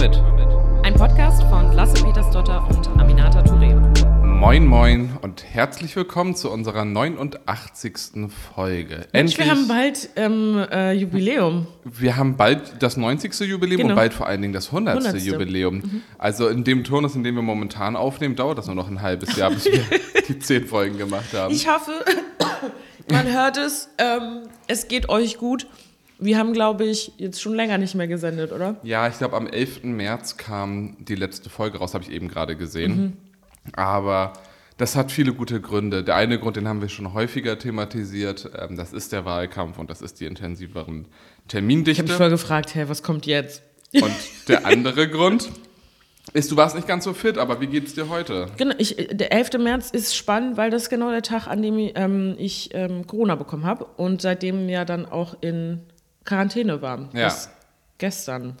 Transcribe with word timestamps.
mit. 0.00 0.20
Ein 0.82 0.94
Podcast 0.94 1.42
von 1.44 1.72
Lasse 1.72 1.94
Petersdotter 2.04 2.66
und 2.68 2.86
Aminata 3.00 3.40
Touré. 3.40 3.74
Moin, 4.22 4.66
moin 4.66 5.16
und 5.22 5.42
herzlich 5.42 5.96
willkommen 5.96 6.36
zu 6.36 6.50
unserer 6.50 6.84
89. 6.84 8.28
Folge. 8.54 9.06
Mensch, 9.14 9.38
wir 9.38 9.50
haben 9.50 9.66
bald 9.66 10.10
ähm, 10.16 10.66
äh, 10.70 10.92
Jubiläum. 10.92 11.66
wir 11.84 12.16
haben 12.16 12.36
bald 12.36 12.82
das 12.82 12.98
90. 12.98 13.40
Jubiläum 13.48 13.78
Genau. 13.78 13.90
und 13.90 13.96
bald 13.96 14.12
vor 14.12 14.26
allen 14.26 14.42
Dingen 14.42 14.52
das 14.52 14.66
100. 14.66 14.98
100. 14.98 15.22
Jubiläum. 15.22 16.02
Also 16.18 16.48
in 16.48 16.62
dem 16.64 16.84
Turnus, 16.84 17.14
in 17.14 17.24
dem 17.24 17.34
wir 17.36 17.42
momentan 17.42 17.96
aufnehmen, 17.96 18.36
dauert 18.36 18.58
das 18.58 18.66
nur 18.66 18.74
noch 18.74 18.88
ein 18.88 19.00
halbes 19.00 19.34
Jahr, 19.36 19.50
bis 19.50 19.64
wir 19.64 19.82
die 20.28 20.38
10 20.38 20.66
Folgen 20.66 20.98
gemacht 20.98 21.32
haben. 21.32 21.54
Ich 21.54 21.66
hoffe, 21.68 21.92
man 23.10 23.32
hört 23.32 23.56
es. 23.56 23.88
Ähm, 23.96 24.42
es 24.66 24.88
geht 24.88 25.08
euch 25.08 25.38
gut. 25.38 25.66
Wir 26.18 26.38
haben, 26.38 26.52
glaube 26.52 26.84
ich, 26.84 27.12
jetzt 27.18 27.42
schon 27.42 27.54
länger 27.54 27.78
nicht 27.78 27.94
mehr 27.94 28.08
gesendet, 28.08 28.52
oder? 28.52 28.76
Ja, 28.82 29.06
ich 29.08 29.18
glaube, 29.18 29.36
am 29.36 29.46
11. 29.46 29.84
März 29.84 30.36
kam 30.36 30.96
die 30.98 31.14
letzte 31.14 31.50
Folge 31.50 31.78
raus, 31.78 31.94
habe 31.94 32.04
ich 32.04 32.10
eben 32.10 32.28
gerade 32.28 32.56
gesehen. 32.56 32.96
Mhm. 32.96 33.12
Aber 33.74 34.32
das 34.78 34.96
hat 34.96 35.10
viele 35.10 35.32
gute 35.32 35.60
Gründe. 35.60 36.04
Der 36.04 36.16
eine 36.16 36.38
Grund, 36.38 36.56
den 36.56 36.68
haben 36.68 36.80
wir 36.80 36.88
schon 36.88 37.12
häufiger 37.12 37.58
thematisiert, 37.58 38.50
ähm, 38.58 38.76
das 38.76 38.92
ist 38.92 39.12
der 39.12 39.24
Wahlkampf 39.24 39.78
und 39.78 39.90
das 39.90 40.02
ist 40.02 40.20
die 40.20 40.26
intensiveren 40.26 40.86
Ich 40.86 40.96
habe 40.96 41.04
mich 41.04 41.48
Termindichte. 41.48 42.08
voll 42.08 42.30
gefragt, 42.30 42.74
hey, 42.74 42.88
was 42.88 43.02
kommt 43.02 43.26
jetzt? 43.26 43.62
Und 43.94 44.12
der 44.48 44.66
andere 44.66 45.08
Grund 45.08 45.48
ist, 46.32 46.50
du 46.50 46.56
warst 46.56 46.74
nicht 46.74 46.88
ganz 46.88 47.04
so 47.04 47.14
fit, 47.14 47.38
aber 47.38 47.60
wie 47.60 47.68
geht's 47.68 47.94
dir 47.94 48.08
heute? 48.08 48.48
Genau, 48.56 48.74
ich, 48.78 48.96
der 49.10 49.32
11. 49.32 49.52
März 49.58 49.90
ist 49.90 50.14
spannend, 50.14 50.56
weil 50.56 50.70
das 50.70 50.82
ist 50.82 50.90
genau 50.90 51.10
der 51.10 51.22
Tag, 51.22 51.46
an 51.46 51.62
dem 51.62 51.78
ich, 51.78 51.92
ähm, 51.94 52.34
ich 52.36 52.70
ähm, 52.74 53.06
Corona 53.06 53.36
bekommen 53.36 53.64
habe 53.64 53.84
und 53.96 54.20
seitdem 54.20 54.68
ja 54.68 54.84
dann 54.84 55.06
auch 55.06 55.36
in 55.40 55.80
Quarantäne 56.26 56.82
war. 56.82 57.08
Ja. 57.14 57.24
Bis 57.28 57.48
gestern. 57.98 58.56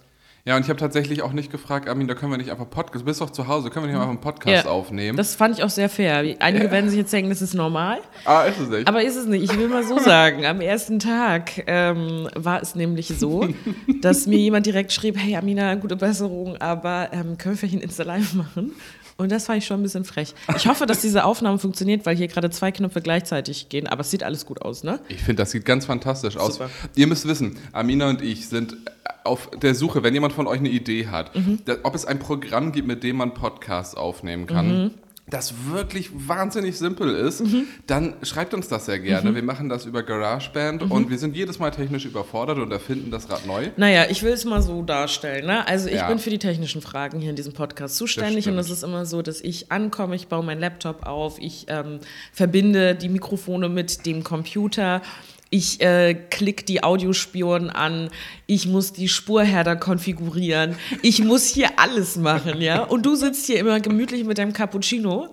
Ja, 0.46 0.54
und 0.54 0.62
ich 0.62 0.68
habe 0.68 0.78
tatsächlich 0.78 1.22
auch 1.22 1.32
nicht 1.32 1.50
gefragt, 1.50 1.88
Armin, 1.88 2.06
da 2.06 2.14
können 2.14 2.30
wir 2.30 2.38
nicht 2.38 2.52
einfach 2.52 2.70
Podcast, 2.70 3.02
du 3.02 3.04
bist 3.06 3.20
doch 3.20 3.30
zu 3.30 3.48
Hause, 3.48 3.68
können 3.68 3.84
wir 3.84 3.88
nicht 3.88 3.96
einfach 3.96 4.08
einen 4.10 4.20
Podcast 4.20 4.64
Ja. 4.64 4.70
aufnehmen? 4.70 5.16
Das 5.16 5.34
fand 5.34 5.58
ich 5.58 5.64
auch 5.64 5.70
sehr 5.70 5.88
fair. 5.88 6.36
Einige 6.38 6.70
werden 6.70 6.88
sich 6.88 7.00
jetzt 7.00 7.12
denken, 7.12 7.30
das 7.30 7.42
ist 7.42 7.52
normal. 7.54 7.98
ah, 8.24 8.42
ist 8.42 8.60
es 8.60 8.68
nicht. 8.68 8.86
Aber 8.86 9.02
ist 9.02 9.16
es 9.16 9.26
nicht. 9.26 9.42
Ich 9.42 9.58
will 9.58 9.66
mal 9.66 9.82
so 9.82 9.98
sagen, 9.98 10.46
am 10.46 10.60
ersten 10.60 11.00
Tag 11.00 11.64
ähm, 11.66 12.28
war 12.36 12.62
es 12.62 12.76
nämlich 12.76 13.08
so, 13.08 13.48
dass 14.02 14.28
mir 14.28 14.38
jemand 14.38 14.66
direkt 14.66 14.92
schrieb, 14.92 15.18
hey 15.18 15.34
Amina, 15.34 15.74
gute 15.74 15.96
Besserung, 15.96 16.56
aber 16.58 17.08
ähm, 17.10 17.36
können 17.38 17.54
wir 17.54 17.56
vielleicht 17.56 17.74
ein 17.74 17.80
Insta-Live 17.80 18.34
machen? 18.34 18.70
Und 19.18 19.32
das 19.32 19.46
fand 19.46 19.58
ich 19.58 19.66
schon 19.66 19.80
ein 19.80 19.82
bisschen 19.82 20.04
frech. 20.04 20.34
Ich 20.56 20.66
hoffe, 20.68 20.84
dass 20.84 21.00
diese 21.00 21.24
Aufnahme 21.24 21.58
funktioniert, 21.58 22.04
weil 22.04 22.16
hier 22.16 22.28
gerade 22.28 22.50
zwei 22.50 22.70
Knöpfe 22.70 23.00
gleichzeitig 23.00 23.68
gehen, 23.70 23.86
aber 23.86 24.02
es 24.02 24.10
sieht 24.10 24.22
alles 24.22 24.44
gut 24.44 24.60
aus, 24.60 24.84
ne? 24.84 25.00
Ich 25.08 25.22
finde, 25.22 25.42
das 25.42 25.52
sieht 25.52 25.64
ganz 25.64 25.86
fantastisch 25.86 26.36
aus. 26.36 26.54
Super. 26.54 26.68
Ihr 26.96 27.06
müsst 27.06 27.26
wissen, 27.26 27.56
Amina 27.72 28.10
und 28.10 28.20
ich 28.20 28.48
sind 28.48 28.76
auf 29.24 29.50
der 29.62 29.74
Suche, 29.74 30.02
wenn 30.02 30.12
jemand 30.14 30.34
von 30.34 30.46
euch 30.46 30.58
eine 30.60 30.68
Idee 30.68 31.08
hat, 31.08 31.34
Mhm. 31.34 31.60
ob 31.82 31.94
es 31.94 32.04
ein 32.04 32.18
Programm 32.18 32.72
gibt, 32.72 32.86
mit 32.86 33.02
dem 33.02 33.16
man 33.16 33.32
Podcasts 33.34 33.94
aufnehmen 33.94 34.46
kann. 34.46 34.82
Mhm. 34.84 34.90
Das 35.28 35.54
wirklich 35.70 36.10
wahnsinnig 36.28 36.78
simpel 36.78 37.12
ist, 37.12 37.42
dann 37.88 38.14
schreibt 38.22 38.54
uns 38.54 38.68
das 38.68 38.86
sehr 38.86 38.98
Mhm. 38.98 39.02
gerne. 39.04 39.34
Wir 39.34 39.42
machen 39.42 39.68
das 39.68 39.84
über 39.84 40.04
GarageBand 40.04 40.88
und 40.88 41.10
wir 41.10 41.18
sind 41.18 41.34
jedes 41.34 41.58
Mal 41.58 41.70
technisch 41.72 42.04
überfordert 42.04 42.58
und 42.58 42.70
erfinden 42.70 43.10
das 43.10 43.28
Rad 43.28 43.44
neu. 43.44 43.70
Naja, 43.76 44.06
ich 44.08 44.22
will 44.22 44.32
es 44.32 44.44
mal 44.44 44.62
so 44.62 44.82
darstellen. 44.82 45.46
Ne? 45.46 45.66
Also 45.66 45.88
ich 45.88 45.96
Ja. 45.96 46.06
bin 46.06 46.20
für 46.20 46.30
die 46.30 46.38
technischen 46.38 46.80
Fragen 46.80 47.18
hier 47.18 47.30
in 47.30 47.36
diesem 47.36 47.54
Podcast 47.54 47.96
zuständig 47.96 48.46
und 48.48 48.56
es 48.56 48.70
ist 48.70 48.84
immer 48.84 49.04
so, 49.04 49.20
dass 49.20 49.40
ich 49.40 49.72
ankomme, 49.72 50.14
ich 50.14 50.28
baue 50.28 50.44
meinen 50.44 50.60
Laptop 50.60 51.04
auf, 51.04 51.38
ich 51.40 51.66
ähm, 51.68 51.98
verbinde 52.32 52.94
die 52.94 53.08
Mikrofone 53.08 53.68
mit 53.68 54.06
dem 54.06 54.22
Computer. 54.22 55.02
Ich 55.48 55.80
äh, 55.80 56.14
klick 56.14 56.66
die 56.66 56.82
Audiospuren 56.82 57.70
an, 57.70 58.10
ich 58.46 58.66
muss 58.66 58.92
die 58.92 59.08
Spurherder 59.08 59.76
konfigurieren, 59.76 60.74
ich 61.02 61.22
muss 61.22 61.46
hier 61.46 61.78
alles 61.78 62.16
machen, 62.16 62.60
ja. 62.60 62.82
Und 62.82 63.06
du 63.06 63.14
sitzt 63.14 63.46
hier 63.46 63.60
immer 63.60 63.78
gemütlich 63.78 64.24
mit 64.24 64.38
deinem 64.38 64.52
Cappuccino 64.52 65.28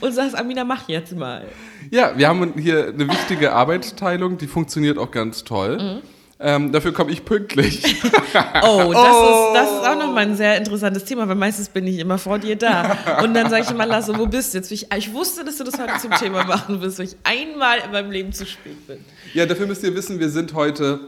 und 0.00 0.12
sagst, 0.12 0.36
Amina, 0.36 0.62
mach 0.62 0.88
jetzt 0.88 1.16
mal. 1.16 1.48
Ja, 1.90 2.16
wir 2.16 2.28
haben 2.28 2.54
hier 2.56 2.88
eine 2.88 3.08
wichtige 3.08 3.52
Arbeitsteilung, 3.52 4.38
die 4.38 4.46
funktioniert 4.46 4.98
auch 4.98 5.10
ganz 5.10 5.42
toll. 5.42 5.78
Mhm. 5.78 6.15
Ähm, 6.38 6.70
dafür 6.70 6.92
komme 6.92 7.12
ich 7.12 7.24
pünktlich. 7.24 7.96
Oh, 8.62 8.92
das, 8.92 9.16
Ist, 9.16 9.54
das 9.54 9.70
ist 9.70 9.88
auch 9.88 9.98
nochmal 9.98 10.24
ein 10.24 10.36
sehr 10.36 10.58
interessantes 10.58 11.04
Thema, 11.04 11.26
weil 11.26 11.36
meistens 11.36 11.70
bin 11.70 11.86
ich 11.86 11.98
immer 11.98 12.18
vor 12.18 12.38
dir 12.38 12.56
da. 12.56 13.20
Und 13.22 13.32
dann 13.32 13.48
sage 13.48 13.62
ich 13.64 13.70
immer, 13.70 13.86
Lasse, 13.86 14.18
wo 14.18 14.26
bist 14.26 14.52
du 14.52 14.58
jetzt? 14.58 14.70
Ich, 14.72 14.92
ich 14.94 15.12
wusste, 15.14 15.42
dass 15.42 15.56
du 15.56 15.64
das 15.64 15.78
heute 15.78 15.94
zum 15.98 16.10
Thema 16.10 16.44
machen 16.44 16.80
wirst, 16.82 16.98
weil 16.98 17.06
ich 17.06 17.16
einmal 17.24 17.78
in 17.78 17.92
meinem 17.92 18.10
Leben 18.10 18.32
zu 18.32 18.44
spät 18.44 18.86
bin. 18.86 19.02
Ja, 19.32 19.46
dafür 19.46 19.66
müsst 19.66 19.82
ihr 19.84 19.94
wissen, 19.94 20.18
wir 20.18 20.28
sind 20.28 20.52
heute 20.52 21.00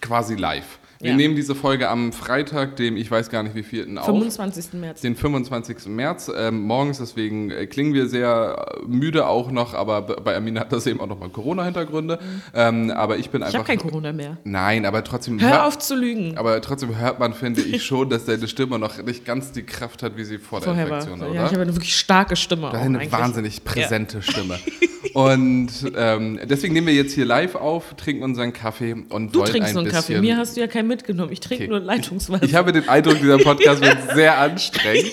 quasi 0.00 0.36
live. 0.36 0.78
Wir 1.00 1.10
Ja. 1.10 1.16
nehmen 1.16 1.34
diese 1.36 1.54
Folge 1.54 1.88
am 1.88 2.12
Freitag, 2.12 2.76
dem 2.76 2.96
ich 2.96 3.10
weiß 3.10 3.28
gar 3.30 3.42
nicht 3.42 3.54
wie 3.54 3.62
vierten 3.62 3.98
auf. 3.98 4.06
25. 4.06 4.72
März. 4.74 5.00
Den 5.00 5.16
25. 5.16 5.86
März 5.86 6.30
ähm, 6.34 6.62
morgens, 6.62 6.98
deswegen 6.98 7.50
äh, 7.50 7.66
klingen 7.66 7.92
wir 7.94 8.08
sehr 8.08 8.66
äh, 8.82 8.86
müde 8.86 9.26
auch 9.26 9.50
noch, 9.50 9.74
aber 9.74 10.02
bei 10.02 10.36
Amina 10.36 10.60
hat 10.60 10.72
das 10.72 10.86
eben 10.86 11.00
auch 11.00 11.06
nochmal 11.06 11.28
Corona-Hintergründe. 11.30 12.18
Ähm, 12.54 12.90
aber 12.90 13.18
ich 13.18 13.30
bin 13.30 13.40
Ich 13.42 13.46
einfach. 13.46 13.58
habe 13.60 13.66
kein 13.66 13.78
Corona 13.78 14.12
mehr. 14.12 14.36
Nein, 14.44 14.86
aber 14.86 15.02
trotzdem. 15.04 15.40
Hör 15.40 15.50
hört- 15.50 15.62
auf 15.66 15.78
zu 15.78 15.94
lügen. 15.96 16.38
Aber 16.38 16.60
trotzdem 16.60 16.96
hört 16.96 17.18
man, 17.18 17.34
finde 17.34 17.60
ich 17.62 17.82
schon, 17.86 18.08
dass 18.08 18.24
deine 18.24 18.46
Stimme 18.48 18.78
noch 18.78 19.02
nicht 19.02 19.24
ganz 19.24 19.52
die 19.52 19.62
Kraft 19.64 20.02
hat, 20.02 20.16
wie 20.16 20.24
sie 20.24 20.38
vor 20.38 20.60
der 20.60 20.66
Vorher 20.68 20.90
war. 20.90 20.98
Infektion, 21.02 21.20
Ja, 21.20 21.26
oder? 21.40 21.46
ich 21.46 21.52
habe 21.52 21.62
eine 21.62 21.74
wirklich 21.74 21.96
starke 21.96 22.36
Stimme. 22.36 22.62
Das 22.62 22.74
auch 22.74 22.78
ist 22.80 22.86
eine 22.86 22.98
eigentlich. 23.00 23.12
wahnsinnig 23.12 23.64
präsente 23.64 24.22
Stimme. 24.22 24.58
Und 25.14 25.68
ähm, 25.96 26.40
deswegen 26.44 26.74
nehmen 26.74 26.88
wir 26.88 26.94
jetzt 26.94 27.12
hier 27.14 27.24
live 27.24 27.54
auf, 27.54 27.94
trinken 27.94 28.24
unseren 28.24 28.52
Kaffee 28.52 28.94
und 29.10 29.32
Du 29.32 29.40
wollen 29.40 29.50
trinkst 29.50 29.68
ein 29.70 29.74
nur 29.74 29.82
einen. 29.84 29.92
Kaffee. 29.92 30.20
Mir 30.20 30.36
hast 30.36 30.56
du 30.56 30.60
ja 30.60 30.66
keinen 30.66 30.83
mitgenommen. 30.86 31.32
Ich 31.32 31.40
trinke 31.40 31.64
Okay. 31.64 31.70
nur 31.70 31.80
Leitungswasser. 31.80 32.42
Ich 32.44 32.54
habe 32.54 32.72
den 32.72 32.88
Eindruck, 32.88 33.18
dieser 33.18 33.38
Podcast 33.38 33.80
wird 33.82 33.98
sehr 34.14 34.38
anstrengend. 34.38 35.12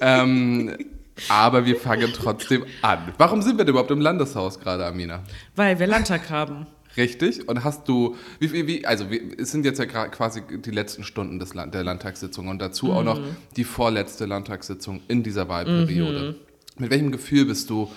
ähm, 0.00 0.76
aber 1.28 1.66
wir 1.66 1.76
fangen 1.76 2.12
trotzdem 2.14 2.64
an. 2.82 3.12
Warum 3.18 3.42
sind 3.42 3.58
wir 3.58 3.64
denn 3.64 3.70
überhaupt 3.72 3.90
im 3.90 4.00
Landeshaus 4.00 4.60
gerade, 4.60 4.86
Amina? 4.86 5.22
weil 5.56 5.78
wir 5.78 5.86
Landtag 5.86 6.30
haben. 6.30 6.66
Richtig? 6.96 7.48
Und 7.48 7.62
hast 7.64 7.86
du, 7.88 8.16
wie, 8.40 8.52
wie, 8.52 8.66
wie 8.66 8.86
also 8.86 9.10
wir, 9.10 9.20
es 9.38 9.52
sind 9.52 9.64
jetzt 9.64 9.78
ja 9.78 9.86
quasi 9.86 10.42
die 10.64 10.70
letzten 10.70 11.04
Stunden 11.04 11.38
des 11.38 11.54
Land, 11.54 11.74
der 11.74 11.84
Landtagssitzung 11.84 12.48
und 12.48 12.60
dazu 12.60 12.92
auch 12.92 13.00
Mhm. 13.00 13.04
noch 13.06 13.20
die 13.56 13.64
vorletzte 13.64 14.26
Landtagssitzung 14.26 15.00
in 15.08 15.22
dieser 15.22 15.48
Wahlperiode. 15.48 16.36
Mit 16.78 16.90
welchem 16.90 17.10
Gefühl 17.12 17.44
bist 17.44 17.70
du 17.70 17.90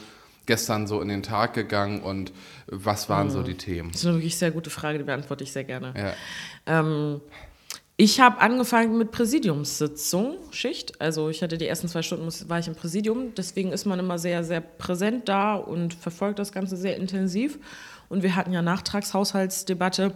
gestern 0.46 0.88
so 0.88 1.02
in 1.02 1.08
den 1.08 1.24
Tag 1.24 1.54
gegangen 1.54 2.02
und 2.02 2.32
was 2.68 3.10
waren 3.10 3.28
Mhm. 3.28 3.32
so 3.32 3.44
die 3.44 3.56
Themen? 3.56 3.92
Das 3.92 4.02
ist 4.02 4.08
eine 4.08 4.16
wirklich 4.18 4.38
sehr 4.38 4.52
gute 4.52 4.70
Frage, 4.70 4.98
die 4.98 5.04
beantworte 5.04 5.44
ich 5.44 5.52
sehr 5.52 5.64
gerne. 5.64 5.94
Ja. 5.98 6.80
Ähm, 6.80 7.22
ich 7.98 8.20
habe 8.20 8.40
angefangen 8.40 8.98
mit 8.98 9.12
Präsidiumssitzung, 9.12 10.38
Schicht. 10.52 11.00
Also 11.00 11.30
ich 11.30 11.44
hatte 11.44 11.58
die 11.60 11.68
ersten 11.68 11.88
zwei 11.88 12.02
Stunden, 12.02 12.28
war 12.50 12.58
ich 12.58 12.68
im 12.68 12.74
Präsidium. 12.74 13.36
Deswegen 13.36 13.72
ist 13.72 13.86
man 13.86 14.00
immer 14.00 14.18
sehr, 14.18 14.44
sehr 14.44 14.62
präsent 14.62 15.30
da 15.30 15.54
und 15.56 15.94
verfolgt 15.94 16.40
das 16.40 16.52
Ganze 16.52 16.78
sehr 16.78 16.98
intensiv. 16.98 17.60
Und 18.10 18.24
wir 18.24 18.36
hatten 18.36 18.54
ja 18.54 18.62
Nachtragshaushaltsdebatte. 18.64 20.16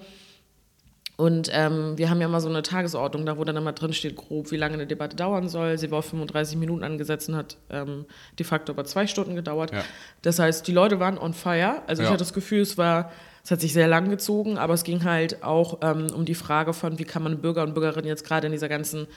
Und 1.18 1.50
ähm, 1.54 1.98
wir 1.98 2.10
haben 2.10 2.20
ja 2.20 2.28
immer 2.28 2.42
so 2.42 2.50
eine 2.50 2.62
Tagesordnung, 2.62 3.26
da 3.26 3.38
wo 3.38 3.44
dann 3.46 3.56
immer 3.56 3.72
drin 3.72 3.94
steht, 3.94 4.18
grob, 4.18 4.52
wie 4.52 4.58
lange 4.58 4.74
eine 4.74 4.86
Debatte 4.86 5.16
dauern 5.16 5.48
soll. 5.48 5.78
Sie 5.78 5.90
war 5.90 6.00
auf 6.00 6.06
35 6.10 6.58
Minuten 6.58 6.84
angesetzt 6.84 7.30
und 7.30 7.36
hat 7.36 7.56
ähm, 7.70 8.06
de 8.38 8.46
facto 8.46 8.74
aber 8.74 8.84
zwei 8.84 9.08
Stunden 9.08 9.34
gedauert. 9.36 9.72
Ja. 9.72 9.84
Das 10.24 10.40
heißt, 10.40 10.68
die 10.68 10.74
Leute 10.74 11.00
waren 11.00 11.18
on 11.18 11.34
fire. 11.34 11.82
Also 11.88 12.02
ich 12.02 12.08
Ja. 12.08 12.14
hatte 12.14 12.20
das 12.24 12.34
Gefühl, 12.34 12.62
es 12.62 12.78
war, 12.78 13.12
es 13.46 13.52
hat 13.52 13.62
sich 13.62 13.72
sehr 13.72 13.88
lang 13.88 14.10
gezogen, 14.10 14.58
aber 14.58 14.74
es 14.74 14.84
ging 14.84 15.06
halt 15.06 15.42
auch 15.42 15.78
ähm, 15.84 16.08
um 16.14 16.26
die 16.26 16.36
Frage 16.36 16.74
von, 16.74 17.00
wie 17.00 17.06
kann 17.06 17.24
man 17.24 17.38
Bürger 17.40 17.64
und 17.64 17.74
Bürgerinnen 17.74 18.08
jetzt 18.08 18.26
gerade 18.28 18.48
in 18.48 18.52
dieser 18.52 18.68
ganzen 18.68 19.08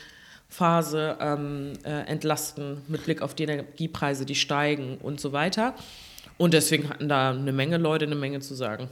Phase 0.48 1.16
ähm, 1.20 1.72
äh, 1.84 2.06
entlasten 2.06 2.82
mit 2.88 3.04
Blick 3.04 3.22
auf 3.22 3.34
die 3.34 3.42
Energiepreise, 3.42 4.24
die 4.24 4.34
steigen 4.36 4.98
und 5.02 5.20
so 5.20 5.32
weiter. 5.32 5.74
Und 6.38 6.54
deswegen 6.54 6.88
hatten 6.88 7.08
da 7.08 7.30
eine 7.30 7.52
Menge 7.52 7.76
Leute 7.76 8.04
eine 8.06 8.14
Menge 8.14 8.38
zu 8.38 8.54
sagen. 8.54 8.88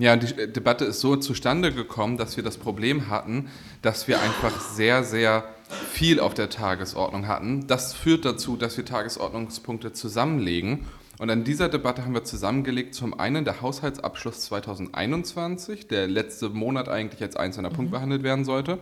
Ja, 0.00 0.14
und 0.14 0.22
die 0.22 0.50
Debatte 0.50 0.86
ist 0.86 1.00
so 1.00 1.14
zustande 1.16 1.74
gekommen, 1.74 2.16
dass 2.16 2.38
wir 2.38 2.42
das 2.42 2.56
Problem 2.56 3.10
hatten, 3.10 3.50
dass 3.82 4.08
wir 4.08 4.18
einfach 4.22 4.58
sehr, 4.58 5.04
sehr 5.04 5.44
viel 5.92 6.20
auf 6.20 6.32
der 6.32 6.48
Tagesordnung 6.48 7.28
hatten. 7.28 7.66
Das 7.66 7.92
führt 7.92 8.24
dazu, 8.24 8.56
dass 8.56 8.78
wir 8.78 8.86
Tagesordnungspunkte 8.86 9.92
zusammenlegen. 9.92 10.86
Und 11.18 11.28
an 11.28 11.44
dieser 11.44 11.68
Debatte 11.68 12.02
haben 12.02 12.14
wir 12.14 12.24
zusammengelegt 12.24 12.94
zum 12.94 13.20
einen 13.20 13.44
der 13.44 13.60
Haushaltsabschluss 13.60 14.40
2021, 14.40 15.86
der 15.86 16.08
letzte 16.08 16.48
Monat 16.48 16.88
eigentlich 16.88 17.20
als 17.20 17.36
einzelner 17.36 17.68
Punkt 17.68 17.90
behandelt 17.90 18.22
werden 18.22 18.46
sollte. 18.46 18.78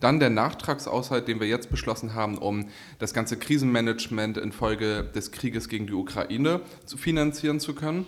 Dann 0.00 0.18
der 0.18 0.30
Nachtragshaushalt, 0.30 1.28
den 1.28 1.38
wir 1.38 1.46
jetzt 1.46 1.70
beschlossen 1.70 2.14
haben, 2.14 2.36
um 2.36 2.66
das 2.98 3.14
ganze 3.14 3.36
Krisenmanagement 3.36 4.38
infolge 4.38 5.04
des 5.04 5.30
Krieges 5.30 5.68
gegen 5.68 5.86
die 5.86 5.92
Ukraine 5.92 6.62
zu 6.84 6.96
finanzieren 6.96 7.60
zu 7.60 7.76
können. 7.76 8.06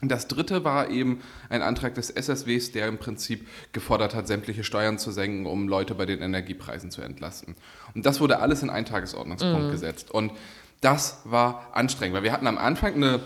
Und 0.00 0.10
Das 0.10 0.28
dritte 0.28 0.64
war 0.64 0.90
eben 0.90 1.20
ein 1.48 1.60
Antrag 1.60 1.94
des 1.94 2.10
SSWs, 2.10 2.70
der 2.70 2.86
im 2.86 2.98
Prinzip 2.98 3.48
gefordert 3.72 4.14
hat, 4.14 4.28
sämtliche 4.28 4.62
Steuern 4.62 4.98
zu 4.98 5.10
senken, 5.10 5.46
um 5.46 5.66
Leute 5.66 5.94
bei 5.94 6.06
den 6.06 6.20
Energiepreisen 6.20 6.90
zu 6.90 7.02
entlasten. 7.02 7.56
Und 7.94 8.06
das 8.06 8.20
wurde 8.20 8.38
alles 8.38 8.62
in 8.62 8.70
einen 8.70 8.86
Tagesordnungspunkt 8.86 9.72
gesetzt. 9.72 10.10
Und 10.12 10.32
das 10.80 11.20
war 11.24 11.68
anstrengend, 11.72 12.14
weil 12.14 12.22
wir 12.22 12.32
hatten 12.32 12.46
am 12.46 12.58
Anfang 12.58 12.94
eine 12.94 13.20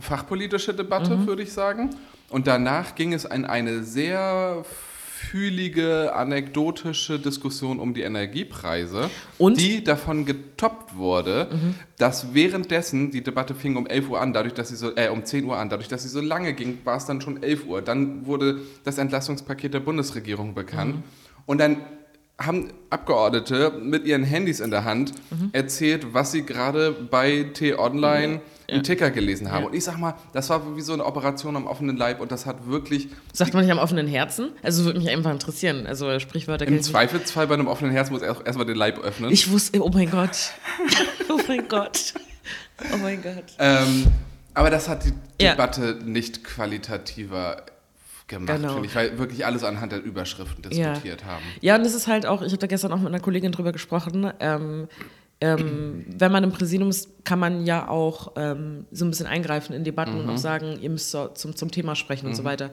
fachpolitische 0.00 0.72
Debatte, 0.74 1.26
würde 1.26 1.42
ich 1.42 1.52
sagen. 1.52 1.90
Und 2.28 2.46
danach 2.46 2.94
ging 2.94 3.12
es 3.12 3.24
in 3.24 3.44
eine 3.44 3.82
sehr 3.82 4.64
gefühlige, 5.20 6.14
anekdotische 6.14 7.18
Diskussion 7.18 7.80
um 7.80 7.94
die 7.94 8.02
Energiepreise, 8.02 9.10
Und? 9.38 9.60
die 9.60 9.82
davon 9.82 10.24
getoppt 10.24 10.96
wurde, 10.96 11.48
dass 11.98 12.34
währenddessen, 12.34 13.10
die 13.10 13.22
Debatte 13.22 13.54
fing 13.54 13.76
um 13.76 13.86
11 13.86 14.10
Uhr 14.10 14.20
an, 14.20 14.32
dadurch, 14.32 14.54
dass 14.54 14.68
sie 14.68 14.76
so, 14.76 14.94
äh, 14.96 15.08
um 15.08 15.24
10 15.24 15.44
Uhr 15.44 15.56
an, 15.58 15.68
dadurch, 15.68 15.88
dass 15.88 16.02
sie 16.02 16.08
so 16.08 16.20
lange 16.20 16.54
ging, 16.54 16.78
war 16.84 16.96
es 16.96 17.06
dann 17.06 17.20
schon 17.20 17.42
11 17.42 17.66
Uhr. 17.66 17.82
Dann 17.82 18.26
wurde 18.26 18.60
das 18.84 18.98
Entlastungspaket 18.98 19.74
der 19.74 19.80
Bundesregierung 19.80 20.54
bekannt. 20.54 20.96
Und 21.46 21.58
dann 21.58 21.78
haben 22.40 22.72
Abgeordnete 22.90 23.72
mit 23.82 24.04
ihren 24.06 24.22
Handys 24.22 24.60
in 24.60 24.70
der 24.70 24.84
Hand 24.84 25.12
erzählt, 25.52 26.14
was 26.14 26.32
sie 26.32 26.44
gerade 26.46 26.92
bei 26.92 27.46
T-Online 27.52 28.40
im 28.68 28.82
Ticker 28.82 29.10
gelesen 29.10 29.50
haben. 29.50 29.62
Ja. 29.62 29.68
Und 29.68 29.74
ich 29.74 29.82
sag 29.84 29.96
mal, 29.98 30.14
das 30.32 30.48
war 30.50 30.76
wie 30.76 30.80
so 30.82 30.92
eine 30.92 31.04
Operation 31.04 31.56
am 31.56 31.66
offenen 31.66 31.96
Leib 31.96 32.20
und 32.20 32.30
das 32.30 32.44
hat 32.46 32.68
wirklich 32.68 33.08
Sagt 33.32 33.54
man 33.54 33.64
nicht 33.64 33.72
am 33.72 33.78
offenen 33.78 34.06
Herzen? 34.06 34.50
Also 34.62 34.84
würde 34.84 35.00
mich 35.00 35.08
einfach 35.08 35.32
interessieren. 35.32 35.86
Also 35.86 36.18
Sprichwörter 36.20 36.66
im. 36.66 36.80
Zweifelsfall 36.82 37.46
bei 37.46 37.54
einem 37.54 37.66
offenen 37.66 37.92
Herz 37.92 38.10
muss 38.10 38.22
erst 38.22 38.46
erstmal 38.46 38.66
den 38.66 38.76
Leib 38.76 38.98
öffnen. 38.98 39.30
Ich 39.32 39.50
wusste, 39.50 39.82
oh 39.82 39.88
mein 39.88 40.10
Gott. 40.10 40.52
oh 41.30 41.40
mein 41.48 41.66
Gott. 41.66 42.14
Oh 42.92 42.96
mein 42.98 43.20
Gott. 43.22 43.44
ähm, 43.58 44.06
aber 44.54 44.70
das 44.70 44.88
hat 44.88 45.04
die 45.04 45.12
Ja. 45.42 45.52
Debatte 45.52 45.98
nicht 46.04 46.44
qualitativer 46.44 47.62
gemacht, 48.28 48.56
Genau. 48.56 48.72
finde 48.74 48.88
ich, 48.88 48.94
weil 48.94 49.18
wirklich 49.18 49.44
alles 49.44 49.64
anhand 49.64 49.92
der 49.92 50.02
Überschriften 50.02 50.62
Ja. 50.70 50.92
diskutiert 50.92 51.24
haben. 51.24 51.42
Ja, 51.60 51.76
und 51.76 51.84
das 51.84 51.94
ist 51.94 52.06
halt 52.06 52.26
auch, 52.26 52.42
ich 52.42 52.48
habe 52.52 52.58
da 52.58 52.66
gestern 52.66 52.92
auch 52.92 52.98
mit 52.98 53.08
einer 53.08 53.20
Kollegin 53.20 53.52
drüber 53.52 53.72
gesprochen, 53.72 54.30
ähm, 54.40 54.88
ähm, 55.40 56.04
wenn 56.18 56.32
man 56.32 56.42
im 56.44 56.50
Präsidium 56.52 56.90
kann 57.28 57.38
man 57.38 57.66
ja 57.66 57.88
auch 57.88 58.32
ähm, 58.36 58.86
so 58.90 59.04
ein 59.04 59.10
bisschen 59.10 59.26
eingreifen 59.26 59.74
in 59.74 59.84
Debatten 59.84 60.14
Mhm. 60.14 60.20
und 60.20 60.30
auch 60.30 60.38
sagen, 60.38 60.78
ihr 60.80 60.88
müsst 60.88 61.10
so 61.10 61.28
zum, 61.28 61.54
zum 61.56 61.70
Thema 61.70 61.94
sprechen 61.94 62.26
und 62.26 62.34
so 62.34 62.44
weiter. 62.44 62.70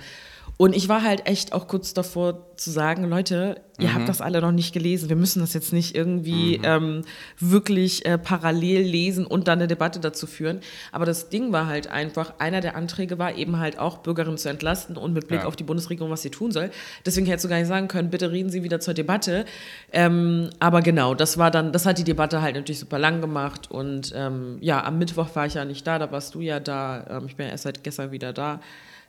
Und 0.57 0.73
ich 0.73 0.87
war 0.87 1.01
halt 1.03 1.27
echt 1.27 1.51
auch 1.51 1.67
kurz 1.67 1.93
davor 1.93 2.55
zu 2.55 2.71
sagen, 2.71 3.03
Leute, 3.09 3.61
ihr 3.77 3.89
Mhm. 3.89 3.93
habt 3.95 4.07
das 4.07 4.21
alle 4.21 4.39
noch 4.39 4.53
nicht 4.53 4.71
gelesen. 4.73 5.09
Wir 5.09 5.17
müssen 5.17 5.41
das 5.41 5.53
jetzt 5.53 5.73
nicht 5.73 5.95
irgendwie 5.97 6.61
ähm, 6.63 7.01
wirklich 7.39 8.05
äh, 8.05 8.17
parallel 8.17 8.81
lesen 8.83 9.25
und 9.25 9.49
dann 9.49 9.59
eine 9.59 9.67
Debatte 9.67 9.99
dazu 9.99 10.27
führen. 10.27 10.61
Aber 10.93 11.03
das 11.05 11.27
Ding 11.27 11.51
war 11.51 11.65
halt 11.67 11.87
einfach, 11.87 12.35
einer 12.39 12.61
der 12.61 12.77
Anträge 12.77 13.17
war 13.19 13.35
eben 13.35 13.59
halt 13.59 13.77
auch, 13.79 13.97
Bürgerinnen 13.97 14.37
zu 14.37 14.47
entlasten 14.47 14.95
und 14.95 15.11
mit 15.13 15.27
Blick 15.27 15.41
Ja. 15.41 15.47
auf 15.47 15.57
die 15.57 15.63
Bundesregierung, 15.65 16.09
was 16.11 16.21
sie 16.21 16.29
tun 16.29 16.51
soll. 16.51 16.69
Deswegen 17.05 17.25
hättest 17.25 17.43
du 17.45 17.49
gar 17.49 17.57
nicht 17.57 17.67
sagen 17.67 17.89
können, 17.89 18.09
bitte 18.09 18.31
reden 18.31 18.49
Sie 18.49 18.63
wieder 18.63 18.79
zur 18.79 18.93
Debatte. 18.93 19.43
Ähm, 19.91 20.51
aber 20.59 20.81
genau, 20.81 21.15
das 21.15 21.37
war 21.37 21.51
dann, 21.51 21.73
das 21.73 21.85
hat 21.85 21.97
die 21.97 22.05
Debatte 22.05 22.41
halt 22.41 22.55
natürlich 22.55 22.79
super 22.79 22.99
lang 22.99 23.19
gemacht. 23.19 23.69
Und 23.71 24.13
ähm, 24.15 24.44
ja, 24.61 24.83
am 24.83 24.97
Mittwoch 24.97 25.35
war 25.35 25.45
ich 25.45 25.55
ja 25.55 25.65
nicht 25.65 25.85
da, 25.85 25.99
da 25.99 26.11
warst 26.11 26.35
du 26.35 26.41
ja 26.41 26.59
da. 26.59 27.05
Ähm, 27.09 27.25
ich 27.27 27.35
bin 27.35 27.45
ja 27.45 27.51
erst 27.51 27.63
seit 27.63 27.83
gestern 27.83 28.11
wieder 28.11 28.33
da. 28.33 28.61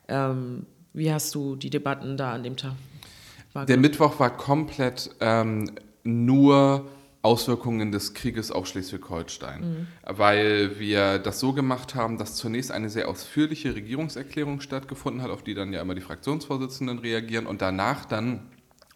Ähm, 0.09 0.67
wie 0.93 1.13
hast 1.13 1.35
du 1.35 1.57
die 1.57 1.71
Debatten 1.71 2.17
da 2.17 2.33
an 2.33 2.43
dem 2.43 2.57
Tag? 2.57 2.73
Der 2.73 3.55
wahrgenommen? 3.55 3.83
Mittwoch 3.83 4.19
war 4.19 4.37
komplett 4.37 5.11
ähm, 5.21 5.71
nur 6.05 6.87
Auswirkungen 7.27 7.91
des 7.91 8.15
Krieges 8.15 8.53
auf 8.53 8.69
Schleswig-Holstein, 8.69 9.89
weil 10.05 10.79
wir 10.79 11.19
das 11.19 11.41
so 11.41 11.53
gemacht 11.53 11.97
haben, 11.97 12.19
dass 12.19 12.37
zunächst 12.37 12.71
eine 12.71 12.89
sehr 12.89 13.09
ausführliche 13.09 13.75
Regierungserklärung 13.75 14.61
stattgefunden 14.61 15.23
hat, 15.23 15.31
auf 15.31 15.43
die 15.43 15.55
dann 15.55 15.73
ja 15.73 15.81
immer 15.81 15.97
die 15.97 16.03
Fraktionsvorsitzenden 16.03 17.01
reagieren 17.01 17.47
und 17.47 17.63
danach 17.63 18.05
dann 18.05 18.43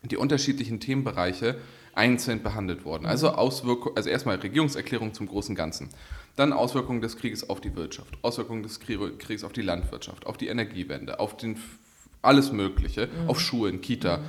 die 0.05 0.17
unterschiedlichen 0.17 0.79
Themenbereiche 0.79 1.57
einzeln 1.93 2.43
behandelt 2.43 2.85
wurden. 2.85 3.05
Also 3.05 3.31
Auswirkungen, 3.31 3.97
also 3.97 4.09
erstmal 4.09 4.37
Regierungserklärung 4.37 5.13
zum 5.13 5.27
großen 5.27 5.57
Ganzen. 5.57 5.89
Dann 6.37 6.53
Auswirkungen 6.53 7.01
des 7.01 7.17
Krieges 7.17 7.49
auf 7.51 7.61
die 7.61 7.77
Wirtschaft, 7.77 8.17
Auswirkungen 8.23 8.63
des 8.63 8.81
Krie- 8.81 9.17
Krieges 9.19 9.45
auf 9.45 9.53
die 9.53 9.63
Landwirtschaft, 9.63 10.27
auf 10.27 10.37
die 10.37 10.49
Energiewende, 10.49 11.21
auf 11.21 11.37
den 11.37 11.59
alles 12.23 12.53
Mögliche, 12.53 13.09
auf 13.27 13.41
Schulen, 13.41 13.81
Kita. 13.81 14.21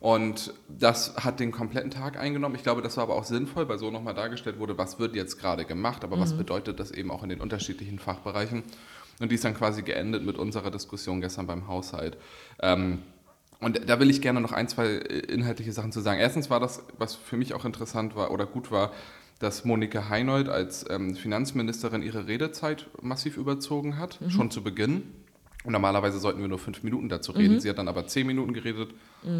Und 0.00 0.54
das 0.68 1.16
hat 1.16 1.40
den 1.40 1.50
kompletten 1.50 1.90
Tag 1.90 2.16
eingenommen. 2.18 2.54
Ich 2.54 2.62
glaube, 2.62 2.82
das 2.82 2.96
war 2.96 3.04
aber 3.04 3.16
auch 3.16 3.24
sinnvoll, 3.24 3.68
weil 3.68 3.78
so 3.78 3.90
nochmal 3.90 4.14
dargestellt 4.14 4.58
wurde, 4.58 4.78
was 4.78 5.00
wird 5.00 5.16
jetzt 5.16 5.38
gerade 5.38 5.64
gemacht, 5.64 6.04
aber 6.04 6.20
was 6.20 6.34
bedeutet 6.34 6.78
das 6.78 6.92
eben 6.92 7.10
auch 7.10 7.22
in 7.24 7.28
den 7.28 7.40
unterschiedlichen 7.40 7.98
Fachbereichen. 7.98 8.62
Und 9.20 9.30
die 9.32 9.34
ist 9.34 9.44
dann 9.44 9.54
quasi 9.54 9.82
geendet 9.82 10.24
mit 10.24 10.36
unserer 10.36 10.70
Diskussion 10.70 11.20
gestern 11.20 11.48
beim 11.48 11.66
Haushalt. 11.66 12.16
Ähm, 12.60 13.02
und 13.60 13.88
da 13.88 13.98
will 13.98 14.10
ich 14.10 14.22
gerne 14.22 14.40
noch 14.40 14.52
ein, 14.52 14.68
zwei 14.68 14.86
äh, 14.86 15.18
inhaltliche 15.32 15.72
Sachen 15.72 15.90
zu 15.90 16.00
sagen. 16.00 16.20
Erstens 16.20 16.50
war 16.50 16.60
das, 16.60 16.84
was 16.98 17.16
für 17.16 17.36
mich 17.36 17.54
auch 17.54 17.64
interessant 17.64 18.14
war 18.14 18.30
oder 18.30 18.46
gut 18.46 18.70
war, 18.70 18.92
dass 19.38 19.64
Monika 19.64 20.08
Heinold 20.08 20.48
als 20.48 20.84
ähm, 20.90 21.14
Finanzministerin 21.14 22.02
ihre 22.02 22.26
Redezeit 22.26 22.88
massiv 23.00 23.36
überzogen 23.36 23.98
hat, 23.98 24.18
schon 24.28 24.50
zu 24.50 24.62
Beginn. 24.62 25.02
Und 25.64 25.72
normalerweise 25.72 26.18
sollten 26.18 26.40
wir 26.40 26.48
nur 26.48 26.58
fünf 26.58 26.82
Minuten 26.82 27.08
dazu 27.08 27.32
reden. 27.32 27.60
Sie 27.60 27.68
hat 27.68 27.78
dann 27.78 27.88
aber 27.88 28.06
zehn 28.06 28.26
Minuten 28.26 28.52
geredet. 28.52 28.94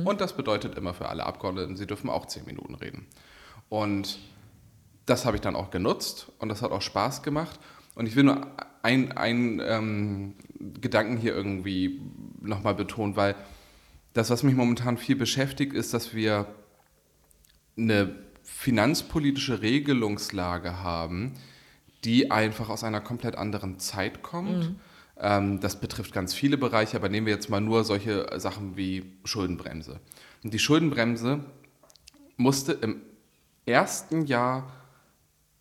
Und 0.04 0.20
das 0.20 0.36
bedeutet 0.36 0.76
immer 0.76 0.92
für 0.94 1.08
alle 1.08 1.24
Abgeordneten, 1.24 1.76
sie 1.76 1.86
dürfen 1.86 2.10
auch 2.10 2.26
zehn 2.26 2.44
Minuten 2.44 2.74
reden. 2.74 3.06
Und 3.68 4.18
das 5.06 5.24
habe 5.24 5.36
ich 5.36 5.40
dann 5.40 5.56
auch 5.56 5.70
genutzt 5.70 6.30
und 6.38 6.48
das 6.48 6.60
hat 6.62 6.70
auch 6.70 6.82
Spaß 6.82 7.22
gemacht. 7.22 7.58
Und 7.94 8.06
ich 8.06 8.14
will 8.14 8.24
nur 8.24 8.46
einen 8.82 9.60
ähm, 9.64 10.34
Gedanken 10.80 11.16
hier 11.16 11.34
irgendwie 11.34 12.00
nochmal 12.40 12.74
betonen, 12.74 13.16
weil 13.16 13.34
das, 14.12 14.30
was 14.30 14.42
mich 14.42 14.54
momentan 14.54 14.98
viel 14.98 15.16
beschäftigt, 15.16 15.72
ist, 15.72 15.94
dass 15.94 16.14
wir 16.14 16.46
eine 17.76 18.14
finanzpolitische 18.48 19.62
Regelungslage 19.62 20.82
haben, 20.82 21.34
die 22.04 22.30
einfach 22.30 22.70
aus 22.70 22.82
einer 22.82 23.00
komplett 23.00 23.36
anderen 23.36 23.78
Zeit 23.78 24.22
kommt. 24.22 24.74
Ähm, 25.20 25.60
das 25.60 25.80
betrifft 25.80 26.12
ganz 26.12 26.34
viele 26.34 26.56
Bereiche, 26.56 26.96
aber 26.96 27.08
nehmen 27.08 27.26
wir 27.26 27.34
jetzt 27.34 27.50
mal 27.50 27.60
nur 27.60 27.84
solche 27.84 28.26
Sachen 28.40 28.76
wie 28.76 29.12
Schuldenbremse. 29.24 30.00
Und 30.42 30.54
die 30.54 30.58
Schuldenbremse 30.58 31.40
musste 32.36 32.72
im 32.72 33.02
ersten 33.66 34.26
Jahr 34.26 34.72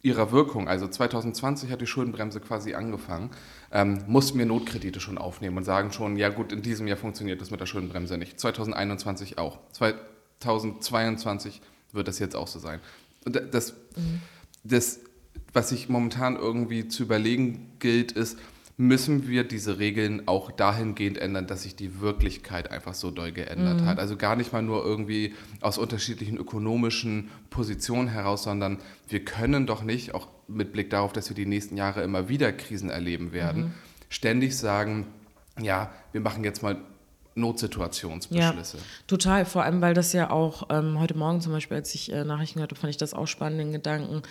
ihrer 0.01 0.31
Wirkung, 0.31 0.67
also 0.69 0.87
2020 0.87 1.69
hat 1.69 1.81
die 1.81 1.87
Schuldenbremse 1.87 2.39
quasi 2.39 2.73
angefangen, 2.73 3.31
ähm, 3.71 4.03
mussten 4.07 4.39
wir 4.39 4.45
Notkredite 4.45 5.01
schon 5.01 5.17
aufnehmen 5.17 5.57
und 5.57 5.65
sagen 5.65 5.91
schon, 5.91 6.15
ja 6.15 6.29
gut, 6.29 6.51
in 6.51 6.61
diesem 6.61 6.87
Jahr 6.87 6.97
funktioniert 6.97 7.41
das 7.41 7.51
mit 7.51 7.59
der 7.59 7.65
Schuldenbremse 7.65 8.17
nicht. 8.17 8.39
2021 8.39 9.37
auch. 9.37 9.59
2022 9.73 11.61
wird 11.93 12.07
das 12.07 12.19
jetzt 12.19 12.35
auch 12.35 12.47
so 12.47 12.59
sein. 12.59 12.79
Und 13.25 13.41
das, 13.51 13.73
das 14.63 14.99
was 15.53 15.69
sich 15.69 15.89
momentan 15.89 16.35
irgendwie 16.35 16.87
zu 16.87 17.03
überlegen 17.03 17.71
gilt, 17.79 18.11
ist, 18.11 18.37
müssen 18.79 19.27
wir 19.27 19.43
diese 19.43 19.79
Regeln 19.79 20.27
auch 20.27 20.51
dahingehend 20.51 21.17
ändern, 21.17 21.47
dass 21.47 21.63
sich 21.63 21.75
die 21.75 21.99
Wirklichkeit 21.99 22.69
einfach 22.69 22.93
so 22.93 23.09
doll 23.09 23.31
geändert 23.31 23.81
hat. 23.81 23.97
Also 23.97 24.17
gar 24.17 24.35
nicht 24.35 24.53
mal 24.53 24.61
nur 24.61 24.85
irgendwie 24.85 25.33
aus 25.61 25.79
unterschiedlichen 25.79 26.37
ökonomischen 26.37 27.29
Positionen 27.49 28.07
heraus, 28.07 28.43
sondern 28.43 28.77
wir 29.09 29.25
können 29.25 29.65
doch 29.65 29.81
nicht, 29.81 30.13
auch 30.13 30.27
mit 30.47 30.73
Blick 30.73 30.91
darauf, 30.91 31.11
dass 31.11 31.27
wir 31.27 31.35
die 31.35 31.47
nächsten 31.47 31.75
Jahre 31.75 32.03
immer 32.03 32.29
wieder 32.29 32.53
Krisen 32.53 32.91
erleben 32.91 33.33
werden, 33.33 33.73
ständig 34.09 34.55
sagen, 34.55 35.07
ja, 35.59 35.91
wir 36.11 36.21
machen 36.21 36.43
jetzt 36.43 36.61
mal 36.61 36.77
Notsituationsbeschlüsse. 37.37 38.77
Ja, 38.77 38.83
total. 39.07 39.45
Vor 39.45 39.63
allem, 39.63 39.81
weil 39.81 39.93
das 39.93 40.13
ja 40.13 40.29
auch 40.29 40.67
ähm, 40.69 40.99
heute 40.99 41.17
Morgen 41.17 41.41
zum 41.41 41.51
Beispiel, 41.53 41.77
als 41.77 41.93
ich 41.95 42.11
äh, 42.11 42.23
Nachrichten 42.23 42.59
hörte, 42.59 42.75
fand 42.75 42.89
ich 42.91 42.97
das 42.97 43.13
auch 43.13 43.27
spannend, 43.27 43.59
den 43.59 43.71
Gedanken, 43.71 44.21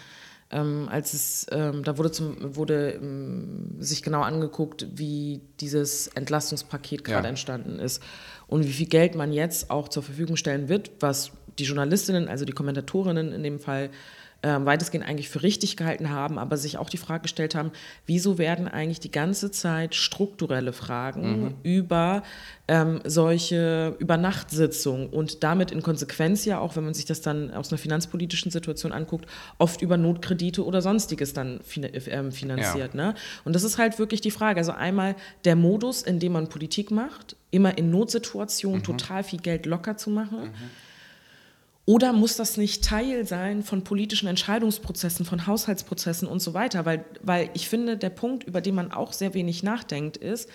ähm, 0.51 0.89
als 0.91 1.13
es, 1.13 1.47
ähm, 1.51 1.83
da 1.83 1.99
wurde, 1.99 2.13
zum, 2.13 2.55
wurde 2.57 2.93
ähm, 2.93 3.77
sich 3.81 4.03
genau 4.03 4.23
angeguckt, 4.23 4.87
wie 4.95 5.41
dieses 5.61 6.07
Entlastungspaket 6.09 7.03
gerade 7.05 7.25
Ja. 7.25 7.29
entstanden 7.31 7.79
ist 7.81 8.01
und 8.47 8.65
wie 8.65 8.73
viel 8.73 8.87
Geld 8.87 9.17
man 9.17 9.33
jetzt 9.33 9.71
auch 9.71 9.89
zur 9.89 10.03
Verfügung 10.05 10.37
stellen 10.37 10.69
wird, 10.69 10.93
was 11.01 11.33
die 11.59 11.65
Journalistinnen, 11.65 12.29
also 12.29 12.45
die 12.45 12.53
Kommentatorinnen 12.53 13.33
in 13.33 13.43
dem 13.43 13.59
Fall, 13.59 13.91
ähm, 14.47 14.65
weitestgehend 14.65 15.05
eigentlich 15.05 15.29
für 15.29 15.43
richtig 15.43 15.77
gehalten 15.77 16.11
haben, 16.11 16.39
aber 16.39 16.57
sich 16.57 16.79
auch 16.79 16.89
die 16.89 16.99
Frage 16.99 17.23
gestellt 17.23 17.57
haben, 17.57 17.73
wieso 18.07 18.39
werden 18.39 18.69
eigentlich 18.69 19.01
die 19.01 19.11
ganze 19.11 19.51
Zeit 19.51 19.97
strukturelle 19.97 20.73
Fragen 20.73 21.57
über 21.65 22.23
ähm, 22.69 23.01
solche 23.05 23.97
Übernachtsitzungen 23.99 25.09
und 25.09 25.43
damit 25.43 25.73
in 25.73 25.83
Konsequenz 25.83 26.45
ja 26.45 26.61
auch, 26.61 26.77
wenn 26.77 26.85
man 26.85 26.95
sich 26.95 27.07
das 27.07 27.23
dann 27.23 27.53
aus 27.53 27.73
einer 27.73 27.79
finanzpolitischen 27.79 28.53
Situation 28.53 28.93
anguckt, 28.93 29.27
oft 29.59 29.83
über 29.83 29.97
Notkredite 29.97 30.65
oder 30.65 30.81
sonstiges 30.81 31.33
dann 31.33 31.59
fin 31.65 31.85
ähm, 32.07 32.31
finanziert. 32.31 32.95
Ne? 32.95 33.15
Und 33.45 33.57
das 33.57 33.65
ist 33.65 33.79
halt 33.79 33.99
wirklich 33.99 34.21
die 34.21 34.31
Frage. 34.31 34.59
Also 34.61 34.71
einmal 34.71 35.17
der 35.45 35.57
Modus, 35.57 36.03
in 36.03 36.21
dem 36.21 36.31
man 36.31 36.49
Politik 36.49 36.93
macht, 36.93 37.35
immer 37.51 37.77
in 37.77 37.91
Notsituationen 37.91 38.85
total 38.85 39.25
viel 39.25 39.41
Geld 39.41 39.67
locker 39.67 39.97
zu 39.97 40.11
machen. 40.11 40.53
Oder 41.87 42.13
muss 42.13 42.37
das 42.37 42.57
nicht 42.57 42.85
Teil 42.85 43.25
sein 43.27 43.63
von 43.63 43.85
politischen 43.85 44.27
Entscheidungsprozessen, 44.27 45.25
von 45.25 45.47
Haushaltsprozessen 45.47 46.27
und 46.27 46.41
so 46.41 46.53
weiter? 46.53 46.85
Weil, 46.85 47.05
weil 47.23 47.49
ich 47.55 47.69
finde, 47.69 47.97
der 47.97 48.11
Punkt, 48.11 48.43
über 48.45 48.61
den 48.61 48.75
man 48.75 48.91
auch 48.91 49.13
sehr 49.13 49.35
wenig 49.35 49.63
nachdenkt, 49.63 50.17
ist, 50.17 50.51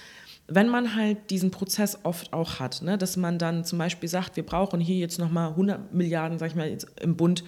wenn 0.47 0.67
man 0.67 0.93
halt 0.95 1.29
diesen 1.29 1.49
Prozess 1.49 1.99
oft 2.03 2.33
auch 2.33 2.59
hat, 2.59 2.81
ne, 2.81 2.97
dass 2.97 3.15
man 3.15 3.39
dann 3.39 3.63
zum 3.63 3.79
Beispiel 3.79 4.09
sagt, 4.09 4.35
wir 4.35 4.45
brauchen 4.45 4.81
hier 4.81 4.97
jetzt 4.97 5.19
nochmal 5.19 5.51
100 5.51 5.93
Milliarden, 5.93 6.37
sag 6.37 6.49
ich 6.49 6.55
mal, 6.55 6.77
im 6.99 7.15
Bund 7.15 7.45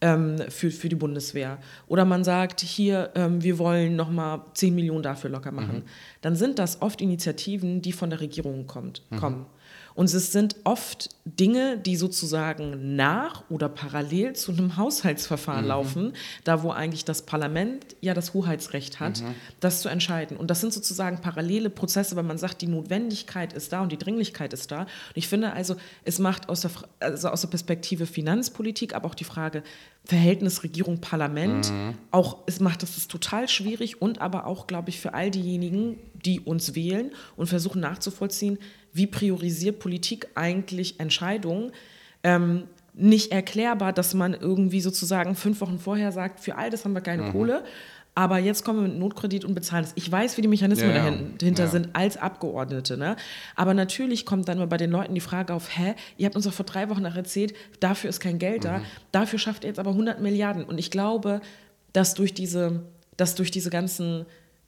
ähm, 0.00 0.36
für, 0.48 0.70
für 0.70 0.88
die 0.88 0.94
Bundeswehr. 0.94 1.58
Oder 1.88 2.04
man 2.04 2.22
sagt, 2.22 2.60
hier, 2.60 3.10
ähm, 3.16 3.42
wir 3.42 3.58
wollen 3.58 3.96
nochmal 3.96 4.42
10 4.54 4.72
Millionen 4.72 5.02
dafür 5.02 5.30
locker 5.30 5.50
machen. 5.50 5.78
Mhm. 5.78 5.84
Dann 6.20 6.36
sind 6.36 6.60
das 6.60 6.80
oft 6.82 7.00
Initiativen, 7.00 7.82
die 7.82 7.92
von 7.92 8.10
der 8.10 8.20
Regierung 8.20 8.68
kommt, 8.68 9.02
mhm. 9.10 9.16
kommen. 9.16 9.46
Und 9.96 10.12
es 10.12 10.30
sind 10.30 10.56
oft 10.64 11.08
Dinge, 11.24 11.78
die 11.78 11.96
sozusagen 11.96 12.96
nach 12.96 13.44
oder 13.48 13.70
parallel 13.70 14.34
zu 14.34 14.52
einem 14.52 14.76
Haushaltsverfahren 14.76 15.62
mhm. 15.62 15.68
laufen, 15.68 16.12
da 16.44 16.62
wo 16.62 16.70
eigentlich 16.70 17.06
das 17.06 17.22
Parlament 17.22 17.96
ja 18.02 18.12
das 18.12 18.34
Hoheitsrecht 18.34 19.00
hat, 19.00 19.22
mhm. 19.22 19.34
das 19.60 19.80
zu 19.80 19.88
entscheiden. 19.88 20.36
Und 20.36 20.50
das 20.50 20.60
sind 20.60 20.74
sozusagen 20.74 21.22
parallele 21.22 21.70
Prozesse, 21.70 22.14
weil 22.14 22.24
man 22.24 22.36
sagt, 22.36 22.60
die 22.60 22.66
Notwendigkeit 22.66 23.54
ist 23.54 23.72
da 23.72 23.80
und 23.80 23.90
die 23.90 23.96
Dringlichkeit 23.96 24.52
ist 24.52 24.70
da. 24.70 24.82
Und 24.82 24.88
ich 25.14 25.28
finde 25.28 25.54
also, 25.54 25.76
es 26.04 26.18
macht 26.18 26.50
aus 26.50 26.60
der, 26.60 26.70
also 27.00 27.30
aus 27.30 27.40
der 27.40 27.48
Perspektive 27.48 28.04
Finanzpolitik, 28.04 28.94
aber 28.94 29.08
auch 29.08 29.14
die 29.14 29.24
Frage 29.24 29.62
Verhältnis 30.04 30.62
Regierung-Parlament, 30.62 31.70
mhm. 31.70 31.94
auch 32.12 32.38
es 32.46 32.60
macht 32.60 32.82
es 32.82 33.08
total 33.08 33.48
schwierig 33.48 34.00
und 34.00 34.20
aber 34.20 34.46
auch, 34.46 34.66
glaube 34.66 34.90
ich, 34.90 35.00
für 35.00 35.14
all 35.14 35.30
diejenigen, 35.30 35.98
die 36.14 36.40
uns 36.40 36.74
wählen 36.74 37.10
und 37.36 37.48
versuchen 37.48 37.80
nachzuvollziehen, 37.80 38.58
wie 38.96 39.06
priorisiert 39.06 39.78
Politik 39.78 40.28
eigentlich 40.34 40.98
Entscheidungen. 41.00 41.72
Ähm, 42.22 42.64
nicht 42.94 43.30
erklärbar, 43.30 43.92
dass 43.92 44.14
man 44.14 44.32
irgendwie 44.32 44.80
sozusagen 44.80 45.34
fünf 45.34 45.60
Wochen 45.60 45.78
vorher 45.78 46.12
sagt, 46.12 46.40
für 46.40 46.56
all 46.56 46.70
das 46.70 46.84
haben 46.84 46.94
wir 46.94 47.02
keine 47.02 47.24
mhm. 47.24 47.32
Kohle, 47.32 47.64
aber 48.14 48.38
jetzt 48.38 48.64
kommen 48.64 48.80
wir 48.80 48.88
mit 48.88 48.98
Notkredit 48.98 49.44
und 49.44 49.54
bezahlen 49.54 49.84
es. 49.84 49.92
Ich 49.94 50.10
weiß, 50.10 50.38
wie 50.38 50.42
die 50.42 50.48
Mechanismen 50.48 50.88
ja, 50.88 51.12
dahinter 51.38 51.64
ja. 51.64 51.68
sind 51.68 51.90
als 51.92 52.16
Abgeordnete. 52.16 52.96
Ne? 52.96 53.16
Aber 53.54 53.74
natürlich 53.74 54.24
kommt 54.24 54.48
dann 54.48 54.56
mal 54.56 54.66
bei 54.66 54.78
den 54.78 54.90
Leuten 54.90 55.14
die 55.14 55.20
Frage 55.20 55.52
auf, 55.52 55.76
hä, 55.76 55.94
ihr 56.16 56.24
habt 56.24 56.34
uns 56.34 56.46
doch 56.46 56.54
vor 56.54 56.64
drei 56.64 56.88
Wochen 56.88 57.02
noch 57.02 57.14
erzählt, 57.14 57.52
dafür 57.80 58.08
ist 58.08 58.20
kein 58.20 58.38
Geld 58.38 58.64
mhm. 58.64 58.68
da, 58.68 58.80
dafür 59.12 59.38
schafft 59.38 59.64
ihr 59.64 59.68
jetzt 59.68 59.78
aber 59.78 59.90
100 59.90 60.22
Milliarden. 60.22 60.64
Und 60.64 60.78
ich 60.78 60.90
glaube, 60.90 61.42
dass 61.92 62.14
durch 62.14 62.32
diese, 62.32 62.84
dass 63.18 63.34
durch 63.34 63.50
diese 63.50 63.68
ganzen 63.68 64.24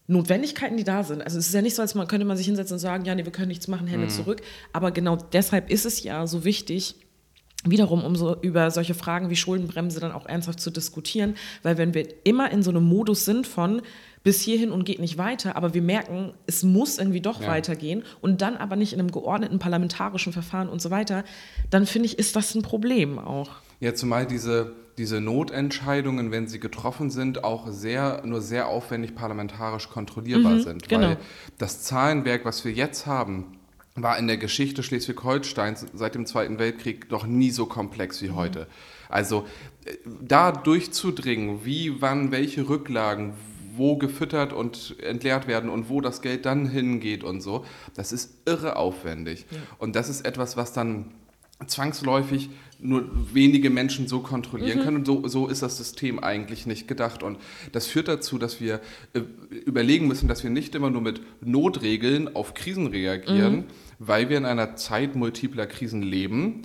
Notwendigkeiten, 0.08 0.76
die 0.76 0.84
da 0.84 1.04
sind. 1.04 1.22
Also 1.22 1.38
es 1.38 1.46
ist 1.46 1.54
ja 1.54 1.62
nicht 1.62 1.76
so, 1.76 1.82
als 1.82 1.94
man 1.94 2.08
könnte 2.08 2.24
man 2.24 2.36
sich 2.36 2.46
hinsetzen 2.46 2.74
und 2.74 2.80
sagen, 2.80 3.04
ja, 3.04 3.14
nee, 3.14 3.24
wir 3.24 3.32
können 3.32 3.48
nichts 3.48 3.68
machen, 3.68 3.86
Hände 3.86 4.06
mhm. 4.06 4.10
zurück. 4.10 4.40
Aber 4.72 4.90
genau 4.90 5.16
deshalb 5.16 5.70
ist 5.70 5.84
es 5.84 6.02
ja 6.02 6.26
so 6.26 6.44
wichtig, 6.44 6.96
wiederum 7.64 8.02
um 8.02 8.16
so 8.16 8.40
über 8.40 8.70
solche 8.70 8.94
Fragen 8.94 9.28
wie 9.28 9.36
Schuldenbremse 9.36 10.00
dann 10.00 10.12
auch 10.12 10.26
ernsthaft 10.26 10.60
zu 10.60 10.70
diskutieren, 10.70 11.34
weil 11.62 11.76
wenn 11.76 11.92
wir 11.92 12.08
immer 12.24 12.50
in 12.50 12.62
so 12.62 12.70
einem 12.70 12.84
Modus 12.84 13.26
sind 13.26 13.46
von 13.46 13.82
bis 14.22 14.40
hierhin 14.40 14.70
und 14.70 14.84
geht 14.84 14.98
nicht 14.98 15.18
weiter, 15.18 15.56
aber 15.56 15.74
wir 15.74 15.82
merken, 15.82 16.32
es 16.46 16.62
muss 16.62 16.98
irgendwie 16.98 17.20
doch 17.20 17.42
ja. 17.42 17.48
weitergehen 17.48 18.02
und 18.20 18.40
dann 18.40 18.56
aber 18.56 18.76
nicht 18.76 18.92
in 18.92 19.00
einem 19.00 19.10
geordneten 19.10 19.58
parlamentarischen 19.58 20.32
Verfahren 20.32 20.68
und 20.68 20.80
so 20.80 20.90
weiter, 20.90 21.24
dann 21.70 21.84
finde 21.84 22.06
ich, 22.06 22.18
ist 22.18 22.34
das 22.34 22.54
ein 22.54 22.62
Problem 22.62 23.18
auch. 23.18 23.50
Ja, 23.80 23.94
zumal 23.94 24.26
diese 24.26 24.72
diese 24.98 25.20
Notentscheidungen, 25.20 26.30
wenn 26.30 26.48
sie 26.48 26.60
getroffen 26.60 27.10
sind, 27.10 27.44
auch 27.44 27.68
sehr, 27.70 28.22
nur 28.24 28.40
sehr 28.40 28.68
aufwendig 28.68 29.14
parlamentarisch 29.14 29.88
kontrollierbar 29.88 30.54
mhm, 30.54 30.60
sind. 30.60 30.88
Genau. 30.88 31.08
Weil 31.08 31.16
das 31.56 31.82
Zahlenwerk, 31.82 32.44
was 32.44 32.64
wir 32.64 32.72
jetzt 32.72 33.06
haben, 33.06 33.58
war 33.94 34.18
in 34.18 34.26
der 34.26 34.36
Geschichte 34.36 34.82
Schleswig-Holsteins 34.82 35.86
seit 35.94 36.14
dem 36.14 36.26
Zweiten 36.26 36.58
Weltkrieg 36.58 37.10
noch 37.10 37.26
nie 37.26 37.50
so 37.50 37.66
komplex 37.66 38.20
wie 38.22 38.28
mhm. 38.28 38.36
heute. 38.36 38.66
Also 39.08 39.46
äh, 39.84 39.96
da 40.20 40.52
durchzudringen, 40.52 41.64
wie, 41.64 42.00
wann, 42.02 42.30
welche 42.32 42.68
Rücklagen, 42.68 43.34
wo 43.76 43.96
gefüttert 43.96 44.52
und 44.52 44.96
entleert 45.00 45.46
werden 45.46 45.70
und 45.70 45.88
wo 45.88 46.00
das 46.00 46.20
Geld 46.20 46.44
dann 46.46 46.66
hingeht 46.68 47.22
und 47.22 47.40
so, 47.40 47.64
das 47.94 48.10
ist 48.12 48.34
irre 48.44 48.76
aufwendig. 48.76 49.46
Ja. 49.50 49.58
Und 49.78 49.94
das 49.94 50.08
ist 50.08 50.26
etwas, 50.26 50.56
was 50.56 50.72
dann 50.72 51.12
zwangsläufig 51.66 52.50
nur 52.80 53.04
wenige 53.34 53.70
Menschen 53.70 54.06
so 54.06 54.20
kontrollieren 54.20 54.78
mhm. 54.78 54.82
können. 54.82 54.96
Und 54.98 55.06
so, 55.06 55.26
so 55.26 55.48
ist 55.48 55.62
das 55.62 55.76
System 55.76 56.18
eigentlich 56.18 56.66
nicht 56.66 56.86
gedacht. 56.86 57.22
Und 57.22 57.38
das 57.72 57.86
führt 57.86 58.08
dazu, 58.08 58.38
dass 58.38 58.60
wir 58.60 58.80
äh, 59.14 59.20
überlegen 59.64 60.06
müssen, 60.06 60.28
dass 60.28 60.44
wir 60.44 60.50
nicht 60.50 60.74
immer 60.74 60.90
nur 60.90 61.02
mit 61.02 61.20
Notregeln 61.40 62.34
auf 62.34 62.54
Krisen 62.54 62.86
reagieren, 62.86 63.56
mhm. 63.56 63.64
weil 63.98 64.28
wir 64.28 64.38
in 64.38 64.44
einer 64.44 64.76
Zeit 64.76 65.16
multipler 65.16 65.66
Krisen 65.66 66.02
leben. 66.02 66.62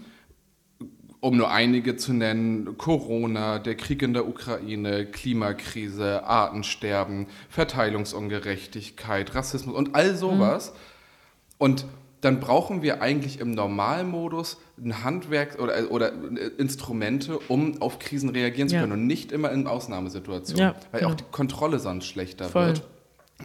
Um 1.19 1.37
nur 1.37 1.51
einige 1.51 1.95
zu 1.95 2.11
nennen, 2.11 2.77
Corona, 2.77 3.57
der 3.57 3.75
Krieg 3.75 4.01
in 4.01 4.13
der 4.13 4.27
Ukraine, 4.27 5.05
Klimakrise, 5.05 6.25
Artensterben, 6.25 7.27
Verteilungsungerechtigkeit, 7.47 9.33
Rassismus 9.33 9.73
und 9.73 9.95
all 9.95 10.15
sowas. 10.15 10.71
Mhm. 10.71 10.77
Und 11.59 11.85
dann 12.23 12.39
brauchen 12.39 12.81
wir 12.81 13.01
eigentlich 13.01 13.39
im 13.41 13.51
Normalmodus 13.51 14.57
ein 14.77 15.03
Handwerk 15.03 15.59
oder, 15.59 15.91
oder 15.91 16.13
Instrumente, 16.57 17.37
um 17.49 17.81
auf 17.81 17.99
Krisen 17.99 18.29
reagieren 18.29 18.69
zu 18.69 18.75
können 18.75 18.91
ja. 18.91 18.93
und 18.93 19.07
nicht 19.07 19.33
immer 19.33 19.51
in 19.51 19.67
Ausnahmesituationen, 19.67 20.67
ja, 20.67 20.75
weil 20.91 21.01
genau. 21.01 21.11
auch 21.11 21.15
die 21.15 21.25
Kontrolle 21.31 21.79
sonst 21.79 22.05
schlechter 22.05 22.45
Voll. 22.45 22.67
wird. 22.67 22.83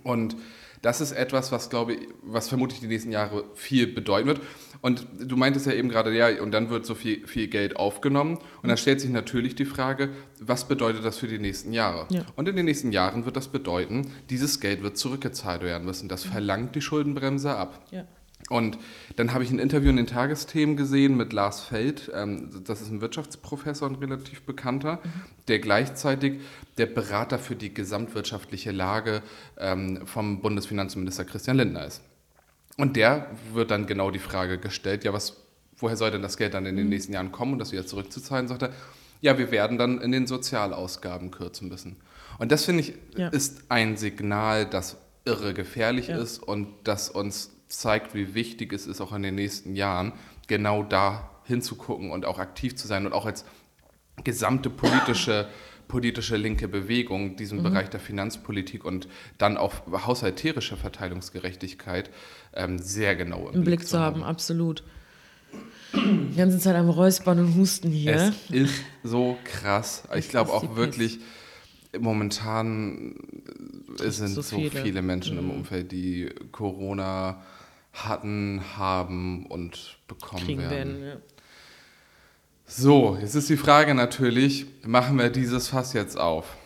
Und 0.05 0.37
das 0.83 1.01
ist 1.01 1.11
etwas, 1.11 1.51
was 1.51 1.71
glaube 1.71 1.95
ich, 1.95 2.09
was 2.23 2.49
vermutlich 2.49 2.79
die 2.79 2.87
nächsten 2.87 3.11
Jahre 3.11 3.45
viel 3.55 3.89
bedeuten 3.89 4.29
wird. 4.29 4.41
Und 4.81 5.07
du 5.19 5.37
meintest 5.37 5.67
ja 5.67 5.73
eben 5.73 5.89
gerade, 5.89 6.17
ja, 6.17 6.41
und 6.41 6.53
dann 6.53 6.71
wird 6.71 6.87
so 6.87 6.95
viel, 6.95 7.27
viel 7.27 7.49
Geld 7.49 7.75
aufgenommen. 7.75 8.39
Und 8.63 8.69
dann 8.69 8.77
stellt 8.77 9.01
sich 9.01 9.11
natürlich 9.11 9.57
die 9.57 9.65
Frage, 9.65 10.11
was 10.41 10.69
bedeutet 10.69 11.05
das 11.05 11.19
für 11.19 11.27
die 11.27 11.41
nächsten 11.41 11.73
Jahre? 11.73 12.07
Ja. 12.11 12.25
Und 12.37 12.49
in 12.49 12.55
den 12.55 12.67
nächsten 12.67 12.93
Jahren 12.93 13.25
wird 13.25 13.37
das 13.37 13.49
bedeuten, 13.49 14.13
dieses 14.31 14.61
Geld 14.61 14.85
wird 14.85 14.97
zurückgezahlt 14.97 15.63
werden 15.63 15.85
müssen. 15.85 16.09
Das 16.09 16.23
verlangt 16.23 16.77
die 16.77 16.81
Schuldenbremse 16.81 17.57
ab. 17.57 17.85
Ja. 17.91 18.05
Und 18.49 18.79
dann 19.17 19.35
habe 19.35 19.45
ich 19.45 19.51
ein 19.51 19.59
Interview 19.59 19.91
in 19.91 19.97
den 19.97 20.07
Tagesthemen 20.07 20.77
gesehen 20.77 21.17
mit 21.17 21.33
Lars 21.33 21.61
Feld. 21.61 22.11
Ähm, 22.15 22.51
das 22.65 22.81
ist 22.81 22.91
ein 22.91 23.01
Wirtschaftsprofessor 23.01 23.89
und 23.89 23.97
relativ 23.97 24.43
bekannter, 24.43 25.01
der 25.49 25.59
gleichzeitig 25.59 26.41
der 26.79 26.87
Berater 26.87 27.39
für 27.39 27.57
die 27.57 27.75
gesamtwirtschaftliche 27.75 28.71
Lage 28.71 29.23
ähm, 29.59 30.07
vom 30.07 30.41
Bundesfinanzminister 30.41 31.25
Christian 31.25 31.59
Lindner 31.59 31.87
ist. 31.87 32.03
Und 32.79 32.97
der 32.97 33.27
wird 33.53 33.71
dann 33.71 33.87
genau 33.87 34.11
die 34.11 34.21
Frage 34.21 34.59
gestellt, 34.59 35.05
ja, 35.05 35.13
was, 35.13 35.37
woher 35.77 35.97
soll 35.97 36.13
denn 36.13 36.23
das 36.23 36.37
Geld 36.37 36.55
dann 36.55 36.65
in 36.65 36.77
den 36.77 36.85
mhm. 36.85 36.91
nächsten 36.91 37.13
Jahren 37.13 37.33
kommen 37.33 37.55
und 37.55 37.59
das 37.59 37.73
wieder 37.73 37.87
zurückzuzahlen? 37.87 38.49
Sagt 38.49 38.63
er, 38.63 38.73
ja, 39.21 39.37
wir 39.37 39.51
werden 39.51 39.79
dann 39.79 40.01
in 40.01 40.13
den 40.13 40.27
Sozialausgaben 40.27 41.33
kürzen 41.33 41.69
müssen. 41.69 41.97
Und 42.39 42.53
das 42.53 42.65
finde 42.65 42.83
ich 42.83 42.95
ja. 43.17 43.29
ist 43.29 43.65
ein 43.69 43.97
Signal, 43.97 44.65
das 44.65 44.97
irre 45.25 45.55
gefährlich 45.55 46.09
ja. 46.09 46.19
ist 46.19 46.39
und 46.39 46.69
das 46.85 47.11
uns 47.11 47.51
zeigt, 47.69 48.15
wie 48.15 48.35
wichtig 48.35 48.73
es 48.73 48.87
ist, 48.87 49.01
auch 49.01 49.13
in 49.13 49.23
den 49.23 49.35
nächsten 49.35 49.75
Jahren 49.75 50.13
genau 50.47 50.83
da 50.83 51.31
hinzugucken 51.45 52.11
und 52.11 52.25
auch 52.25 52.39
aktiv 52.39 52.77
zu 52.77 52.87
sein 52.87 53.07
und 53.07 53.13
auch 53.13 53.27
als 53.27 53.45
gesamte 54.25 54.71
politische, 54.71 55.49
politische 55.87 56.37
linke 56.37 56.69
Bewegung 56.69 57.37
diesen 57.37 57.59
mhm. 57.59 57.65
Bereich 57.65 57.91
der 57.91 58.01
Finanzpolitik 58.01 58.85
und 58.85 59.09
dann 59.39 59.57
auch 59.57 59.75
haushalterische 60.07 60.77
Verteilungsgerechtigkeit 60.77 62.11
ähm, 62.55 62.79
sehr 62.79 63.17
genau 63.17 63.49
im, 63.49 63.57
im 63.57 63.65
Blick, 63.65 63.81
Blick, 63.81 63.89
zu 63.89 63.99
haben. 63.99 64.23
haben. 64.23 64.31
Absolut. 64.31 64.83
Die 65.95 66.37
ganze 66.37 66.59
Zeit 66.59 66.77
am 66.77 66.91
Räuspern 66.91 67.39
und 67.39 67.55
Husten 67.57 67.91
hier. 67.91 68.15
Es 68.15 68.51
ist 68.51 68.85
so 69.03 69.39
krass. 69.45 70.03
Ich 70.17 70.29
glaube 70.29 70.53
auch 70.53 70.77
wirklich, 70.77 71.21
momentan 71.99 73.15
sind 73.97 74.29
so 74.29 74.43
viele, 74.43 74.71
so 74.71 74.79
viele 74.83 75.01
Menschen 75.01 75.37
mhm. 75.37 75.45
im 75.45 75.51
Umfeld, 75.51 75.93
die 75.93 76.29
Corona 76.53 77.43
hatten, 78.05 78.63
haben 78.77 79.47
und 79.47 79.99
bekommen 80.07 80.45
Kriegen 80.45 80.61
werden. 80.61 81.01
werden 81.01 81.05
ja. 81.05 81.17
So, 82.67 83.17
jetzt 83.19 83.35
ist 83.35 83.49
die 83.49 83.57
Frage 83.57 83.95
natürlich, 83.95 84.67
machen 84.85 85.19
wir 85.19 85.31
dieses 85.31 85.69
Fass 85.69 85.95
jetzt 85.95 86.19
auf? 86.19 86.57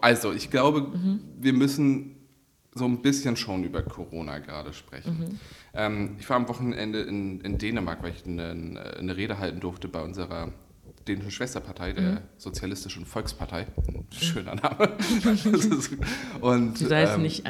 Also, 0.00 0.32
ich 0.32 0.50
glaube, 0.50 0.80
mhm. 0.80 1.20
wir 1.38 1.52
müssen 1.52 2.16
so 2.74 2.84
ein 2.84 3.02
bisschen 3.02 3.36
schon 3.36 3.64
über 3.64 3.82
Corona 3.82 4.38
gerade 4.38 4.72
sprechen. 4.72 5.18
Mhm. 5.18 5.40
Ähm, 5.74 6.16
ich 6.18 6.28
war 6.28 6.36
am 6.36 6.48
Wochenende 6.48 7.02
in, 7.02 7.40
in 7.40 7.58
Dänemark, 7.58 8.02
weil 8.02 8.12
ich 8.12 8.26
eine, 8.26 8.96
eine 8.98 9.16
Rede 9.16 9.38
halten 9.38 9.60
durfte 9.60 9.88
bei 9.88 10.02
unserer 10.02 10.52
dänischen 11.08 11.30
Schwesterpartei, 11.30 11.92
der 11.92 12.02
mhm. 12.02 12.18
Sozialistischen 12.36 13.06
Volkspartei. 13.06 13.66
Schöner 14.10 14.54
Name. 14.54 14.88
und, 16.40 16.80
wieso, 16.80 16.94
heißen 16.94 17.16
ähm, 17.16 17.22
nicht, 17.22 17.44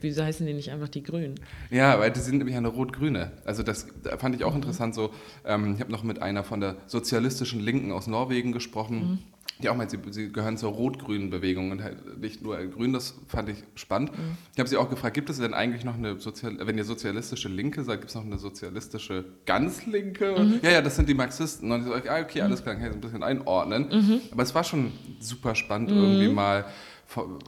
wieso 0.00 0.24
heißen 0.24 0.46
die 0.46 0.54
nicht 0.54 0.70
einfach 0.70 0.88
die 0.88 1.02
Grünen? 1.02 1.34
Ja, 1.70 1.98
weil 1.98 2.10
die 2.10 2.20
sind 2.20 2.38
nämlich 2.38 2.56
eine 2.56 2.68
rot-grüne. 2.68 3.32
Also 3.44 3.62
das 3.62 3.86
fand 4.18 4.34
ich 4.36 4.44
auch 4.44 4.50
mhm. 4.50 4.56
interessant. 4.56 4.94
So, 4.94 5.10
ähm, 5.44 5.74
ich 5.74 5.80
habe 5.80 5.90
noch 5.90 6.02
mit 6.02 6.22
einer 6.22 6.44
von 6.44 6.60
der 6.60 6.76
sozialistischen 6.86 7.60
Linken 7.60 7.92
aus 7.92 8.06
Norwegen 8.06 8.52
gesprochen. 8.52 8.98
Mhm 8.98 9.18
die 9.62 9.68
auch 9.68 9.76
meint, 9.76 9.90
sie, 9.90 9.98
sie 10.10 10.32
gehören 10.32 10.56
zur 10.56 10.72
rot-grünen 10.72 11.30
Bewegung 11.30 11.70
und 11.70 11.82
halt 11.82 12.18
nicht 12.18 12.42
nur 12.42 12.56
grün, 12.66 12.92
das 12.92 13.14
fand 13.26 13.48
ich 13.48 13.62
spannend. 13.74 14.12
Mhm. 14.12 14.36
Ich 14.52 14.58
habe 14.58 14.68
sie 14.68 14.76
auch 14.76 14.90
gefragt, 14.90 15.14
gibt 15.14 15.30
es 15.30 15.38
denn 15.38 15.54
eigentlich 15.54 15.84
noch 15.84 15.94
eine, 15.94 16.18
Sozial 16.18 16.56
wenn 16.60 16.78
ihr 16.78 16.84
sozialistische 16.84 17.48
Linke 17.48 17.84
sagt, 17.84 18.02
gibt 18.02 18.10
es 18.10 18.14
noch 18.14 18.24
eine 18.24 18.38
sozialistische 18.38 19.24
ganz 19.46 19.86
Linke? 19.86 20.34
Mhm. 20.38 20.60
Ja, 20.62 20.70
ja, 20.70 20.82
das 20.82 20.96
sind 20.96 21.08
die 21.08 21.14
Marxisten. 21.14 21.70
Und 21.70 21.80
ich 21.80 21.86
so, 21.86 21.94
ah, 21.94 22.20
okay, 22.20 22.40
alles 22.40 22.62
klar, 22.62 22.74
kann 22.74 22.86
ich 22.86 22.92
ein 22.92 23.00
bisschen 23.00 23.22
einordnen. 23.22 23.88
Mhm. 23.90 24.20
Aber 24.30 24.42
es 24.42 24.54
war 24.54 24.64
schon 24.64 24.92
super 25.20 25.54
spannend 25.54 25.90
irgendwie 25.90 26.28
mhm. 26.28 26.34
mal, 26.34 26.64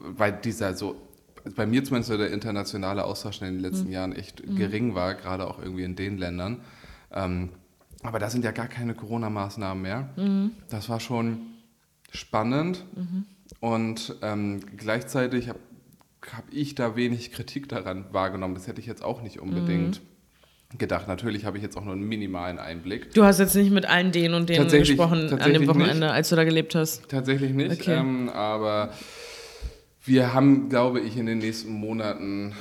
weil 0.03 0.33
dieser 0.33 0.75
so, 0.75 0.97
bei 1.57 1.67
mir 1.67 1.83
zumindest 1.85 2.13
der 2.13 2.31
internationale 2.31 3.05
Austausch 3.05 3.41
in 3.43 3.49
den 3.49 3.61
letzten 3.61 3.87
mhm. 3.87 3.93
Jahren 3.93 4.13
echt 4.13 4.47
mhm. 4.47 4.57
gering 4.57 4.95
war, 4.95 5.15
gerade 5.15 5.47
auch 5.47 5.61
irgendwie 5.61 5.85
in 5.85 5.97
den 5.97 6.19
Ländern. 6.19 6.61
Ähm, 7.13 7.51
aber 8.03 8.19
da 8.19 8.31
sind 8.31 8.45
ja 8.45 8.51
gar 8.51 8.67
keine 8.67 8.95
Corona-Maßnahmen 8.95 9.81
mehr. 9.81 10.09
Das 10.69 10.89
war 10.89 10.99
schon 10.99 11.52
spannend 12.13 12.85
und 13.61 14.17
ähm, 14.23 14.61
gleichzeitig 14.77 15.49
habe 15.49 15.59
hab 16.33 16.45
ich 16.53 16.75
da 16.77 16.95
wenig 16.95 17.33
Kritik 17.33 17.69
daran 17.69 18.05
wahrgenommen. 18.13 18.55
Das 18.55 18.69
hätte 18.69 18.81
ich 18.81 18.87
jetzt 18.87 19.03
auch 19.03 19.23
nicht 19.23 19.41
unbedingt 19.41 20.01
gedacht. 20.79 21.09
Natürlich 21.09 21.45
habe 21.45 21.57
ich 21.57 21.63
jetzt 21.63 21.77
auch 21.77 21.85
nur 21.85 21.95
einen 21.95 22.07
minimalen 22.07 22.59
Einblick. 22.59 23.13
Du 23.13 23.25
hast 23.25 23.39
jetzt 23.41 23.55
nicht 23.57 23.71
mit 23.71 23.87
allen 23.87 24.13
denen 24.13 24.35
und 24.35 24.49
denen 24.49 24.69
gesprochen 24.69 25.33
an 25.39 25.53
dem 25.53 25.67
Wochenende, 25.67 26.07
nicht. 26.07 26.11
als 26.11 26.29
du 26.29 26.37
da 26.37 26.45
gelebt 26.45 26.75
hast. 26.75 27.09
Tatsächlich 27.09 27.53
nicht, 27.53 27.81
Okay. 27.81 27.97
ähm, 27.99 28.29
aber 28.29 28.93
wir 30.05 30.33
haben, 30.33 30.69
glaube 30.69 31.01
ich, 31.01 31.17
in 31.17 31.27
den 31.27 31.39
nächsten 31.39 31.73
Monaten, 31.73 32.55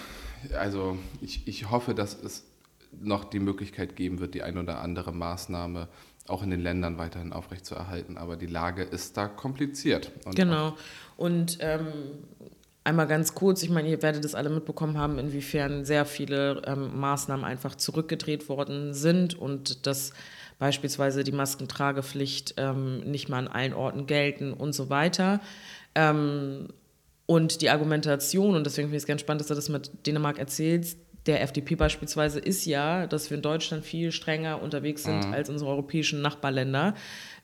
also 0.58 0.98
ich, 1.22 1.48
ich 1.48 1.70
hoffe, 1.72 1.94
dass 1.94 2.22
es 2.22 2.46
noch 3.00 3.24
die 3.24 3.40
Möglichkeit 3.40 3.96
geben 3.96 4.20
wird, 4.20 4.34
die 4.34 4.44
ein 4.44 4.58
oder 4.58 4.82
andere 4.82 5.14
Maßnahme 5.14 5.88
auch 6.28 6.44
in 6.44 6.50
den 6.50 6.62
Ländern 6.62 6.98
weiterhin 6.98 7.34
aufrechtzuerhalten. 7.34 8.18
Aber 8.18 8.38
die 8.38 8.48
Lage 8.48 8.84
ist 8.84 9.18
da 9.18 9.28
kompliziert. 9.28 10.12
Und 10.26 10.36
Genau. 10.36 10.76
Und 11.18 11.58
ähm, 11.62 11.88
einmal 12.84 13.08
ganz 13.08 13.36
kurz, 13.36 13.64
ich 13.64 13.70
meine, 13.70 13.90
ihr 13.90 14.02
werdet 14.02 14.26
es 14.26 14.36
alle 14.36 14.50
mitbekommen 14.50 14.98
haben, 14.98 15.20
inwiefern 15.20 15.86
sehr 15.86 16.06
viele 16.06 16.62
ähm, 16.66 17.00
Maßnahmen 17.00 17.46
einfach 17.46 17.76
zurückgedreht 17.76 18.50
worden 18.50 18.94
sind 18.94 19.38
und 19.38 19.86
dass 19.86 20.14
beispielsweise 20.60 21.24
die 21.24 21.32
Maskentragepflicht 21.32 22.56
ähm, 22.58 23.00
nicht 23.02 23.30
mal 23.30 23.40
an 23.40 23.48
allen 23.48 23.74
Orten 23.74 24.06
gelten 24.06 24.54
und 24.54 24.74
so 24.74 24.90
weiter. 24.90 25.42
Ähm, 25.96 26.68
und 27.26 27.62
die 27.62 27.70
Argumentation, 27.70 28.56
und 28.56 28.66
deswegen 28.66 28.88
finde 28.88 28.98
ich 28.98 29.04
es 29.04 29.08
ganz 29.08 29.22
spannend, 29.22 29.42
dass 29.42 29.48
du 29.48 29.56
das 29.56 29.70
mit 29.70 30.06
Dänemark 30.06 30.38
erzählst, 30.38 31.00
der 31.26 31.42
FDP 31.42 31.76
beispielsweise 31.76 32.40
ist 32.40 32.66
ja, 32.66 33.06
dass 33.06 33.30
wir 33.30 33.38
in 33.38 33.44
Deutschland 33.44 33.86
viel 33.86 34.12
strenger 34.12 34.62
unterwegs 34.62 35.04
sind 35.04 35.26
als 35.34 35.50
unsere 35.50 35.70
europäischen 35.70 36.22
Nachbarländer, 36.22 36.96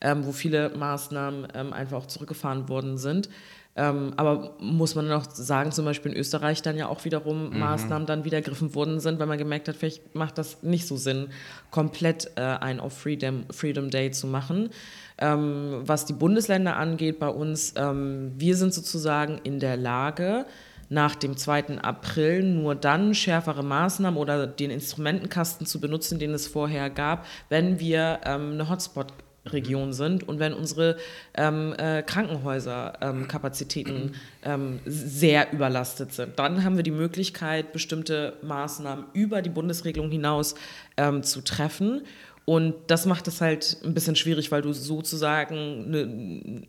ähm, 0.02 0.26
wo 0.26 0.32
viele 0.32 0.70
Maßnahmen 0.70 1.48
ähm, 1.54 1.74
einfach 1.74 1.98
auch 1.98 2.08
zurückgefahren 2.08 2.70
worden 2.70 2.98
sind. 2.98 3.30
Ähm, 3.78 4.14
aber 4.18 4.56
muss 4.60 4.96
man 4.96 5.12
auch 5.12 5.30
sagen, 5.30 5.72
zum 5.72 5.86
Beispiel 5.86 6.12
in 6.12 6.18
Österreich 6.18 6.64
dann 6.64 6.78
ja 6.78 6.88
auch 6.88 7.06
wiederum 7.06 7.60
Maßnahmen 7.60 8.08
dann 8.08 8.26
wieder 8.26 8.38
ergriffen 8.38 8.74
worden 8.74 9.00
sind, 9.00 9.20
weil 9.20 9.28
man 9.28 9.38
gemerkt 9.38 9.68
hat, 9.68 9.76
vielleicht 9.76 10.16
macht 10.16 10.40
das 10.40 10.64
nicht 10.64 10.88
so 10.88 10.98
Sinn, 10.98 11.28
komplett 11.70 12.32
äh, 12.38 12.42
ein 12.42 12.80
auf 12.80 12.98
Freedom, 12.98 13.46
Freedom 13.52 13.92
Day 13.92 14.10
zu 14.10 14.26
machen. 14.26 14.72
Ähm, 15.20 15.82
was 15.84 16.06
die 16.06 16.14
Bundesländer 16.14 16.76
angeht, 16.76 17.20
bei 17.20 17.30
uns, 17.30 17.76
ähm, 17.78 18.32
wir 18.36 18.56
sind 18.56 18.74
sozusagen 18.74 19.40
in 19.44 19.60
der 19.60 19.78
Lage, 19.78 20.48
nach 20.90 21.16
dem 21.16 21.38
2. 21.38 21.80
April 21.82 22.44
nur 22.44 22.76
dann 22.76 23.14
schärfere 23.14 23.64
Maßnahmen 23.64 24.18
oder 24.18 24.48
den 24.48 24.72
Instrumentenkasten 24.72 25.68
zu 25.68 25.82
benutzen, 25.82 26.20
den 26.20 26.34
es 26.34 26.48
vorher 26.48 26.90
gab, 26.90 27.26
wenn 27.50 27.80
wir 27.80 28.22
ähm, 28.26 28.54
eine 28.54 28.70
Hotspot-Region 28.70 29.92
sind 29.94 30.28
und 30.28 30.40
wenn 30.40 30.54
unsere 30.54 30.98
ähm, 31.34 31.74
äh, 31.78 32.02
Krankenhäuserkapazitäten 32.04 34.16
ähm, 34.44 34.80
sehr 34.86 35.52
überlastet 35.52 36.14
sind. 36.14 36.40
Dann 36.40 36.64
haben 36.64 36.78
wir 36.78 36.84
die 36.84 36.92
Möglichkeit, 36.92 37.74
bestimmte 37.74 38.38
Maßnahmen 38.42 39.08
über 39.14 39.42
die 39.42 39.50
Bundesregelung 39.50 40.10
hinaus 40.10 40.56
ähm, 40.96 41.22
zu 41.24 41.42
treffen. 41.42 42.04
Und 42.46 42.76
das 42.88 43.06
macht 43.06 43.28
es 43.28 43.42
halt 43.42 43.76
ein 43.84 43.94
bisschen 43.94 44.16
schwierig, 44.16 44.54
weil 44.54 44.62
du 44.62 44.72
sozusagen 44.72 45.84
eine, 45.86 46.64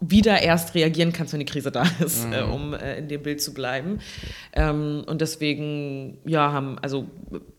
wieder 0.00 0.42
erst 0.42 0.74
reagieren 0.74 1.12
kannst, 1.12 1.32
wenn 1.32 1.40
die 1.40 1.46
Krise 1.46 1.70
da 1.70 1.84
ist, 2.04 2.26
äh, 2.32 2.42
um 2.42 2.74
äh, 2.74 2.98
in 2.98 3.08
dem 3.08 3.22
Bild 3.22 3.40
zu 3.40 3.54
bleiben. 3.54 4.00
Ähm, 4.52 5.04
und 5.06 5.20
deswegen, 5.20 6.18
ja, 6.24 6.52
haben, 6.52 6.78
also 6.80 7.06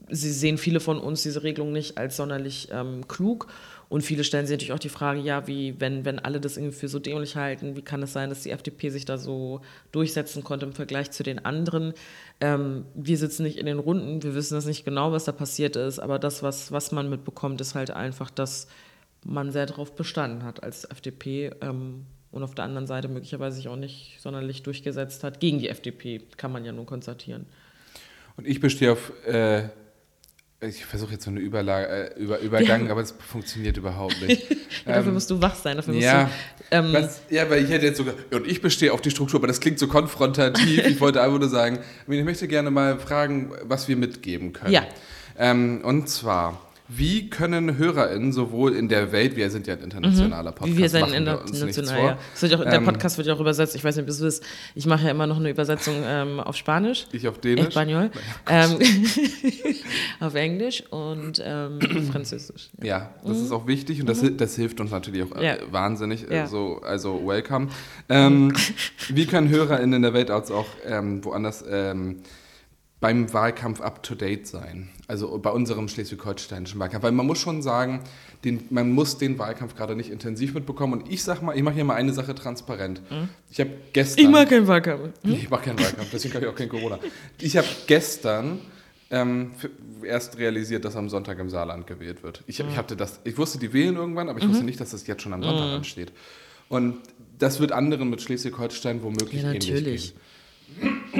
sie 0.09 0.31
sehen 0.31 0.57
viele 0.57 0.79
von 0.79 0.99
uns 0.99 1.23
diese 1.23 1.43
Regelung 1.43 1.71
nicht 1.71 1.97
als 1.97 2.17
sonderlich 2.17 2.69
ähm, 2.71 3.07
klug. 3.07 3.47
Und 3.89 4.01
viele 4.01 4.25
stellen 4.25 4.45
sich 4.45 4.55
natürlich 4.55 4.73
auch 4.73 4.79
die 4.79 4.89
Frage, 4.89 5.21
ja, 5.21 5.47
wie, 5.47 5.79
wenn, 5.79 6.03
wenn 6.03 6.19
alle 6.19 6.41
das 6.41 6.57
irgendwie 6.57 6.75
für 6.75 6.89
so 6.89 6.99
dämlich 6.99 7.37
halten, 7.37 7.77
wie 7.77 7.81
kann 7.81 8.03
es 8.03 8.11
sein, 8.11 8.29
dass 8.29 8.43
die 8.43 8.51
FDP 8.51 8.89
sich 8.89 9.05
da 9.05 9.17
so 9.17 9.61
durchsetzen 9.93 10.43
konnte 10.43 10.65
im 10.65 10.73
Vergleich 10.73 11.11
zu 11.11 11.23
den 11.23 11.45
anderen? 11.45 11.93
Ähm, 12.41 12.85
wir 12.95 13.17
sitzen 13.17 13.43
nicht 13.43 13.57
in 13.57 13.65
den 13.65 13.79
Runden, 13.79 14.23
wir 14.23 14.35
wissen 14.35 14.55
das 14.55 14.65
nicht 14.65 14.83
genau, 14.83 15.13
was 15.13 15.23
da 15.23 15.31
passiert 15.31 15.77
ist, 15.77 15.99
aber 15.99 16.19
das, 16.19 16.43
was, 16.43 16.73
was 16.73 16.91
man 16.91 17.09
mitbekommt, 17.09 17.61
ist 17.61 17.75
halt 17.75 17.91
einfach, 17.91 18.29
dass 18.29 18.67
man 19.25 19.51
sehr 19.51 19.65
darauf 19.65 19.95
bestanden 19.95 20.43
hat 20.43 20.63
als 20.63 20.83
FDP 20.83 21.51
ähm, 21.61 22.05
und 22.31 22.43
auf 22.43 22.55
der 22.55 22.65
anderen 22.65 22.87
Seite 22.87 23.07
möglicherweise 23.07 23.57
sich 23.57 23.67
auch 23.67 23.75
nicht 23.75 24.17
sonderlich 24.21 24.63
durchgesetzt 24.63 25.23
hat 25.23 25.39
gegen 25.39 25.59
die 25.59 25.69
FDP, 25.69 26.21
kann 26.37 26.51
man 26.51 26.65
ja 26.65 26.71
nur 26.71 26.85
konstatieren. 26.85 27.45
Und 28.35 28.47
ich 28.47 28.59
bestehe 28.59 28.91
auf, 28.91 29.11
äh, 29.25 29.69
ich 30.59 30.85
versuche 30.85 31.13
jetzt 31.13 31.23
so 31.23 31.29
eine 31.31 31.39
Überlage, 31.39 31.87
äh, 32.15 32.19
Über, 32.19 32.39
Übergang, 32.39 32.85
Ja. 32.85 32.91
aber 32.91 33.01
es 33.01 33.11
funktioniert 33.11 33.77
überhaupt 33.77 34.19
nicht. 34.21 34.49
Ja, 34.49 34.55
dafür 34.85 35.07
Ähm, 35.07 35.13
musst 35.13 35.29
du 35.29 35.41
wach 35.41 35.55
sein, 35.55 35.77
dafür 35.77 35.93
musst 35.93 36.05
ja, 36.05 36.25
du. 36.25 36.29
Ähm, 36.75 36.93
was, 36.93 37.21
ja, 37.29 37.49
weil 37.49 37.63
ich 37.63 37.69
hätte 37.69 37.85
jetzt 37.85 37.97
sogar, 37.97 38.15
und 38.31 38.47
ich 38.47 38.61
bestehe 38.61 38.91
auf 38.91 39.01
die 39.01 39.11
Struktur, 39.11 39.39
aber 39.39 39.47
das 39.47 39.59
klingt 39.59 39.79
so 39.79 39.87
konfrontativ. 39.87 40.85
ich 40.87 40.99
wollte 40.99 41.21
einfach 41.21 41.39
nur 41.39 41.49
sagen, 41.49 41.79
ich 42.07 42.23
möchte 42.23 42.47
gerne 42.47 42.71
mal 42.71 42.99
fragen, 42.99 43.51
was 43.63 43.87
wir 43.87 43.95
mitgeben 43.97 44.53
können. 44.53 44.73
Ja. 44.73 44.85
Ähm, 45.37 45.81
und 45.83 46.09
zwar, 46.09 46.59
wie 46.89 47.29
können 47.29 47.77
HörerInnen 47.77 48.31
sowohl 48.31 48.73
in 48.75 48.87
der 48.87 49.11
Welt, 49.11 49.35
wir 49.35 49.49
sind 49.49 49.67
ja 49.67 49.73
ein 49.73 49.81
internationaler 49.81 50.51
Podcast, 50.53 50.73
Wie 50.77 50.81
wir 50.81 50.89
sind 50.89 51.11
international. 51.13 51.95
vor. 51.99 52.09
Ja. 52.09 52.17
Wird 52.41 52.53
auch, 52.55 52.63
der 52.63 52.73
Ähm, 52.73 52.85
Podcast 52.85 53.17
wird 53.17 53.27
ja 53.27 53.33
auch 53.33 53.39
übersetzt. 53.39 53.75
Ich 53.75 53.83
weiß 53.83 53.95
nicht, 53.97 54.09
ob 54.09 54.17
du 54.17 54.25
es. 54.25 54.41
Ich 54.75 54.85
mache 54.85 55.05
ja 55.05 55.11
immer 55.11 55.27
noch 55.27 55.37
eine 55.37 55.49
Übersetzung 55.49 55.95
ähm, 56.05 56.39
auf 56.39 56.55
Spanisch. 56.55 57.07
Ich 57.11 57.27
auf 57.27 57.39
Dänisch. 57.39 57.67
Espanol. 57.67 58.09
Ähm, 58.49 58.77
auf 60.19 60.35
Englisch 60.35 60.83
und 60.89 61.41
ähm, 61.45 61.79
Französisch. 62.11 62.69
Ja, 62.81 63.13
das 63.25 63.37
ist 63.39 63.51
auch 63.51 63.67
wichtig 63.67 63.99
und 64.01 64.07
das, 64.07 64.21
hil- 64.21 64.37
das 64.37 64.55
hilft 64.55 64.79
uns 64.79 64.91
natürlich 64.91 65.23
auch 65.23 65.31
äh, 65.35 65.37
Mhm. 65.37 65.43
Ja. 65.43 65.55
wahnsinnig. 65.71 66.29
Äh, 66.29 66.35
Ja. 66.35 66.47
so, 66.47 66.81
also 66.83 67.25
welcome. 67.25 67.67
Ähm, 68.09 68.53
wie 69.09 69.25
können 69.25 69.49
HörerInnen 69.49 69.93
in 69.93 70.01
der 70.01 70.13
Welt 70.13 70.31
als 70.31 70.51
auch 70.51 70.67
ähm, 70.85 71.23
woanders 71.23 71.63
beim 72.99 73.31
Wahlkampf 73.33 73.79
up 73.81 74.03
to 74.03 74.15
date 74.15 74.47
sein? 74.47 74.89
Also 75.07 75.37
bei 75.37 75.51
unserem 75.51 75.87
schleswig-holsteinischen 75.87 76.79
Wahlkampf. 76.79 77.03
Weil 77.03 77.11
man 77.11 77.25
muss 77.25 77.39
schon 77.39 77.61
sagen, 77.61 78.01
den, 78.43 78.65
man 78.69 78.91
muss 78.91 79.17
den 79.17 79.37
Wahlkampf 79.39 79.75
gerade 79.75 79.95
nicht 79.95 80.09
intensiv 80.09 80.53
mitbekommen. 80.53 80.93
Und 81.01 81.11
ich 81.11 81.23
sag 81.23 81.41
mal, 81.41 81.55
ich 81.55 81.63
mache 81.63 81.75
hier 81.75 81.85
mal 81.85 81.95
eine 81.95 82.13
Sache 82.13 82.35
transparent. 82.35 83.01
Ich 83.49 83.59
habe 83.59 83.71
gestern. 83.93 84.23
Mhm. 84.23 84.29
Ich 84.29 84.33
mag 84.33 84.49
keinen 84.49 84.67
Wahlkampf. 84.67 85.09
Nee, 85.23 85.35
ich 85.35 85.49
mache 85.49 85.65
keinen 85.65 85.79
Wahlkampf, 85.79 86.09
deswegen 86.11 86.33
habe 86.35 86.45
ich 86.45 86.51
auch 86.51 86.55
kein 86.55 86.69
Corona. 86.69 86.99
Ich 87.39 87.55
habe 87.55 87.67
gestern 87.85 88.59
ähm, 89.09 89.51
erst 90.03 90.37
realisiert, 90.37 90.83
dass 90.83 90.95
am 90.95 91.09
Sonntag 91.09 91.39
im 91.39 91.49
Saarland 91.49 91.87
gewählt 91.87 92.23
wird. 92.23 92.43
Ich, 92.47 92.59
ich 92.59 92.77
hatte 92.77 92.95
das, 92.95 93.19
ich 93.23 93.37
wusste, 93.37 93.57
die 93.57 93.71
wählen 93.73 93.95
irgendwann, 93.95 94.27
aber 94.29 94.39
ich 94.39 94.47
wusste 94.47 94.65
nicht, 94.65 94.79
dass 94.79 94.91
das 94.91 95.07
jetzt 95.07 95.21
schon 95.21 95.33
am 95.33 95.43
Sonntag 95.43 95.75
ansteht. 95.75 96.11
Und 96.69 96.97
das 97.39 97.59
wird 97.59 97.71
anderen 97.71 98.09
mit 98.09 98.21
Schleswig-Holstein 98.21 99.01
womöglich 99.03 99.41
Ja, 99.41 99.51
ähnlich 99.51 99.69
natürlich. 99.69 100.13
gehen. 100.13 100.21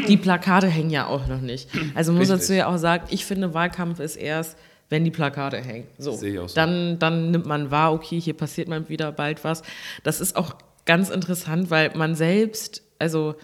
Die 0.08 0.18
Plakate 0.18 0.68
hängen 0.68 0.90
ja 0.90 1.08
auch 1.08 1.28
noch 1.28 1.42
nicht. 1.42 1.70
Also 1.96 2.12
muss 2.12 2.22
Richtig. 2.22 2.38
dazu 2.40 2.54
ja 2.54 2.68
auch 2.68 2.78
sagen, 2.78 3.06
ich 3.10 3.26
finde, 3.26 3.54
Wahlkampf 3.54 4.00
ist 4.00 4.16
erst, 4.16 4.58
wenn 4.90 5.04
die 5.04 5.12
Plakate 5.12 5.58
hängen. 5.58 5.86
So, 5.98 6.14
Sehe 6.14 6.34
ich 6.34 6.40
auch 6.40 6.48
so. 6.50 6.56
Dann, 6.56 7.00
dann 7.00 7.32
nimmt 7.32 7.46
man 7.46 7.72
wahr, 7.72 7.94
okay, 7.94 8.20
hier 8.22 8.36
passiert 8.36 8.68
mal 8.68 8.88
wieder 8.90 9.12
bald 9.12 9.44
was. 9.44 9.64
Das 10.04 10.22
ist 10.22 10.36
auch 10.36 10.56
ganz 10.86 11.10
interessant, 11.10 11.70
weil 11.70 11.92
man 11.96 12.16
selbst, 12.16 12.84
also 13.00 13.36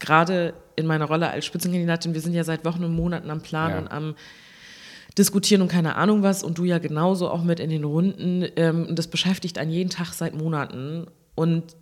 gerade 0.00 0.54
in 0.76 0.86
meiner 0.86 1.04
Rolle 1.04 1.30
als 1.30 1.44
Spitzenkandidatin, 1.44 2.14
wir 2.14 2.20
sind 2.20 2.34
ja 2.34 2.44
seit 2.44 2.64
Wochen 2.64 2.82
und 2.84 2.94
Monaten 2.94 3.30
am 3.30 3.40
Plan 3.42 3.70
Ja. 3.72 3.78
und 3.78 3.88
am 3.88 4.14
diskutieren 5.16 5.62
und 5.62 5.68
keine 5.68 5.96
Ahnung 5.96 6.22
was 6.22 6.44
und 6.44 6.58
du 6.58 6.64
ja 6.64 6.78
genauso 6.78 7.28
auch 7.28 7.42
mit 7.42 7.58
in 7.60 7.70
den 7.70 7.82
Runden. 7.84 8.46
Ähm, 8.56 8.86
und 8.86 8.98
das 8.98 9.08
beschäftigt 9.08 9.58
einen 9.58 9.70
jeden 9.72 9.90
Tag 9.90 10.12
seit 10.12 10.34
Monaten. 10.34 11.06
Und 11.34 11.74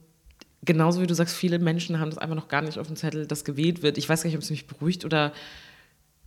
genauso 0.66 1.00
wie 1.00 1.06
du 1.06 1.14
sagst, 1.14 1.34
viele 1.34 1.58
Menschen 1.58 1.98
haben 2.00 2.10
das 2.10 2.18
einfach 2.18 2.36
noch 2.36 2.48
gar 2.48 2.60
nicht 2.62 2.78
auf 2.78 2.86
dem 2.86 2.96
Zettel, 2.96 3.26
dass 3.26 3.44
gewählt 3.44 3.82
wird. 3.82 3.96
Ich 3.98 4.08
weiß 4.08 4.22
gar 4.22 4.28
nicht, 4.28 4.36
ob 4.36 4.42
es 4.42 4.50
mich 4.50 4.66
beruhigt 4.66 5.04
oder 5.04 5.32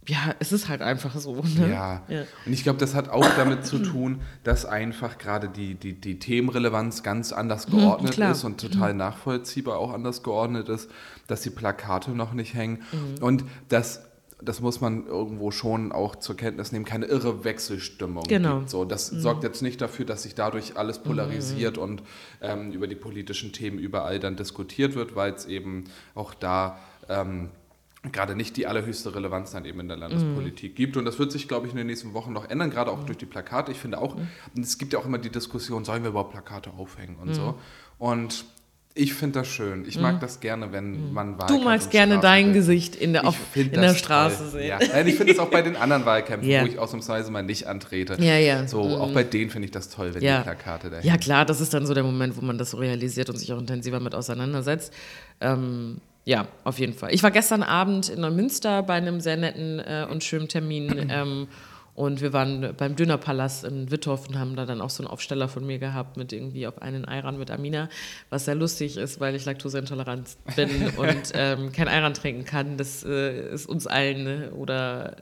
ja, 0.07 0.33
es 0.39 0.51
ist 0.51 0.69
halt 0.69 0.81
einfach 0.81 1.15
so. 1.19 1.35
Ne? 1.35 1.69
Ja. 1.69 2.01
Ja. 2.07 2.21
und 2.45 2.53
ich 2.53 2.63
glaube, 2.63 2.79
das 2.79 2.95
hat 2.95 3.09
auch 3.09 3.27
damit 3.35 3.65
zu 3.67 3.77
tun, 3.79 4.21
dass 4.43 4.65
einfach 4.65 5.19
gerade 5.19 5.49
die, 5.49 5.75
die, 5.75 5.93
die 5.93 6.17
Themenrelevanz 6.17 7.03
ganz 7.03 7.31
anders 7.31 7.67
geordnet 7.67 8.11
Mhm, 8.11 8.15
klar. 8.15 8.29
Mhm. 8.29 8.33
ist 8.35 8.43
und 8.43 8.59
total 8.61 8.93
nachvollziehbar 8.95 9.77
auch 9.77 9.93
anders 9.93 10.23
geordnet 10.23 10.67
ist, 10.69 10.89
dass 11.27 11.41
die 11.41 11.51
Plakate 11.51 12.11
noch 12.11 12.33
nicht 12.33 12.55
hängen 12.55 12.81
Mhm. 12.91 13.23
und 13.23 13.43
dass 13.67 14.08
das 14.41 14.61
muss 14.61 14.79
man 14.79 15.05
irgendwo 15.05 15.51
schon 15.51 15.91
auch 15.91 16.15
zur 16.15 16.37
Kenntnis 16.37 16.71
nehmen, 16.71 16.85
keine 16.85 17.05
irre 17.07 17.43
Wechselstimmung 17.43 18.23
Genau. 18.23 18.59
gibt. 18.59 18.69
So, 18.69 18.85
das 18.85 19.07
sorgt 19.07 19.43
jetzt 19.43 19.61
nicht 19.61 19.81
dafür, 19.81 20.05
dass 20.05 20.23
sich 20.23 20.33
dadurch 20.35 20.77
alles 20.77 20.99
polarisiert 20.99 21.77
und 21.77 22.03
ähm, 22.41 22.71
über 22.71 22.87
die 22.87 22.95
politischen 22.95 23.51
Themen 23.51 23.79
überall 23.79 24.19
dann 24.19 24.35
diskutiert 24.37 24.95
wird, 24.95 25.15
weil 25.15 25.33
es 25.33 25.45
eben 25.45 25.85
auch 26.15 26.33
da 26.33 26.79
ähm, 27.09 27.49
gerade 28.13 28.33
nicht 28.33 28.55
die 28.55 28.65
allerhöchste 28.65 29.13
Relevanz 29.13 29.51
dann 29.51 29.65
eben 29.65 29.81
in 29.81 29.89
der 29.89 29.97
Landespolitik 29.97 30.73
gibt. 30.73 30.95
Und 30.95 31.03
das 31.03 31.19
wird 31.19 31.33
sich, 31.33 31.49
glaube 31.49 31.67
ich, 31.67 31.73
in 31.73 31.77
den 31.77 31.87
nächsten 31.87 32.13
Wochen 32.13 32.31
noch 32.31 32.49
ändern, 32.49 32.69
gerade 32.69 32.91
auch 32.91 33.03
durch 33.03 33.17
die 33.17 33.25
Plakate. 33.25 33.73
Ich 33.73 33.77
finde 33.79 33.97
auch, 33.97 34.15
und 34.15 34.63
es 34.63 34.77
gibt 34.77 34.93
ja 34.93 34.99
auch 34.99 35.05
immer 35.05 35.17
die 35.17 35.29
Diskussion, 35.29 35.83
sollen 35.83 36.03
wir 36.03 36.11
überhaupt 36.11 36.31
Plakate 36.31 36.71
aufhängen 36.77 37.17
und 37.17 37.33
so. 37.33 37.55
Und 37.97 38.45
Ich 39.01 39.13
finde 39.13 39.39
das 39.39 39.47
schön. 39.47 39.85
Ich 39.87 39.97
mag 39.97 40.19
das 40.19 40.39
gerne, 40.41 40.71
wenn 40.73 41.13
man 41.13 41.33
Wahlkampf 41.39 41.51
Mhm. 41.51 41.57
Du 41.57 41.63
magst 41.63 41.89
gerne 41.91 42.19
dein. 42.19 42.53
Gesicht 42.53 42.95
in 42.95 43.13
der, 43.13 43.25
auf, 43.25 43.35
in 43.55 43.71
der 43.71 43.95
Straße 43.95 44.37
toll. 44.37 44.47
sehen. 44.49 44.67
Ja. 44.67 44.79
Nein, 44.91 45.07
ich 45.07 45.15
finde 45.15 45.31
es 45.33 45.39
auch 45.39 45.49
bei 45.49 45.61
den 45.61 45.75
anderen 45.77 46.05
Wahlkämpfen, 46.05 46.49
Ja. 46.49 46.63
wo 46.63 46.65
ich 46.67 46.77
ausnahmsweise 46.77 47.31
mal 47.31 47.41
nicht 47.43 47.65
antrete. 47.67 48.17
Ja, 48.19 48.37
ja. 48.37 48.67
So, 48.67 48.81
auch 48.81 49.11
bei 49.13 49.23
denen 49.23 49.49
finde 49.49 49.65
ich 49.67 49.71
das 49.71 49.89
toll, 49.89 50.13
wenn 50.13 50.21
Ja. 50.21 50.39
die 50.39 50.43
Plakate 50.43 50.89
dahin. 50.89 51.07
Ja, 51.07 51.17
klar, 51.17 51.45
das 51.45 51.61
ist 51.61 51.73
dann 51.73 51.85
so 51.85 51.93
der 51.93 52.03
Moment, 52.03 52.35
wo 52.35 52.41
man 52.41 52.57
das 52.57 52.71
so 52.71 52.77
realisiert 52.77 53.29
und 53.29 53.37
sich 53.37 53.53
auch 53.53 53.59
intensiver 53.59 53.99
mit 54.01 54.13
auseinandersetzt. 54.15 54.93
Ähm, 55.39 56.01
ja, 56.25 56.47
auf 56.65 56.77
jeden 56.79 56.93
Fall. 56.93 57.13
Ich 57.13 57.23
war 57.23 57.31
gestern 57.31 57.63
Abend 57.63 58.09
in 58.09 58.19
Neumünster 58.21 58.83
bei 58.83 58.95
einem 58.95 59.21
sehr 59.21 59.37
netten 59.37 59.79
äh, 59.79 60.05
und 60.11 60.23
schönen 60.23 60.47
Termin. 60.49 60.89
Ähm, 61.09 61.47
und 61.99 62.21
wir 62.21 62.31
waren 62.31 62.75
beim 62.77 62.95
Dönerpalast 62.95 63.65
in 63.65 63.91
Wittorf 63.91 64.29
und 64.29 64.39
haben 64.39 64.55
da 64.55 64.65
dann 64.65 64.79
auch 64.79 64.89
so 64.89 65.03
einen 65.03 65.11
Aufsteller 65.11 65.49
von 65.49 65.65
mir 65.65 65.79
gehabt 65.79 66.15
mit 66.15 66.31
irgendwie 66.31 66.65
auf 66.65 66.81
einen 66.81 67.03
Ayran 67.03 67.37
mit 67.37 67.51
Amina, 67.51 67.89
was 68.29 68.45
sehr 68.45 68.55
lustig 68.55 68.95
ist, 68.95 69.19
weil 69.19 69.35
ich 69.35 69.43
laktoseintolerant 69.43 70.37
bin 70.55 70.69
und 70.95 71.33
ähm, 71.33 71.73
kein 71.73 71.89
Ayran 71.89 72.13
trinken 72.13 72.45
kann. 72.45 72.77
Das 72.77 73.03
äh, 73.03 73.53
ist 73.53 73.67
uns 73.67 73.85
allen 73.85 74.27
äh, 74.27 74.47
oder 74.51 75.17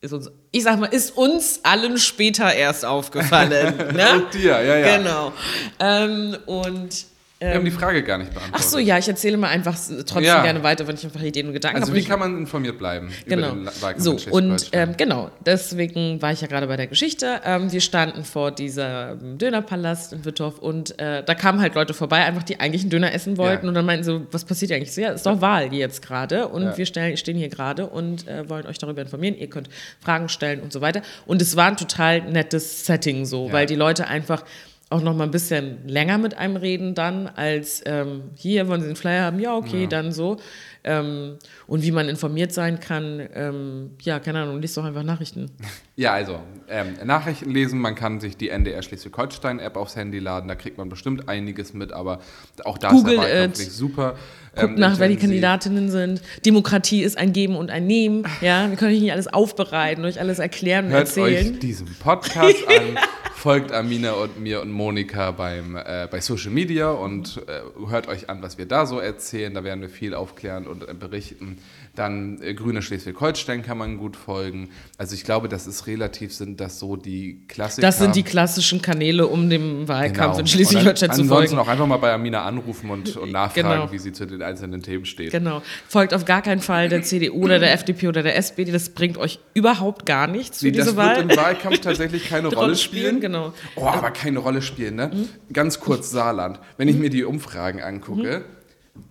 ist 0.00 0.12
uns, 0.12 0.28
ich 0.50 0.64
sag 0.64 0.80
mal, 0.80 0.86
ist 0.86 1.16
uns 1.16 1.60
allen 1.62 1.98
später 1.98 2.52
erst 2.52 2.84
aufgefallen. 2.84 3.76
ne? 3.94 4.14
Und 4.14 4.34
dir, 4.34 4.60
ja, 4.60 4.76
ja. 4.76 4.96
Genau. 4.96 5.32
Ähm, 5.78 6.36
und 6.46 7.06
Wir 7.40 7.54
haben 7.54 7.64
die 7.64 7.70
Frage 7.70 8.02
gar 8.02 8.18
nicht 8.18 8.32
beantwortet. 8.34 8.60
ach 8.60 8.68
so, 8.68 8.78
ja, 8.78 8.98
ich 8.98 9.06
erzähle 9.06 9.36
mal 9.36 9.48
einfach 9.48 9.76
trotzdem 10.06 10.24
Ja. 10.24 10.42
gerne 10.42 10.62
weiter, 10.64 10.86
wenn 10.88 10.96
ich 10.96 11.04
einfach 11.04 11.22
Ideen 11.22 11.46
und 11.46 11.52
Gedanken 11.52 11.78
Also 11.80 11.92
habe. 11.92 12.00
wie 12.00 12.04
kann 12.04 12.18
man 12.18 12.36
informiert 12.36 12.78
bleiben 12.78 13.10
Genau. 13.26 13.54
So, 13.96 14.16
und 14.30 14.70
ähm, 14.72 14.94
genau, 14.96 15.30
deswegen 15.46 16.20
war 16.20 16.32
ich 16.32 16.40
ja 16.40 16.48
gerade 16.48 16.66
bei 16.66 16.76
der 16.76 16.88
Geschichte. 16.88 17.40
Ähm, 17.44 17.70
wir 17.70 17.80
standen 17.80 18.24
vor 18.24 18.50
diesem 18.50 19.38
Dönerpalast 19.38 20.12
in 20.14 20.24
Wittorf 20.24 20.58
und 20.58 20.98
äh, 20.98 21.22
da 21.22 21.34
kamen 21.36 21.60
halt 21.60 21.74
Leute 21.76 21.94
vorbei, 21.94 22.24
einfach 22.24 22.42
die 22.42 22.58
eigentlich 22.58 22.82
einen 22.82 22.90
Döner 22.90 23.12
essen 23.12 23.36
wollten. 23.36 23.66
Ja. 23.66 23.68
Und 23.68 23.74
dann 23.74 23.86
meinten 23.86 24.04
so, 24.04 24.26
was 24.32 24.44
passiert 24.44 24.70
hier 24.70 24.76
eigentlich? 24.76 24.92
So, 24.92 25.00
ja, 25.00 25.10
ist 25.12 25.24
doch 25.24 25.40
Wahl 25.40 25.72
jetzt 25.72 26.02
gerade 26.02 26.48
und 26.48 26.62
Ja. 26.62 26.76
wir 26.76 26.86
stellen, 26.86 27.16
stehen 27.16 27.36
hier 27.36 27.48
gerade 27.48 27.86
und 27.86 28.26
äh, 28.26 28.48
wollen 28.48 28.66
euch 28.66 28.78
darüber 28.78 29.00
informieren. 29.02 29.36
Ihr 29.38 29.48
könnt 29.48 29.68
Fragen 30.00 30.28
stellen 30.28 30.60
und 30.60 30.72
so 30.72 30.80
weiter. 30.80 31.02
Und 31.26 31.40
es 31.40 31.54
war 31.54 31.66
ein 31.68 31.76
total 31.76 32.22
nettes 32.22 32.84
Setting 32.84 33.26
so, 33.26 33.52
weil 33.52 33.66
die 33.66 33.76
Leute 33.76 34.08
einfach 34.08 34.42
auch 34.90 35.02
noch 35.02 35.14
mal 35.14 35.24
ein 35.24 35.30
bisschen 35.30 35.86
länger 35.86 36.16
mit 36.16 36.36
einem 36.36 36.56
reden 36.56 36.94
dann, 36.94 37.26
als 37.26 37.82
ähm, 37.84 38.30
hier 38.34 38.68
wollen 38.68 38.80
sie 38.80 38.86
den 38.86 38.96
Flyer 38.96 39.24
haben, 39.24 39.38
ja, 39.38 39.54
okay, 39.54 39.86
dann 39.86 40.12
so. 40.12 40.38
Ähm, 40.84 41.36
und 41.66 41.82
wie 41.82 41.90
man 41.90 42.08
informiert 42.08 42.52
sein 42.52 42.80
kann, 42.80 43.28
ähm, 43.34 43.90
ja, 44.00 44.18
keine 44.20 44.40
Ahnung, 44.40 44.60
liest 44.62 44.76
doch 44.76 44.84
einfach 44.84 45.02
Nachrichten. 45.02 45.50
Ja, 45.98 46.12
also 46.12 46.38
ähm, 46.68 46.94
Nachrichten 47.04 47.50
lesen, 47.50 47.80
man 47.80 47.96
kann 47.96 48.20
sich 48.20 48.36
die 48.36 48.50
NDR 48.50 48.82
Schleswig-Holstein-App 48.82 49.76
aufs 49.76 49.96
Handy 49.96 50.20
laden, 50.20 50.46
da 50.46 50.54
kriegt 50.54 50.78
man 50.78 50.88
bestimmt 50.88 51.28
einiges 51.28 51.74
mit, 51.74 51.92
aber 51.92 52.20
auch 52.64 52.78
da 52.78 52.90
Google 52.90 53.18
ist 53.18 53.58
der 53.58 53.66
super. 53.66 54.14
Guckt 54.54 54.74
ähm, 54.74 54.74
nach, 54.76 55.00
wer 55.00 55.08
die. 55.08 55.16
Kandidatinnen 55.16 55.90
sind. 55.90 56.22
Demokratie 56.46 57.02
ist 57.02 57.18
ein 57.18 57.32
Geben 57.32 57.56
und 57.56 57.70
ein 57.70 57.88
Nehmen. 57.88 58.24
Ja, 58.40 58.68
wir 58.68 58.76
können 58.76 58.94
euch 58.94 59.00
nicht 59.00 59.10
alles 59.10 59.26
aufbereiten, 59.26 60.04
euch 60.04 60.20
alles 60.20 60.38
erklären 60.38 60.86
und 60.86 60.92
Hört 60.92 61.08
erzählen. 61.08 61.54
euch 61.54 61.58
diesen 61.58 61.88
Podcast 62.00 62.56
an, 62.68 62.98
folgt 63.38 63.72
Amina 63.72 64.12
und 64.12 64.40
mir 64.40 64.60
und 64.60 64.70
Monika 64.72 65.30
beim, 65.30 65.76
äh, 65.76 66.08
bei 66.10 66.20
Social 66.20 66.50
Media 66.50 66.90
und 66.90 67.40
äh, 67.46 67.88
hört 67.88 68.08
euch 68.08 68.28
an, 68.28 68.42
was 68.42 68.58
wir 68.58 68.66
da 68.66 68.84
so 68.86 68.98
erzählen. 68.98 69.54
Da 69.54 69.62
werden 69.64 69.80
wir 69.80 69.88
viel 69.88 70.12
aufklären 70.14 70.66
und 70.66 70.88
äh, 70.88 70.92
berichten. 70.94 71.58
Dann 71.94 72.40
äh, 72.42 72.54
Grüne 72.54 72.82
Schleswig-Holstein 72.82 73.62
kann 73.62 73.78
man 73.78 73.96
gut 73.98 74.16
folgen. 74.16 74.70
Also 74.98 75.14
ich 75.14 75.24
glaube, 75.24 75.48
das 75.48 75.66
ist 75.66 75.86
relativ, 75.86 76.32
sind 76.34 76.60
das 76.60 76.78
so 76.78 76.96
die 76.96 77.40
Klassiker. 77.48 77.86
Das 77.86 77.98
sind 77.98 78.14
die 78.16 78.22
klassischen 78.22 78.82
Kanäle, 78.82 79.26
um 79.26 79.48
dem 79.50 79.86
Wahlkampf 79.88 80.32
Genau. 80.32 80.38
in 80.40 80.46
Schleswig-Holstein 80.46 81.10
zu 81.12 81.24
folgen. 81.24 81.32
Ansonsten 81.32 81.58
auch 81.58 81.68
einfach 81.68 81.86
mal 81.86 81.96
bei 81.98 82.12
Amina 82.12 82.44
anrufen 82.44 82.90
und, 82.90 83.16
und 83.16 83.30
nachfragen, 83.32 83.68
Genau. 83.68 83.92
wie 83.92 83.98
sie 83.98 84.12
zu 84.12 84.26
den 84.26 84.42
einzelnen 84.42 84.82
Themen 84.82 85.04
steht. 85.06 85.30
Genau. 85.32 85.62
Folgt 85.88 86.12
auf 86.14 86.24
gar 86.24 86.42
keinen 86.42 86.60
Fall 86.60 86.88
der 86.88 87.02
CDU 87.02 87.44
oder 87.44 87.58
der 87.58 87.72
FDP 87.72 88.08
oder 88.08 88.22
der 88.22 88.36
SPD. 88.36 88.70
Das 88.72 88.90
bringt 88.90 89.16
euch 89.16 89.38
überhaupt 89.54 90.06
gar 90.06 90.26
nichts 90.26 90.58
für 90.60 90.66
Nee, 90.66 90.72
diese 90.72 90.86
das 90.86 90.96
Wahl. 90.96 91.16
wird 91.16 91.30
im 91.30 91.36
Wahlkampf 91.36 91.80
tatsächlich 91.80 92.28
keine 92.28 92.48
Rolle 92.54 92.74
spielen. 92.76 93.20
Genau. 93.20 93.27
Oh, 93.76 93.86
aber 93.86 94.10
keine 94.10 94.38
Rolle 94.38 94.62
spielen, 94.62 94.96
ne? 94.96 95.10
Ganz 95.52 95.80
kurz 95.80 96.10
Saarland. 96.10 96.60
Wenn 96.76 96.88
ich 96.88 96.96
mir 96.96 97.10
die 97.10 97.24
Umfragen 97.24 97.82
angucke, 97.82 98.44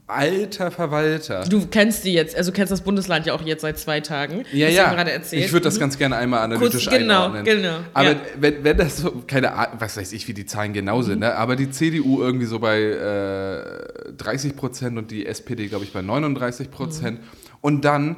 alter 0.08 0.72
Verwalter. 0.72 1.44
Du 1.46 1.66
kennst 1.68 2.06
die 2.06 2.14
jetzt, 2.14 2.36
also 2.36 2.52
kennst 2.52 2.72
das 2.72 2.82
Bundesland 2.82 3.26
ja 3.26 3.34
auch 3.34 3.42
jetzt 3.42 3.62
seit 3.62 3.78
zwei 3.78 4.00
Tagen. 4.00 4.46
Ja, 4.54 4.70
ja. 4.70 4.94
gerade 4.94 5.12
erzählt. 5.12 5.46
Ich 5.46 5.54
würde 5.54 5.66
das 5.66 5.80
ganz 5.80 5.98
gerne 5.98 6.16
einmal 6.16 6.42
analytisch 6.42 6.86
Kurz, 6.86 6.98
genau, 6.98 7.26
einordnen. 7.26 7.46
genau, 7.46 7.78
Aber 7.94 8.12
ja. 8.12 8.16
wenn, 8.40 8.64
wenn 8.64 8.78
das 8.78 8.98
so, 8.98 9.24
keine 9.28 9.54
Ahnung, 9.54 9.78
was 9.80 9.98
weiß 9.98 10.14
ich, 10.14 10.28
wie 10.28 10.34
die 10.34 10.46
Zahlen 10.46 10.74
genau 10.74 11.02
sind, 11.02 11.20
ne? 11.20 11.36
aber 11.36 11.56
die 11.56 11.70
CDU 11.72 12.22
irgendwie 12.22 12.46
so 12.46 12.60
bei 12.60 12.80
äh, 12.80 14.14
30 14.18 14.56
Prozent 14.56 14.98
und 14.98 15.12
die 15.12 15.26
SPD, 15.26 15.68
glaube 15.68 15.84
ich, 15.86 15.94
bei 15.94 16.02
39 16.02 16.72
Prozent. 16.72 17.20
Und 17.62 17.84
dann 17.84 18.16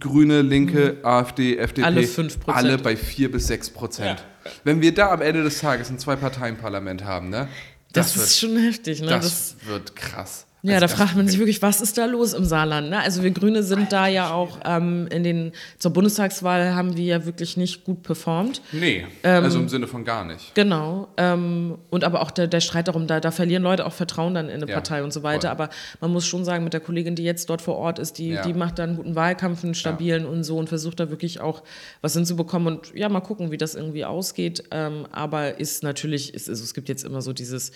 Grüne, 0.00 0.42
Linke, 0.42 0.98
AfD, 1.02 1.56
FDP, 1.56 1.80
Mhm. 1.80 1.86
Alle 1.86 2.00
5%. 2.02 2.36
alle 2.46 2.78
bei 2.78 2.96
4 2.96 3.30
bis 3.32 3.46
6 3.46 3.70
Prozent. 3.70 4.22
Wenn 4.64 4.80
wir 4.80 4.94
da 4.94 5.10
am 5.10 5.22
Ende 5.22 5.42
des 5.42 5.60
Tages 5.60 5.90
ein 5.90 5.98
Zwei-Parteien-Parlament 5.98 7.04
haben, 7.04 7.30
ne? 7.30 7.48
das, 7.92 8.16
wird, 8.16 8.26
ist 8.26 8.38
schon 8.38 8.56
heftig, 8.56 9.00
ne? 9.00 9.08
das, 9.08 9.56
Das, 9.58 9.66
wird 9.66 9.96
krass. 9.96 10.46
Ja, 10.62 10.74
Also 10.74 10.86
da 10.86 10.88
fragt 10.88 11.16
man 11.16 11.28
sich 11.28 11.38
wirklich, 11.38 11.62
was 11.62 11.80
ist 11.80 11.96
da 11.98 12.06
los 12.06 12.32
im 12.32 12.44
Saarland? 12.44 12.90
Ne? 12.90 12.98
Also 13.00 13.22
wir 13.22 13.30
Grüne 13.30 13.62
sind 13.62 13.92
da 13.92 14.06
ja 14.08 14.32
auch 14.32 14.58
ähm, 14.64 15.06
in 15.12 15.22
den, 15.22 15.52
zur 15.78 15.92
Bundestagswahl 15.92 16.74
haben 16.74 16.96
wir 16.96 17.04
ja 17.04 17.24
wirklich 17.24 17.56
nicht 17.56 17.84
gut 17.84 18.02
performt. 18.02 18.60
Nee, 18.72 19.06
Ähm, 19.22 19.44
also 19.44 19.58
im 19.60 19.68
Sinne 19.68 19.86
von 19.86 20.04
gar 20.04 20.24
nicht. 20.24 20.54
Genau. 20.54 21.08
Ähm, 21.16 21.78
und 21.90 22.02
aber 22.04 22.22
auch 22.22 22.30
der, 22.30 22.46
der 22.48 22.60
Streit 22.60 22.88
darum, 22.88 23.06
da, 23.06 23.20
da 23.20 23.30
verlieren 23.30 23.62
Leute 23.62 23.86
auch 23.86 23.92
Vertrauen 23.92 24.34
dann 24.34 24.48
in 24.48 24.56
eine 24.62 24.66
Ja, 24.68 24.74
Partei 24.74 25.02
und 25.04 25.12
so 25.12 25.22
weiter. 25.22 25.48
voll. 25.48 25.50
Aber 25.50 25.68
man 26.00 26.12
muss 26.12 26.26
schon 26.26 26.44
sagen, 26.44 26.64
mit 26.64 26.72
der 26.72 26.80
Kollegin, 26.80 27.14
die 27.14 27.24
jetzt 27.24 27.48
dort 27.50 27.62
vor 27.62 27.76
Ort 27.76 27.98
ist, 27.98 28.18
die, 28.18 28.30
Ja. 28.30 28.42
die 28.42 28.52
macht 28.54 28.78
da 28.78 28.82
einen 28.84 28.96
guten 28.96 29.14
Wahlkampf, 29.14 29.62
einen 29.62 29.74
stabilen 29.74 30.26
und 30.26 30.42
so 30.44 30.58
und 30.58 30.68
versucht 30.68 30.98
da 31.00 31.10
wirklich 31.10 31.40
auch 31.40 31.62
was 32.00 32.14
hinzubekommen. 32.14 32.78
Und 32.78 32.94
ja, 32.94 33.08
mal 33.08 33.20
gucken, 33.20 33.50
wie 33.50 33.56
das 33.58 33.74
irgendwie 33.74 34.04
ausgeht. 34.04 34.64
Ähm, 34.72 35.06
aber 35.12 35.58
ist 35.60 35.82
natürlich, 35.82 36.34
ist, 36.34 36.48
also 36.48 36.64
es 36.64 36.74
gibt 36.74 36.88
jetzt 36.88 37.04
immer 37.04 37.22
so 37.22 37.32
dieses, 37.32 37.70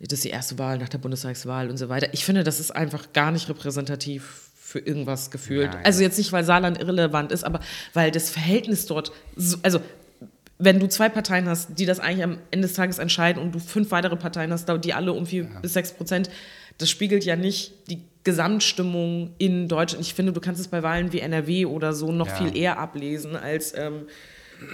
das 0.00 0.18
ist 0.20 0.24
die 0.24 0.30
erste 0.30 0.58
Wahl 0.58 0.78
nach 0.78 0.88
der 0.88 0.98
Bundestagswahl 0.98 1.68
und 1.70 1.76
so 1.76 1.88
weiter. 1.88 2.08
Ich 2.12 2.24
finde, 2.24 2.42
das 2.44 2.58
ist 2.60 2.70
einfach 2.70 3.12
gar 3.12 3.30
nicht 3.30 3.48
repräsentativ 3.48 4.48
für 4.60 4.78
irgendwas 4.78 5.30
gefühlt. 5.30 5.72
Nein. 5.72 5.84
Also 5.84 6.02
jetzt 6.02 6.16
nicht, 6.16 6.32
weil 6.32 6.44
Saarland 6.44 6.78
irrelevant 6.80 7.32
ist, 7.32 7.44
aber 7.44 7.60
weil 7.92 8.10
das 8.10 8.30
Verhältnis 8.30 8.86
dort, 8.86 9.12
so, 9.36 9.56
also 9.62 9.80
wenn 10.58 10.78
du 10.78 10.88
zwei 10.88 11.08
Parteien 11.08 11.48
hast, 11.48 11.78
die 11.78 11.86
das 11.86 12.00
eigentlich 12.00 12.22
am 12.24 12.38
Ende 12.50 12.68
des 12.68 12.76
Tages 12.76 12.98
entscheiden 12.98 13.42
und 13.42 13.54
du 13.54 13.58
fünf 13.58 13.90
weitere 13.90 14.16
Parteien 14.16 14.52
hast, 14.52 14.68
die 14.84 14.94
alle 14.94 15.12
um 15.12 15.26
vier 15.26 15.44
bis 15.62 15.72
sechs 15.72 15.92
Prozent, 15.92 16.30
das 16.78 16.88
spiegelt 16.88 17.24
ja 17.24 17.34
nicht 17.36 17.72
die 17.90 18.02
Gesamtstimmung 18.24 19.32
in 19.38 19.68
Deutschland. 19.68 20.04
Ich 20.04 20.14
finde, 20.14 20.32
du 20.32 20.40
kannst 20.40 20.60
es 20.60 20.68
bei 20.68 20.82
Wahlen 20.82 21.12
wie 21.12 21.20
NRW 21.20 21.66
oder 21.66 21.92
so 21.94 22.12
noch 22.12 22.26
Ja. 22.28 22.34
viel 22.36 22.56
eher 22.56 22.78
ablesen 22.78 23.36
als 23.36 23.74
ähm, 23.76 24.06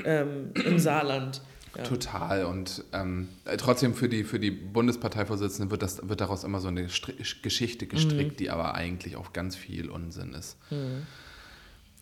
ähm, 0.05 0.51
im 0.67 0.79
Saarland. 0.79 1.41
Ja. 1.77 1.83
Total. 1.85 2.45
Und 2.47 2.85
ähm, 2.93 3.29
äh, 3.45 3.57
trotzdem 3.57 3.95
für 3.95 4.09
die, 4.09 4.25
für 4.25 4.39
die 4.41 4.51
Bundesparteivorsitzende 4.51 5.71
wird, 5.71 5.83
das, 5.83 6.09
wird 6.09 6.21
daraus 6.21 6.43
immer 6.45 6.61
so 6.61 6.69
eine 6.69 6.89
Stri 6.89 7.15
Geschichte 7.43 7.87
gestrickt, 7.87 8.33
Mhm. 8.33 8.37
die 8.37 8.51
aber 8.51 8.75
eigentlich 8.75 9.17
auch 9.17 9.33
ganz 9.33 9.57
viel 9.57 9.91
Unsinn 9.91 10.33
ist. 10.33 10.57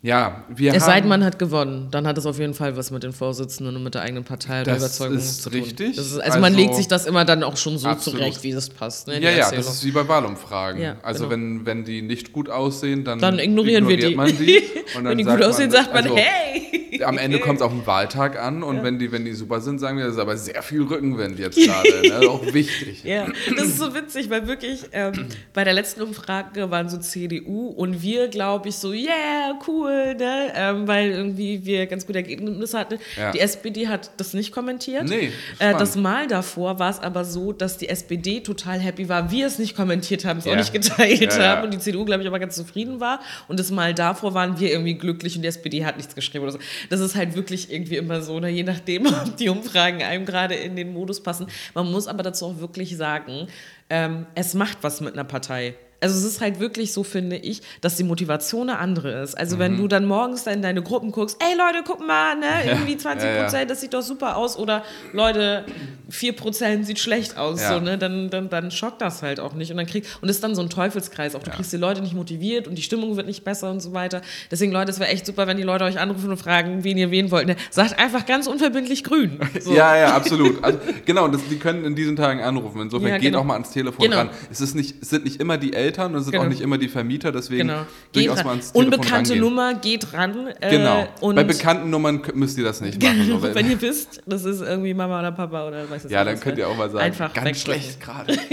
Ja, 0.02 0.44
wir 0.54 0.74
Es 0.74 0.84
sei 0.84 1.00
denn, 1.00 1.08
man 1.08 1.24
hat 1.24 1.38
gewonnen, 1.38 1.88
dann 1.90 2.06
hat 2.06 2.18
es 2.18 2.26
auf 2.26 2.38
jeden 2.38 2.52
Fall 2.52 2.76
was 2.76 2.90
mit 2.90 3.02
den 3.04 3.14
Vorsitzenden 3.14 3.74
und 3.74 3.82
mit 3.82 3.94
der 3.94 4.02
eigenen 4.02 4.22
Partei 4.22 4.60
oder 4.60 4.72
Das 4.74 4.82
Überzeugung 4.82 5.16
ist 5.16 5.42
zu 5.42 5.48
tun. 5.48 5.60
richtig. 5.62 5.96
Das 5.96 6.06
ist, 6.06 6.18
also, 6.18 6.40
man 6.40 6.52
Also- 6.52 6.56
legt 6.58 6.74
sich 6.74 6.88
das 6.88 7.06
immer 7.06 7.24
dann 7.24 7.42
auch 7.42 7.56
schon 7.56 7.78
so 7.78 7.88
Absolut. 7.88 8.20
zurecht, 8.20 8.42
wie 8.42 8.50
es 8.50 8.68
passt. 8.68 9.08
Ne, 9.08 9.18
ja, 9.22 9.30
ja, 9.30 9.50
das 9.50 9.66
ist 9.66 9.84
wie 9.84 9.92
bei 9.92 10.06
Wahlumfragen. 10.06 10.82
Ja, 10.82 10.96
also 11.02 11.20
genau. 11.20 11.30
wenn, 11.30 11.64
wenn 11.66 11.84
die 11.84 12.02
nicht 12.02 12.32
gut 12.34 12.50
aussehen, 12.50 13.02
dann, 13.04 13.18
Dann 13.18 13.38
ignorieren 13.38 13.88
wir 13.88 13.94
ignoriert 13.98 14.12
die. 14.12 14.14
Man 14.14 14.26
die 14.46 14.58
und 14.94 14.94
Wenn 14.96 15.04
dann 15.04 15.18
die 15.18 15.24
gut 15.24 15.42
aussehen, 15.42 15.70
sagt 15.70 15.94
man, 15.94 16.02
also, 16.04 16.16
hey! 16.18 16.83
Am 17.04 17.18
Ende 17.18 17.38
kommt 17.38 17.58
es 17.60 17.62
auf 17.62 17.72
den 17.72 17.86
Wahltag 17.86 18.38
an 18.40 18.62
und 18.62 18.82
wenn, 18.82 18.98
die, 18.98 19.12
wenn 19.12 19.24
die 19.24 19.32
super 19.34 19.60
sind, 19.60 19.78
sagen 19.78 19.98
wir, 19.98 20.04
das 20.06 20.14
ist 20.14 20.20
aber 20.20 20.36
sehr 20.36 20.62
viel 20.62 20.82
Rückenwind 20.82 21.38
jetzt 21.38 21.56
gerade. 21.64 22.08
ne? 22.20 22.28
Auch 22.28 22.52
wichtig. 22.52 23.04
Ja, 23.04 23.26
das 23.56 23.66
ist 23.66 23.78
so 23.78 23.94
witzig, 23.94 24.30
weil 24.30 24.46
wirklich 24.46 24.80
ähm, 24.92 25.26
bei 25.52 25.64
der 25.64 25.72
letzten 25.74 26.02
Umfrage 26.02 26.70
waren 26.70 26.88
so 26.88 26.98
CDU 26.98 27.68
und 27.68 28.02
wir, 28.02 28.28
glaube 28.28 28.68
ich, 28.68 28.76
so, 28.76 28.92
yeah, 28.92 29.58
cool, 29.66 30.14
ne? 30.14 30.52
Ähm, 30.54 30.86
weil 30.88 31.10
irgendwie 31.10 31.64
wir 31.64 31.86
ganz 31.86 32.06
gute 32.06 32.18
Ergebnisse 32.18 32.78
hatten. 32.78 32.98
Ja. 33.16 33.32
Die 33.32 33.40
SPD 33.40 33.88
hat 33.88 34.10
das 34.16 34.34
nicht 34.34 34.52
kommentiert. 34.52 35.04
Nee, 35.08 35.30
äh, 35.58 35.72
das 35.78 35.96
Mal 35.96 36.26
davor 36.26 36.78
war 36.78 36.90
es 36.90 37.00
aber 37.00 37.24
so, 37.24 37.52
dass 37.52 37.78
die 37.78 37.88
SPD 37.88 38.40
total 38.40 38.78
happy 38.78 39.08
war, 39.08 39.30
wir 39.30 39.46
es 39.46 39.58
nicht 39.58 39.76
kommentiert 39.76 40.24
haben, 40.24 40.38
es 40.38 40.44
Ja. 40.44 40.52
auch 40.52 40.56
nicht 40.56 40.72
geteilt 40.72 41.20
Ja, 41.20 41.38
ja. 41.38 41.56
haben 41.56 41.64
und 41.64 41.74
die 41.74 41.78
CDU, 41.78 42.04
glaube 42.04 42.22
ich, 42.22 42.28
aber 42.28 42.38
ganz 42.38 42.56
zufrieden 42.56 43.00
war. 43.00 43.20
Und 43.48 43.58
das 43.60 43.70
Mal 43.70 43.94
davor 43.94 44.34
waren 44.34 44.58
wir 44.58 44.70
irgendwie 44.70 44.94
glücklich 44.94 45.36
und 45.36 45.42
die 45.42 45.48
SPD 45.48 45.84
hat 45.84 45.96
nichts 45.96 46.14
geschrieben 46.14 46.44
oder 46.44 46.52
so. 46.52 46.58
Das 46.90 46.93
ist 47.00 47.14
halt 47.14 47.35
wirklich 47.35 47.72
irgendwie 47.72 47.96
immer 47.96 48.20
so, 48.22 48.40
ne? 48.40 48.48
je 48.48 48.62
nachdem, 48.62 49.07
ob 49.07 49.37
die 49.37 49.48
Umfragen 49.48 50.02
einem 50.02 50.26
gerade 50.26 50.54
in 50.54 50.76
den 50.76 50.92
Modus 50.92 51.22
passen. 51.22 51.46
Man 51.74 51.90
muss 51.90 52.07
aber 52.07 52.22
dazu 52.22 52.46
auch 52.46 52.59
wirklich 52.59 52.96
sagen, 52.96 53.48
ähm, 53.90 54.26
es 54.35 54.54
macht 54.54 54.78
was 54.83 55.00
mit 55.00 55.14
einer 55.14 55.24
Partei. 55.24 55.74
Also 56.04 56.18
es 56.18 56.24
ist 56.34 56.40
halt 56.42 56.60
wirklich 56.60 56.92
so, 56.92 57.02
finde 57.02 57.36
ich, 57.36 57.62
dass 57.80 57.96
die 57.96 58.04
Motivation 58.04 58.68
eine 58.68 58.78
andere 58.78 59.22
ist. 59.22 59.34
Also 59.36 59.56
Mhm. 59.56 59.60
wenn 59.60 59.76
du 59.78 59.88
dann 59.88 60.04
morgens 60.04 60.44
dann 60.44 60.54
in 60.54 60.62
deine 60.62 60.82
Gruppen 60.82 61.10
guckst, 61.12 61.38
ey 61.40 61.56
Leute, 61.56 61.82
guck 61.86 62.06
mal, 62.06 62.34
ne, 62.36 62.46
irgendwie 62.66 62.96
20 62.98 63.26
ja, 63.26 63.34
ja. 63.36 63.42
Prozent, 63.42 63.70
das 63.70 63.80
sieht 63.80 63.94
doch 63.94 64.02
super 64.02 64.36
aus. 64.36 64.58
Oder 64.58 64.84
Leute, 65.14 65.64
4 66.10 66.34
Prozent 66.34 66.86
sieht 66.86 66.98
schlecht 66.98 67.38
aus, 67.38 67.62
Ja. 67.62 67.74
so, 67.74 67.80
ne, 67.80 67.96
dann, 67.96 68.28
dann, 68.28 68.50
dann 68.50 68.70
schockt 68.70 69.00
das 69.00 69.22
halt 69.22 69.40
auch 69.40 69.54
nicht. 69.54 69.70
Und 69.70 69.78
dann 69.78 69.86
krieg, 69.86 70.04
und 70.20 70.28
es 70.28 70.36
ist 70.36 70.44
dann 70.44 70.54
so 70.54 70.60
ein 70.60 70.68
Teufelskreis 70.68 71.34
auch. 71.34 71.42
Du 71.42 71.48
Ja. 71.50 71.56
kriegst 71.56 71.72
die 71.72 71.78
Leute 71.78 72.02
nicht 72.02 72.14
motiviert 72.14 72.68
und 72.68 72.74
die 72.76 72.82
Stimmung 72.82 73.16
wird 73.16 73.26
nicht 73.26 73.42
besser 73.44 73.70
und 73.70 73.80
so 73.80 73.94
weiter. 73.94 74.20
Deswegen, 74.50 74.72
Leute, 74.72 74.90
es 74.90 75.00
wäre 75.00 75.08
echt 75.10 75.24
super, 75.24 75.46
wenn 75.46 75.56
die 75.56 75.62
Leute 75.62 75.84
euch 75.84 75.98
anrufen 75.98 76.28
und 76.30 76.36
fragen, 76.36 76.84
wen 76.84 76.98
ihr 76.98 77.10
wählen 77.10 77.30
wollt. 77.30 77.46
Ne? 77.46 77.56
Sagt 77.70 77.98
einfach 77.98 78.26
ganz 78.26 78.46
unverbindlich 78.46 79.02
grün. 79.04 79.40
So. 79.60 79.72
Ja, 79.72 79.96
ja, 79.96 80.14
absolut. 80.14 80.62
Also, 80.62 80.78
genau, 81.06 81.28
das, 81.28 81.40
die 81.48 81.56
können 81.58 81.84
in 81.84 81.94
diesen 81.94 82.16
Tagen 82.16 82.40
anrufen. 82.42 82.82
Insofern 82.82 83.08
Ja, 83.08 83.14
geht 83.18 83.28
genau. 83.30 83.38
auch 83.40 83.44
mal 83.44 83.54
ans 83.54 83.70
Telefon 83.70 84.04
Genau. 84.04 84.16
ran. 84.18 84.30
Es, 84.50 84.60
ist 84.60 84.74
nicht, 84.74 84.96
es 85.00 85.08
sind 85.10 85.24
nicht 85.24 85.40
immer 85.40 85.56
die 85.56 85.72
Eltern 85.72 85.93
und 86.02 86.14
es 86.16 86.24
sind 86.24 86.33
Genau. 86.33 86.44
auch 86.44 86.48
nicht 86.48 86.61
immer 86.61 86.78
die 86.78 86.88
Vermieter, 86.88 87.30
deswegen 87.33 87.68
Genau. 87.68 87.87
Durchaus 88.12 88.44
mal 88.44 88.50
ans 88.50 88.72
Telefon 88.72 88.92
Unbekannte 88.94 89.30
rangehen. 89.33 89.40
Nummer, 89.40 89.74
geht 89.74 90.12
ran. 90.12 90.48
Äh, 90.61 90.70
Genau. 90.70 91.09
Und 91.20 91.37
Bei 91.37 91.44
bekannten 91.44 91.90
Nummern 91.90 92.22
müsst 92.35 92.59
ihr 92.59 92.64
das 92.64 92.80
nicht 92.80 93.02
machen. 93.02 93.38
Wenn 93.54 93.70
ihr 93.70 93.80
wisst, 93.80 94.22
das 94.26 94.44
ist 94.44 94.61
irgendwie 94.61 94.94
Mama 94.94 95.20
oder 95.20 95.33
Papa 95.33 95.66
oder 95.68 95.88
weiß 95.88 96.07
ich 96.07 96.11
ja, 96.11 96.24
dann 96.24 96.35
was, 96.35 96.40
könnt 96.42 96.59
ihr 96.59 96.68
auch 96.68 96.76
mal 96.76 96.90
sagen, 96.90 97.04
Einfach 97.04 97.33
ganz 97.33 97.61
schlecht 97.61 98.00
gerade. 98.00 98.37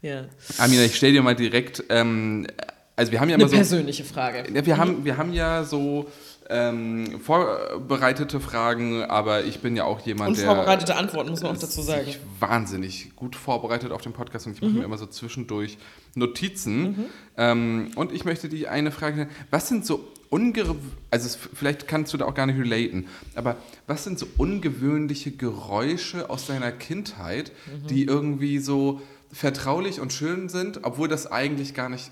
Ja. 0.00 0.26
Amina, 0.58 0.82
ich 0.84 0.94
stell 0.96 1.12
dir 1.12 1.22
mal 1.22 1.34
direkt, 1.34 1.82
ähm, 1.88 2.46
also 2.94 3.10
wir 3.10 3.20
haben 3.20 3.28
ja 3.30 3.34
Eine 3.34 3.42
immer 3.42 3.50
so... 3.50 3.56
persönliche 3.56 4.04
Frage. 4.04 4.44
Wir, 4.64 4.76
haben, 4.76 5.04
wir 5.04 5.16
haben 5.16 5.32
ja 5.32 5.64
so 5.64 6.06
ähm, 6.50 7.20
vorbereitete 7.20 8.40
Fragen, 8.40 9.02
aber 9.02 9.44
ich 9.44 9.60
bin 9.60 9.76
ja 9.76 9.84
auch 9.84 10.00
jemand, 10.00 10.36
der 10.38 10.48
Unvorbereitete 10.48 10.96
Antworten, 10.96 11.30
muss 11.30 11.42
man 11.42 11.54
auch 11.54 11.60
dazu 11.60 11.82
sagen. 11.82 12.14
wahnsinnig 12.40 13.14
gut 13.16 13.36
vorbereitet 13.36 13.92
auf 13.92 14.00
den 14.00 14.14
Podcast 14.14 14.46
und 14.46 14.54
ich 14.54 14.62
mache 14.62 14.72
mir 14.72 14.84
immer 14.84 14.96
so 14.96 15.06
zwischendurch 15.06 15.76
Notizen. 16.14 17.06
Ähm, 17.36 17.90
und 17.96 18.12
ich 18.12 18.24
möchte 18.24 18.48
die 18.48 18.66
eine 18.66 18.90
Frage 18.90 19.14
stellen, 19.14 19.30
was 19.50 19.68
sind 19.68 19.84
so 19.84 20.08
unge 20.30 20.76
also 21.10 21.26
es, 21.26 21.36
vielleicht 21.36 21.86
kannst 21.86 22.12
du 22.12 22.18
da 22.18 22.24
auch 22.24 22.34
gar 22.34 22.46
nicht 22.46 22.58
relaten, 22.58 23.06
aber 23.34 23.56
was 23.86 24.04
sind 24.04 24.18
so 24.18 24.26
ungewöhnliche 24.36 25.30
Geräusche 25.30 26.30
aus 26.30 26.46
deiner 26.46 26.72
Kindheit, 26.72 27.52
die 27.88 28.04
irgendwie 28.04 28.58
so 28.58 29.00
vertraulich 29.30 30.00
und 30.00 30.12
schön 30.12 30.48
sind, 30.48 30.80
obwohl 30.84 31.08
das 31.08 31.30
eigentlich 31.30 31.74
gar 31.74 31.90
nicht, 31.90 32.10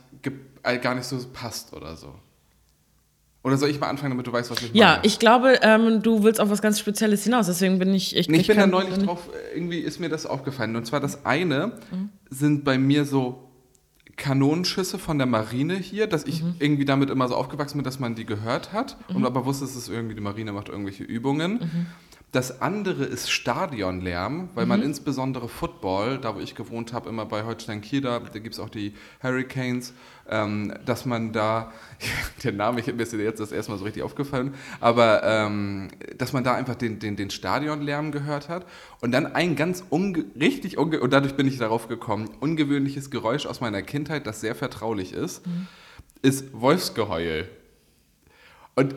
äh, 0.63 0.79
gar 0.79 0.95
nicht 0.95 1.07
so 1.07 1.19
passt 1.33 1.73
oder 1.73 1.97
so? 1.97 2.15
Oder 3.47 3.57
soll 3.59 3.69
ich 3.71 3.79
mal 3.79 3.89
anfangen, 3.89 4.11
damit 4.11 4.27
du 4.27 4.33
weißt, 4.33 4.51
was 4.51 4.61
ich 4.61 4.75
Ja, 4.75 4.87
meine? 4.95 5.01
ich 5.05 5.21
glaube, 5.21 5.61
ähm, 5.63 6.03
du 6.03 6.25
willst 6.25 6.41
auf 6.41 6.51
was 6.51 6.61
ganz 6.61 6.81
Spezielles 6.81 7.23
hinaus, 7.23 7.47
deswegen 7.47 7.79
bin 7.79 7.95
ich. 7.95 8.17
Ich, 8.17 8.29
Nee, 8.29 8.35
ich, 8.39 8.41
ich 8.41 8.47
bin 8.49 8.57
da 8.57 8.67
neulich 8.67 8.99
drauf, 8.99 9.29
äh, 9.33 9.57
irgendwie 9.57 9.79
ist 9.79 10.01
mir 10.01 10.09
das 10.09 10.27
aufgefallen. 10.27 10.75
Und 10.75 10.85
zwar 10.85 10.99
das 10.99 11.25
eine 11.25 11.79
Mhm. 11.93 12.11
sind 12.29 12.65
bei 12.65 12.77
mir 12.77 13.05
so 13.05 13.45
Kanonenschüsse 14.17 14.99
von 14.99 15.19
der 15.19 15.27
Marine 15.27 15.75
hier, 15.77 16.07
dass 16.07 16.25
ich 16.25 16.43
Mhm. 16.43 16.55
irgendwie 16.59 16.85
damit 16.87 17.11
immer 17.11 17.29
so 17.29 17.37
aufgewachsen 17.37 17.79
bin, 17.79 17.85
dass 17.85 18.01
man 18.01 18.15
die 18.15 18.25
gehört 18.25 18.73
hat 18.73 18.97
und 19.09 19.19
Mhm. 19.21 19.27
aber 19.27 19.45
wusste, 19.45 19.65
dass 19.65 19.77
es 19.77 19.89
irgendwie 19.89 20.15
die 20.15 20.21
Marine 20.23 20.53
macht 20.53 20.69
irgendwelche 20.69 21.05
Übungen. 21.05 21.61
Das 22.33 22.61
andere 22.61 23.05
ist 23.05 23.31
Stadionlärm, 23.31 24.51
weil 24.55 24.65
Mhm. 24.65 24.69
man 24.69 24.83
insbesondere 24.83 25.49
Football, 25.49 26.19
da 26.19 26.35
wo 26.35 26.41
ich 26.41 26.55
gewohnt 26.55 26.93
habe, 26.93 27.09
immer 27.09 27.25
bei 27.25 27.45
Holstein 27.45 27.81
Kiel, 27.81 28.01
da, 28.03 28.19
da 28.19 28.39
gibt 28.41 28.55
es 28.55 28.61
auch 28.61 28.69
die 28.69 28.95
Hurricanes, 29.23 29.95
ähm, 30.29 30.75
dass 30.85 31.07
man 31.07 31.33
da, 31.33 31.73
der 32.45 32.53
Name, 32.53 32.81
ich 32.81 32.87
mir 32.89 33.03
ist 33.03 33.13
jetzt 33.13 33.41
das 33.41 33.53
erstmal 33.53 33.79
so 33.79 33.85
richtig 33.85 34.03
aufgefallen, 34.03 34.55
aber 34.81 35.23
ähm, 35.23 35.89
dass 36.19 36.33
man 36.33 36.43
da 36.45 36.55
einfach 36.55 36.75
den, 36.75 36.99
den, 36.99 37.17
den 37.17 37.31
Stadionlärm 37.31 38.11
gehört 38.13 38.49
hat 38.49 38.67
und 39.01 39.13
dann 39.13 39.27
ein 39.35 39.55
ganz 39.57 39.85
unge 39.89 40.25
richtig, 40.39 40.77
unge 40.79 41.01
und 41.01 41.13
dadurch 41.13 41.37
bin 41.37 41.47
ich 41.47 41.59
darauf 41.59 41.87
gekommen, 41.89 42.29
ungewöhnliches 42.41 43.11
Geräusch 43.11 43.47
aus 43.47 43.61
meiner 43.61 43.83
Kindheit, 43.83 44.27
das 44.27 44.41
sehr 44.41 44.57
vertraulich 44.57 45.13
ist, 45.13 45.47
Mhm. 45.47 45.69
ist 46.23 46.53
Wolfsgeheul. 46.53 47.49
Und 48.75 48.95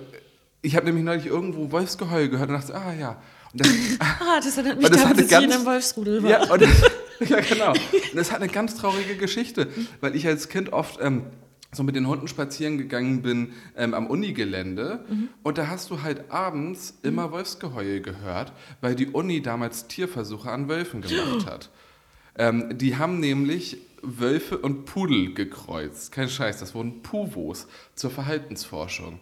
ich 0.61 0.75
habe 0.75 0.85
nämlich 0.85 1.03
neulich 1.05 1.25
irgendwo 1.25 1.71
Wolfsgeheul 1.71 2.29
gehört 2.29 2.49
und 2.49 2.55
dachte, 2.55 2.75
ah 2.75 2.93
ja. 2.93 3.21
Und 3.53 3.61
das, 3.61 3.69
Ah, 3.99 4.39
das 4.43 4.57
erinnert 4.57 4.77
mich 4.81 4.89
das 4.89 5.01
daran, 5.01 5.15
dass 5.17 5.25
ich 5.25 5.31
in 5.31 5.41
ganz- 5.41 5.55
einem 5.55 5.65
Wolfsrudel 5.65 6.23
war. 6.23 6.29
ja, 6.29 6.51
und, 6.53 6.61
ja, 7.29 7.39
genau. 7.41 7.71
Und 7.71 8.15
das 8.15 8.31
hat 8.31 8.41
eine 8.41 8.51
ganz 8.51 8.75
traurige 8.75 9.15
Geschichte, 9.17 9.67
weil 10.01 10.15
ich 10.15 10.27
als 10.27 10.49
Kind 10.49 10.71
oft 10.73 10.99
ähm, 11.01 11.23
so 11.71 11.83
mit 11.83 11.95
den 11.95 12.07
Hunden 12.07 12.27
spazieren 12.27 12.77
gegangen 12.79 13.21
bin 13.21 13.53
ähm, 13.77 13.93
am 13.93 14.07
Unigelände 14.07 15.05
und 15.43 15.59
da 15.59 15.67
hast 15.67 15.91
du 15.91 16.01
halt 16.01 16.31
abends 16.31 16.95
immer 17.03 17.31
Wolfsgeheul 17.31 17.99
gehört, 18.01 18.53
weil 18.81 18.95
die 18.95 19.05
Uni 19.07 19.41
damals 19.43 19.87
Tierversuche 19.87 20.49
an 20.51 20.67
Wölfen 20.67 21.01
gemacht 21.01 21.45
hat. 21.49 21.69
Ähm, 22.37 22.75
die 22.77 22.97
haben 22.97 23.19
nämlich 23.19 23.77
Wölfe 24.01 24.57
und 24.57 24.85
Pudel 24.85 25.33
gekreuzt. 25.35 26.11
Kein 26.11 26.29
Scheiß, 26.29 26.57
das 26.57 26.73
wurden 26.73 27.03
Puvos 27.03 27.67
zur 27.93 28.09
Verhaltensforschung. 28.09 29.19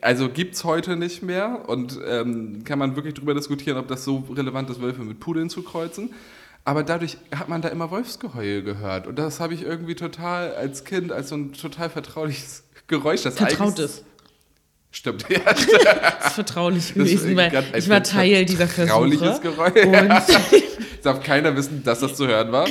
Also 0.00 0.28
gibt 0.28 0.54
es 0.54 0.64
heute 0.64 0.96
nicht 0.96 1.22
mehr 1.22 1.68
und 1.68 1.98
ähm, 2.06 2.64
kann 2.64 2.78
man 2.78 2.96
wirklich 2.96 3.14
darüber 3.14 3.34
diskutieren, 3.34 3.78
ob 3.78 3.88
das 3.88 4.04
so 4.04 4.24
relevant 4.30 4.68
ist, 4.70 4.80
Wölfe 4.80 5.02
mit 5.02 5.20
Pudeln 5.20 5.48
zu 5.48 5.62
kreuzen. 5.62 6.12
Aber 6.64 6.82
dadurch 6.84 7.16
hat 7.34 7.48
man 7.48 7.60
da 7.60 7.68
immer 7.68 7.90
Wolfsgeheul 7.90 8.62
gehört. 8.62 9.06
Und 9.06 9.18
das 9.18 9.40
habe 9.40 9.54
ich 9.54 9.62
irgendwie 9.62 9.94
total 9.94 10.54
als 10.54 10.84
Kind, 10.84 11.10
als 11.10 11.30
so 11.30 11.36
ein 11.36 11.52
total 11.52 11.90
vertrauliches 11.90 12.64
Geräusch. 12.86 13.22
Das 13.22 13.36
Vertrautes. 13.36 14.04
Stimmt, 14.92 15.26
ja. 15.28 15.40
Das 15.40 16.26
ist 16.26 16.32
vertraulich 16.34 16.88
Das 16.88 16.94
gewesen, 16.94 17.34
weil 17.34 17.64
ich 17.76 17.88
war 17.88 18.02
Teil 18.02 18.44
dieser 18.44 18.68
vertrauliches 18.68 19.38
Versuche. 19.38 19.72
Geräusch. 19.72 19.84
Und 20.52 21.06
darf 21.06 21.22
keiner 21.22 21.56
wissen, 21.56 21.82
dass 21.82 22.00
das 22.00 22.14
zu 22.14 22.26
hören 22.26 22.52
war. 22.52 22.68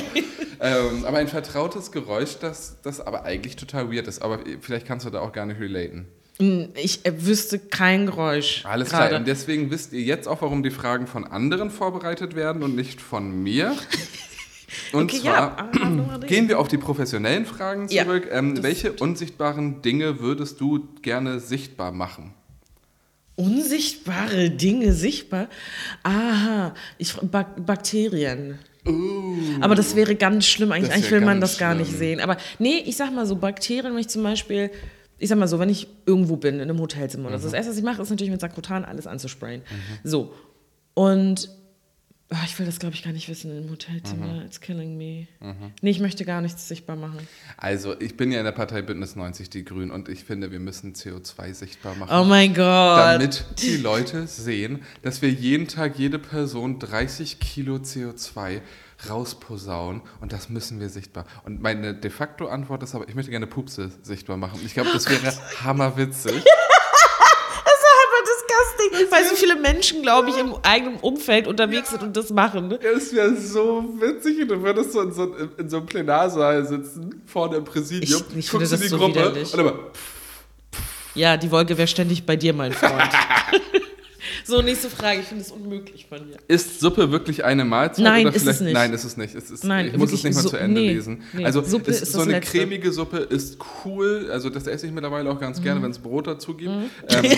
ähm, 0.60 1.04
aber 1.04 1.18
ein 1.18 1.28
vertrautes 1.28 1.92
Geräusch, 1.92 2.38
das, 2.40 2.80
das 2.82 3.00
aber 3.00 3.24
eigentlich 3.24 3.56
total 3.56 3.92
weird 3.92 4.06
ist. 4.06 4.22
Aber 4.22 4.40
vielleicht 4.60 4.86
kannst 4.86 5.04
du 5.04 5.10
da 5.10 5.20
auch 5.20 5.32
gar 5.32 5.46
nicht 5.46 5.60
relaten. 5.60 6.06
Ich 6.38 7.04
äh, 7.06 7.24
wüsste 7.24 7.58
kein 7.58 8.06
Geräusch. 8.06 8.64
Alles 8.64 8.90
gerade. 8.90 9.08
klar. 9.08 9.20
Und 9.20 9.28
deswegen 9.28 9.70
wisst 9.70 9.92
ihr 9.92 10.00
jetzt 10.02 10.26
auch, 10.26 10.42
warum 10.42 10.62
die 10.62 10.70
Fragen 10.70 11.06
von 11.06 11.24
anderen 11.24 11.70
vorbereitet 11.70 12.34
werden 12.34 12.62
und 12.62 12.74
nicht 12.74 13.00
von 13.00 13.42
mir. 13.42 13.74
Und 14.92 15.04
Okay, 15.12 15.20
zwar 15.20 15.32
ja. 15.34 15.70
ah, 15.82 16.18
gehen 16.26 16.48
wir 16.48 16.58
auf 16.58 16.66
die 16.66 16.78
professionellen 16.78 17.44
Fragen 17.44 17.88
Ja, 17.90 18.04
zurück. 18.04 18.28
ähm, 18.32 18.54
das 18.54 18.64
welche 18.64 18.92
unsichtbaren 18.94 19.82
Dinge 19.82 20.20
würdest 20.20 20.62
du 20.62 20.88
gerne 21.02 21.40
sichtbar 21.40 21.92
machen? 21.92 22.32
Unsichtbare 23.36 24.50
Dinge 24.50 24.92
sichtbar? 24.94 25.48
Aha, 26.02 26.74
ich, 26.98 27.14
Bak 27.16 27.66
Bakterien. 27.66 28.58
Aber 29.60 29.74
das 29.74 29.94
wäre 29.94 30.14
ganz 30.16 30.46
schlimm 30.46 30.72
eigentlich. 30.72 30.92
Eigentlich 30.92 31.10
will 31.10 31.20
man 31.20 31.40
das 31.40 31.58
gar 31.58 31.74
nicht 31.74 31.88
schlimm. 31.88 31.98
sehen. 31.98 32.20
Aber 32.20 32.36
nee, 32.58 32.82
ich 32.86 32.96
sag 32.96 33.12
mal 33.14 33.26
so, 33.26 33.36
Bakterien, 33.36 33.92
wenn 33.92 34.00
ich 34.00 34.08
zum 34.08 34.22
Beispiel, 34.22 34.70
ich 35.22 35.28
sag 35.28 35.38
mal 35.38 35.46
so, 35.46 35.60
wenn 35.60 35.68
ich 35.68 35.86
irgendwo 36.04 36.36
bin, 36.36 36.56
in 36.56 36.62
einem 36.62 36.80
Hotelzimmer 36.80 37.28
oder 37.28 37.38
so, 37.38 37.44
das 37.44 37.52
erste, 37.52 37.70
was 37.70 37.78
ich 37.78 37.84
mache, 37.84 38.02
ist 38.02 38.10
natürlich 38.10 38.32
mit 38.32 38.40
Sakrotan 38.40 38.84
alles 38.84 39.06
anzusprayen. 39.06 39.62
So. 40.02 40.34
Und 40.94 41.48
ah, 42.30 42.42
ich 42.44 42.58
will 42.58 42.66
das, 42.66 42.80
glaube 42.80 42.96
ich, 42.96 43.04
gar 43.04 43.12
nicht 43.12 43.28
wissen 43.28 43.56
im 43.56 43.70
Hotelzimmer. 43.70 44.44
It's 44.44 44.60
killing 44.60 44.98
me. 44.98 45.28
Nee, 45.80 45.90
ich 45.90 46.00
möchte 46.00 46.24
gar 46.24 46.40
nichts 46.40 46.66
sichtbar 46.66 46.96
machen. 46.96 47.20
Also, 47.56 47.94
ich 48.00 48.16
bin 48.16 48.32
ja 48.32 48.40
in 48.40 48.44
der 48.44 48.52
Partei 48.52 48.82
Bündnis 48.82 49.14
90 49.14 49.48
Die 49.48 49.64
Grünen 49.64 49.92
und 49.92 50.08
ich 50.08 50.24
finde, 50.24 50.50
wir 50.50 50.58
müssen 50.58 50.92
CO2 50.94 51.54
sichtbar 51.54 51.94
machen. 51.94 52.10
Oh 52.12 52.24
mein 52.24 52.52
Gott. 52.52 52.98
damit 52.98 53.44
die 53.62 53.76
Leute 53.76 54.26
sehen, 54.26 54.82
dass 55.02 55.22
wir 55.22 55.30
jeden 55.30 55.68
Tag 55.68 56.00
jede 56.00 56.18
Person 56.18 56.80
30 56.80 57.38
Kilo 57.38 57.76
CO2 57.76 58.60
rausposaunen 59.08 60.02
und 60.20 60.32
das 60.32 60.48
müssen 60.48 60.80
wir 60.80 60.88
sichtbar. 60.88 61.24
Und 61.44 61.60
meine 61.62 61.94
de 61.94 62.10
facto 62.10 62.46
Antwort 62.48 62.82
ist 62.82 62.94
aber, 62.94 63.08
ich 63.08 63.14
möchte 63.14 63.30
gerne 63.30 63.46
Pupse 63.46 63.90
sichtbar 64.02 64.36
machen. 64.36 64.60
Ich 64.64 64.74
glaube, 64.74 64.90
das 64.92 65.08
wäre 65.08 65.32
hammerwitzig. 65.64 66.42
disgusting, 68.24 69.10
weil 69.10 69.24
so 69.28 69.34
viele 69.34 69.56
Menschen, 69.56 70.02
glaube 70.02 70.30
ich, 70.30 70.38
im 70.38 70.54
eigenen 70.62 70.96
Umfeld 70.98 71.46
unterwegs 71.48 71.90
sind 71.90 72.02
und 72.02 72.16
das 72.16 72.30
machen. 72.30 72.68
Ne? 72.68 72.78
Es 72.80 73.12
wäre 73.12 73.34
so 73.36 73.84
witzig, 73.98 74.46
du 74.48 74.62
würdest 74.62 74.92
so 74.92 75.00
in 75.02 75.12
so, 75.12 75.34
in 75.56 75.68
so 75.68 75.78
einem 75.78 75.86
Plenarsaal 75.86 76.64
sitzen, 76.64 77.22
vorne 77.26 77.56
im 77.56 77.64
Präsidium, 77.64 78.22
Ich- 78.30 78.36
ich 78.38 78.50
finde 78.50 78.66
guckst 78.66 78.72
in 78.74 78.78
das 78.78 78.80
die 78.80 78.88
so 78.88 78.98
Gruppe 78.98 79.14
widerlich. 79.20 79.52
und 79.54 79.60
immer, 79.60 79.74
Ja, 81.14 81.36
die 81.36 81.50
Wolke 81.50 81.76
wäre 81.76 81.88
ständig 81.88 82.24
bei 82.24 82.36
dir, 82.36 82.52
mein 82.54 82.72
Freund. 82.72 82.92
so, 84.44 84.62
nächste 84.62 84.88
Frage. 84.90 85.20
Ich 85.20 85.26
finde 85.26 85.42
es 85.42 85.50
unmöglich 85.50 86.06
von 86.06 86.18
dir. 86.26 86.36
Ist 86.48 86.80
Suppe 86.80 87.10
wirklich 87.10 87.44
eine 87.44 87.64
Mahlzeit? 87.64 88.04
Nein, 88.04 88.26
oder 88.26 88.34
ist 88.36 88.42
es 88.42 88.42
vielleicht? 88.42 88.60
nicht. 88.62 88.72
Nein, 88.74 88.92
ist 88.92 89.04
es 89.04 89.16
nicht. 89.16 89.34
Es 89.34 89.50
ist, 89.50 89.64
Nein, 89.64 89.86
ich 89.88 89.96
muss 89.96 90.12
es 90.12 90.22
nicht 90.24 90.34
mal 90.34 90.42
Su- 90.42 90.48
zu 90.50 90.56
Ende 90.56 90.80
nee, 90.80 90.92
lesen. 90.92 91.22
nee. 91.32 91.44
Also 91.44 91.62
Suppe 91.62 91.90
es, 91.90 92.02
ist 92.02 92.12
so 92.12 92.18
das 92.18 92.28
eine 92.28 92.36
Letzte. 92.38 92.58
cremige 92.58 92.92
Suppe 92.92 93.18
ist 93.18 93.58
cool. 93.84 94.28
Also 94.32 94.50
das 94.50 94.66
esse 94.66 94.86
ich 94.86 94.92
mittlerweile 94.92 95.30
auch 95.30 95.38
ganz 95.40 95.58
Mhm. 95.58 95.62
gerne, 95.64 95.82
wenn 95.82 95.90
es 95.90 95.98
Brot 95.98 96.26
dazu 96.26 96.54
gibt. 96.54 96.70
Ähm, 96.70 96.90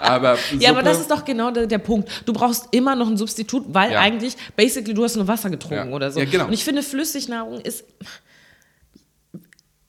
aber 0.00 0.38
Ja, 0.58 0.70
aber 0.70 0.80
Suppe- 0.80 0.84
das 0.84 1.00
ist 1.00 1.10
doch 1.10 1.24
genau 1.24 1.50
der, 1.50 1.66
der 1.66 1.78
Punkt. 1.78 2.08
Du 2.26 2.32
brauchst 2.32 2.68
immer 2.72 2.94
noch 2.96 3.08
ein 3.08 3.16
Substitut, 3.16 3.64
weil 3.68 3.92
Ja. 3.92 4.00
eigentlich, 4.00 4.36
basically, 4.56 4.94
du 4.94 5.04
hast 5.04 5.16
nur 5.16 5.28
Wasser 5.28 5.50
getrunken 5.50 5.88
Ja. 5.90 5.94
oder 5.94 6.10
so. 6.10 6.20
Ja, 6.20 6.26
genau. 6.26 6.46
Und 6.46 6.52
ich 6.52 6.64
finde, 6.64 6.82
Flüssignahrung 6.82 7.60
ist. 7.60 7.84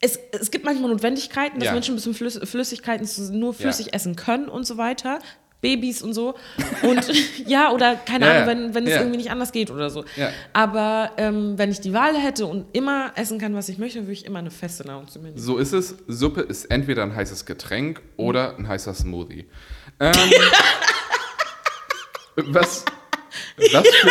Es, 0.01 0.19
es 0.39 0.51
gibt 0.51 0.65
manchmal 0.65 0.91
Notwendigkeiten, 0.91 1.57
dass 1.59 1.67
Ja. 1.67 1.73
Menschen 1.73 1.93
ein 1.93 1.95
bisschen 1.95 2.13
Flüss, 2.13 2.39
Flüssigkeiten 2.43 3.07
nur 3.39 3.53
flüssig 3.53 3.93
essen 3.93 4.15
können 4.15 4.49
und 4.49 4.67
so 4.67 4.77
weiter. 4.77 5.19
Babys 5.65 6.01
und 6.03 6.13
so. 6.13 6.35
Und 6.83 7.05
ja, 7.47 7.71
oder 7.71 7.95
keine 7.95 8.25
Ja, 8.25 8.31
Ahnung, 8.33 8.47
wenn, 8.47 8.75
wenn 8.75 8.83
es 8.85 8.91
Ja. 8.91 8.97
irgendwie 8.99 9.17
nicht 9.17 9.31
anders 9.31 9.51
geht 9.51 9.71
oder 9.71 9.89
so. 9.89 10.05
Ja. 10.15 10.29
Aber 10.53 11.11
ähm, 11.17 11.57
wenn 11.57 11.71
ich 11.71 11.81
die 11.81 11.93
Wahl 11.93 12.15
hätte 12.17 12.45
und 12.45 12.65
immer 12.73 13.11
essen 13.15 13.39
kann, 13.39 13.55
was 13.55 13.69
ich 13.69 13.77
möchte, 13.77 14.01
würde 14.01 14.13
ich 14.13 14.25
immer 14.25 14.39
eine 14.39 14.51
feste 14.51 14.85
Nahrung 14.85 15.07
zu 15.07 15.19
mir 15.19 15.25
nehmen. 15.29 15.37
So 15.37 15.57
ist 15.57 15.73
es. 15.73 15.95
Suppe 16.07 16.41
ist 16.41 16.65
entweder 16.65 17.03
ein 17.03 17.15
heißes 17.15 17.45
Getränk 17.45 18.01
oder 18.17 18.57
ein 18.57 18.67
heißer 18.67 18.93
Smoothie. 18.93 19.45
Ähm, 19.99 20.13
was, 22.35 22.85
was 23.71 23.87
für, 23.87 24.07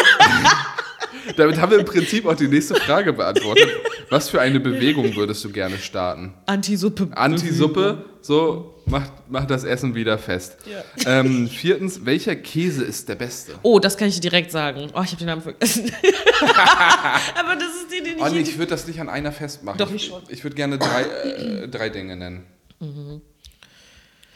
damit 1.36 1.60
haben 1.60 1.72
wir 1.72 1.78
im 1.78 1.84
Prinzip 1.84 2.26
auch 2.26 2.36
die 2.36 2.48
nächste 2.48 2.74
Frage 2.74 3.12
beantwortet. 3.12 3.68
Was 4.10 4.28
für 4.28 4.40
eine 4.40 4.60
Bewegung 4.60 5.14
würdest 5.16 5.44
du 5.44 5.50
gerne 5.50 5.78
starten? 5.78 6.34
Anti-Suppe. 6.46 7.08
Anti-Suppe, 7.14 8.04
so 8.20 8.74
macht, 8.86 9.12
macht 9.30 9.50
das 9.50 9.64
Essen 9.64 9.94
wieder 9.94 10.18
fest. 10.18 10.56
Ja. 10.66 11.20
Ähm, 11.20 11.48
viertens, 11.48 12.04
welcher 12.04 12.36
Käse 12.36 12.84
ist 12.84 13.08
der 13.08 13.14
beste? 13.14 13.52
Oh, 13.62 13.78
das 13.78 13.96
kann 13.96 14.08
ich 14.08 14.16
dir 14.16 14.20
direkt 14.20 14.50
sagen. 14.50 14.90
Oh, 14.94 15.02
ich 15.02 15.10
habe 15.10 15.16
den 15.16 15.26
Namen 15.26 15.42
vergessen. 15.42 15.90
Aber 17.34 17.54
das 17.56 17.68
ist 17.68 17.92
die, 17.92 18.02
den 18.04 18.16
ich. 18.16 18.22
Oh, 18.22 18.28
nee, 18.28 18.40
ich 18.40 18.58
würde 18.58 18.70
das 18.70 18.86
nicht 18.86 19.00
an 19.00 19.08
einer 19.08 19.32
festmachen. 19.32 19.78
Doch, 19.78 19.92
ich 19.92 20.06
schon. 20.06 20.22
Ich 20.28 20.44
würde 20.44 20.56
gerne 20.56 20.78
drei, 20.78 21.02
äh, 21.02 21.68
drei 21.68 21.88
Dinge 21.88 22.16
nennen. 22.16 22.44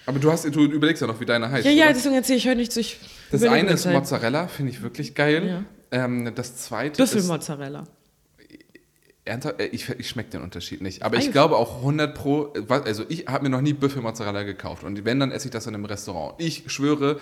Aber 0.06 0.18
du, 0.18 0.32
hast, 0.32 0.44
du 0.44 0.64
überlegst 0.64 1.02
ja 1.02 1.06
noch, 1.06 1.20
wie 1.20 1.26
deine 1.26 1.50
heißt. 1.50 1.66
ja, 1.66 1.70
ja, 1.70 1.84
oder? 1.84 1.92
deswegen 1.94 2.14
erzähle 2.14 2.38
ich 2.38 2.46
heute 2.46 2.56
nicht 2.56 2.72
zu. 2.72 2.80
Ich 2.80 2.98
Das 3.30 3.42
eine 3.42 3.70
ist. 3.70 3.84
Mozzarella, 3.86 4.48
finde 4.48 4.72
ich 4.72 4.82
wirklich 4.82 5.14
geil. 5.14 5.64
Ähm, 5.90 6.32
das 6.34 6.56
zweite 6.56 7.02
ist. 7.02 7.12
Büffelmozzarella. 7.12 7.84
Ernsthaft, 9.24 9.60
äh, 9.60 9.66
ich, 9.66 9.88
ich 9.90 10.08
schmecke 10.08 10.30
den 10.30 10.42
Unterschied 10.42 10.80
nicht. 10.80 11.02
Aber 11.02 11.16
ich 11.16 11.22
Eigentlich. 11.24 11.32
glaube 11.32 11.56
auch 11.56 11.76
100 11.78 12.14
Pro. 12.14 12.52
Also, 12.68 13.04
ich 13.08 13.26
habe 13.26 13.44
mir 13.44 13.50
noch 13.50 13.60
nie 13.60 13.74
Büffelmozzarella 13.74 14.42
gekauft. 14.42 14.84
Und 14.84 15.04
wenn, 15.04 15.20
dann 15.20 15.30
esse 15.32 15.46
ich 15.48 15.52
das 15.52 15.66
in 15.66 15.74
einem 15.74 15.84
Restaurant. 15.84 16.34
Ich 16.38 16.64
schwöre, 16.72 17.20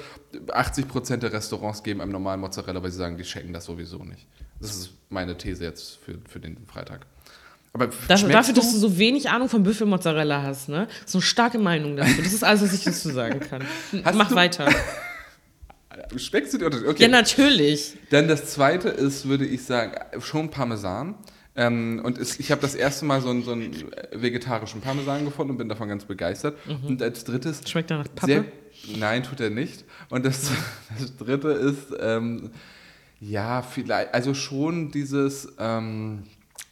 80% 0.49 1.17
der 1.17 1.33
Restaurants 1.33 1.83
geben 1.83 2.01
einem 2.01 2.13
normalen 2.13 2.41
Mozzarella, 2.41 2.83
weil 2.83 2.91
sie 2.93 2.99
sagen, 2.99 3.17
die 3.17 3.25
checken 3.25 3.53
das 3.53 3.65
sowieso 3.65 3.99
nicht. 4.05 4.27
Das 4.61 4.71
ist 4.75 4.91
meine 5.11 5.37
These 5.37 5.65
jetzt 5.65 5.97
für, 6.05 6.17
für 6.29 6.39
den 6.41 6.57
Freitag. 6.67 7.07
Aber 7.73 7.87
Dafür, 7.89 8.17
schmeckst 8.17 8.35
dafür, 8.35 8.55
dass 8.55 8.73
du 8.73 8.79
so 8.79 8.97
wenig 8.99 9.29
Ahnung 9.29 9.49
von 9.51 9.63
Büffelmozzarella 9.63 10.43
hast, 10.43 10.69
ne? 10.71 10.89
So 11.05 11.19
eine 11.19 11.23
starke 11.23 11.59
Meinung 11.59 11.97
dazu. 11.97 12.23
Das 12.23 12.33
ist 12.33 12.43
alles, 12.43 12.63
was 12.63 12.73
ich 12.73 12.85
dazu 12.85 13.11
sagen 13.11 13.41
kann. 13.41 13.65
Mach 14.15 14.29
du- 14.31 14.35
weiter. 14.35 14.69
Schmeckst 16.17 16.55
du 16.55 16.59
den 16.59 16.67
Unterschied? 16.67 16.89
Okay. 16.89 17.03
Ja, 17.03 17.09
natürlich. 17.09 17.95
Dann 18.11 18.29
das 18.29 18.47
zweite 18.53 18.89
ist, 18.89 19.29
würde 19.29 19.47
ich 19.47 19.65
sagen, 19.65 19.93
schon 20.21 20.51
Parmesan. 20.51 21.15
Ähm, 21.57 22.03
und 22.05 22.19
es, 22.19 22.39
ich 22.39 22.51
habe 22.51 22.61
das 22.61 22.75
erste 22.75 23.07
Mal 23.07 23.23
so 23.23 23.31
einen, 23.31 23.43
so 23.43 23.53
einen 23.53 23.73
vegetarischen 24.13 24.83
Parmesan 24.83 25.25
gefunden 25.25 25.53
und 25.53 25.59
bin 25.59 25.69
davon 25.69 25.89
ganz 25.89 26.05
begeistert. 26.05 26.57
Und 26.87 27.03
als 27.03 27.25
drittes. 27.25 27.63
Schmeckt 27.67 27.91
er 27.91 27.99
nach 27.99 28.15
Pappe? 28.15 28.27
Sehr, 28.27 28.45
nein, 28.99 29.23
tut 29.23 29.41
er 29.41 29.51
nicht. 29.51 29.85
Und 30.11 30.27
das, 30.27 30.51
das 30.99 31.17
dritte 31.17 31.49
ist, 31.49 31.95
ähm, 31.99 32.51
ja, 33.21 33.63
vielleicht, 33.63 34.13
also 34.13 34.35
schon 34.35 34.91
dieses, 34.91 35.49
ähm, 35.59 36.25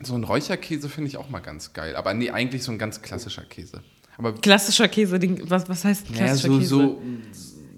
so 0.03 0.15
ein 0.15 0.25
Räucherkäse 0.25 0.89
finde 0.91 1.09
ich 1.09 1.17
auch 1.17 1.31
mal 1.31 1.41
ganz 1.41 1.73
geil. 1.73 1.97
Aber 1.97 2.13
nee, 2.13 2.31
eigentlich 2.31 2.63
so 2.63 2.73
ein 2.73 2.79
ganz 2.79 3.01
klassischer 3.01 3.45
Käse. 3.45 3.83
Aber 4.19 4.35
Klassischer 4.35 4.89
Käse, 4.89 5.19
was, 5.49 5.69
was 5.69 5.85
heißt 5.85 6.13
klassischer 6.13 6.49
so, 6.49 6.59
Käse? 6.59 6.69
so 6.69 7.03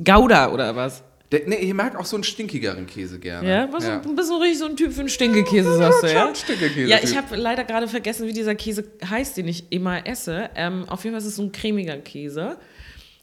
Gouda 0.04 0.52
oder 0.52 0.74
was? 0.76 1.02
Der, 1.32 1.42
nee, 1.46 1.56
ich 1.56 1.74
mag 1.74 1.96
auch 1.96 2.04
so 2.04 2.16
einen 2.16 2.24
stinkigeren 2.24 2.86
Käse 2.86 3.18
gerne. 3.18 3.48
Ja, 3.48 3.72
was, 3.72 3.84
du 4.02 4.14
bist 4.14 4.28
so 4.28 4.36
richtig 4.38 4.58
so 4.58 4.66
ein 4.66 4.76
Typ 4.76 4.92
für 4.92 5.00
einen 5.00 5.08
Stinkekäse, 5.08 5.76
sagst 5.76 6.02
du, 6.04 6.12
ja? 6.12 6.34
Stinkekäse. 6.34 6.88
Ja, 6.88 6.98
ich 7.02 7.16
habe 7.16 7.34
leider 7.36 7.64
gerade 7.64 7.88
vergessen, 7.88 8.26
wie 8.28 8.32
dieser 8.32 8.54
Käse 8.54 8.84
heißt, 9.08 9.36
den 9.36 9.48
ich 9.48 9.64
immer 9.70 10.06
esse. 10.06 10.50
Ähm, 10.54 10.84
auf 10.88 11.02
jeden 11.04 11.14
Fall 11.14 11.20
ist 11.20 11.26
es 11.28 11.36
so 11.36 11.42
ein 11.42 11.52
cremiger 11.52 11.96
Käse. 11.98 12.56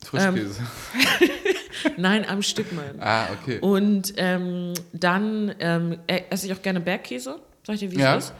Frischkäse. 0.05 0.61
Nein, 1.97 2.25
am 2.27 2.41
Stück 2.41 2.71
mal. 2.73 2.93
ah, 2.99 3.27
okay. 3.41 3.59
Und 3.59 4.13
ähm, 4.17 4.73
dann 4.91 5.55
ähm, 5.59 5.97
esse 6.29 6.45
ich 6.47 6.53
auch 6.53 6.61
gerne 6.61 6.79
Bergkäse. 6.81 7.39
Sag 7.65 7.75
ich 7.75 7.79
dir, 7.81 7.91
wie 7.91 7.99
Ja. 7.99 8.17
es 8.17 8.25
ist? 8.25 8.33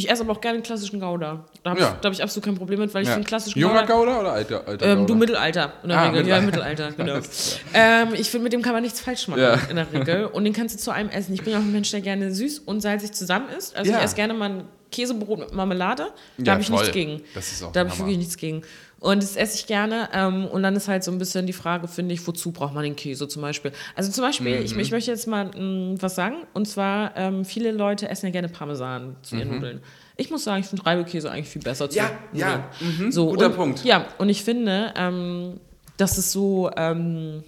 Ich 0.00 0.10
esse 0.10 0.22
aber 0.22 0.32
auch 0.32 0.40
gerne 0.40 0.62
klassischen 0.62 0.98
Gouda. 0.98 1.44
Da 1.62 1.70
habe 1.70 1.80
Ja. 1.80 1.96
ich, 2.00 2.06
hab 2.06 2.12
ich 2.14 2.22
absolut 2.22 2.44
kein 2.46 2.54
Problem 2.56 2.80
mit, 2.80 2.92
weil 2.94 3.02
ich 3.02 3.08
Ja. 3.08 3.14
finde 3.14 3.28
klassischen 3.28 3.58
Junger 3.58 3.82
Gouda... 3.82 3.94
Gouda 3.94 4.20
oder 4.20 4.32
alter, 4.32 4.66
alter 4.66 4.86
Ähm, 4.86 4.98
Gouda? 5.00 5.06
du 5.06 5.14
Mittelalter, 5.16 5.72
in 5.82 5.88
der 5.90 5.98
Ah, 5.98 6.08
Regel. 6.08 6.26
Ja, 6.26 6.40
Mittelalter. 6.40 6.92
Genau. 6.96 7.18
Ähm, 7.74 8.08
ich 8.14 8.30
finde, 8.30 8.44
mit 8.44 8.52
dem 8.54 8.62
kann 8.62 8.72
man 8.72 8.82
nichts 8.82 9.00
falsch 9.00 9.28
machen, 9.28 9.42
Ja. 9.42 9.54
in 9.68 9.76
der 9.76 9.92
Regel. 9.92 10.24
Und 10.26 10.44
den 10.44 10.52
kannst 10.52 10.74
du 10.74 10.78
zu 10.78 10.90
einem 10.90 11.10
essen. 11.10 11.34
Ich 11.34 11.42
bin 11.42 11.52
auch 11.54 11.58
ein 11.58 11.70
Mensch, 11.72 11.90
der 11.90 12.00
gerne 12.00 12.32
süß 12.32 12.60
und 12.60 12.80
salzig 12.80 13.12
zusammen 13.12 13.48
isst. 13.56 13.76
Also 13.76 13.90
ich 13.92 13.96
esse 13.98 14.16
gerne 14.16 14.32
mal 14.34 14.50
ein 14.50 14.64
Käsebrot 14.90 15.38
mit 15.38 15.52
Marmelade. 15.54 16.08
Da 16.38 16.52
habe 16.52 16.62
ich 16.62 16.68
voll. 16.68 16.78
nichts 16.78 16.92
gegen. 16.92 17.22
Das 17.34 17.52
ist 17.52 17.62
auch 17.62 17.72
da 17.72 17.80
habe 17.80 17.90
ich 17.90 17.98
wirklich 17.98 18.18
nichts 18.18 18.36
gegen. 18.36 18.62
Und 19.00 19.22
das 19.22 19.34
esse 19.36 19.56
ich 19.56 19.66
gerne. 19.66 20.10
Ähm, 20.12 20.44
und 20.46 20.62
dann 20.62 20.76
ist 20.76 20.86
halt 20.86 21.02
so 21.02 21.10
ein 21.10 21.16
bisschen 21.18 21.46
die 21.46 21.54
Frage, 21.54 21.88
finde 21.88 22.12
ich, 22.14 22.26
wozu 22.26 22.52
braucht 22.52 22.74
man 22.74 22.84
den 22.84 22.96
Käse 22.96 23.26
zum 23.28 23.40
Beispiel? 23.40 23.72
Also 23.96 24.10
zum 24.12 24.22
Beispiel, 24.22 24.60
ich, 24.62 24.74
Mhm. 24.74 24.80
ich 24.80 24.90
möchte 24.90 25.10
jetzt 25.10 25.26
mal 25.26 25.46
mh, 25.46 25.96
was 26.02 26.14
sagen. 26.16 26.36
Und 26.52 26.68
zwar, 26.68 27.16
ähm, 27.16 27.44
viele 27.46 27.72
Leute 27.72 28.08
essen 28.10 28.26
ja 28.26 28.32
gerne 28.32 28.48
Parmesan 28.50 29.16
zu 29.22 29.36
ihren 29.36 29.48
Nudeln. 29.54 29.80
Ich 30.16 30.30
muss 30.30 30.44
sagen, 30.44 30.60
ich 30.60 30.66
finde 30.66 30.84
Reibekäse 30.84 31.30
eigentlich 31.30 31.48
viel 31.48 31.62
besser 31.62 31.88
zu 31.88 31.98
Mhm. 31.98 32.04
Ja, 32.04 32.10
Nudeln. 32.10 32.64
ja, 33.00 33.04
mhm, 33.06 33.10
so, 33.12 33.28
guter 33.30 33.46
und, 33.46 33.56
Punkt. 33.56 33.84
Ja, 33.84 34.06
und 34.18 34.28
ich 34.28 34.44
finde, 34.44 34.92
ähm, 34.96 35.58
das 35.96 36.18
ist 36.18 36.30
so, 36.32 36.70
ähm, 36.76 37.42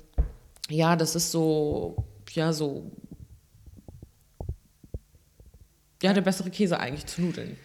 ja, 0.71 0.97
das 0.97 1.15
ist 1.17 1.31
so, 1.33 2.03
ja, 2.33 2.55
so, 2.55 2.91
ja, 6.03 6.13
der 6.13 6.23
bessere 6.23 6.51
Käse 6.51 6.81
eigentlich 6.81 7.07
zu 7.07 7.21
Nudeln. 7.23 7.57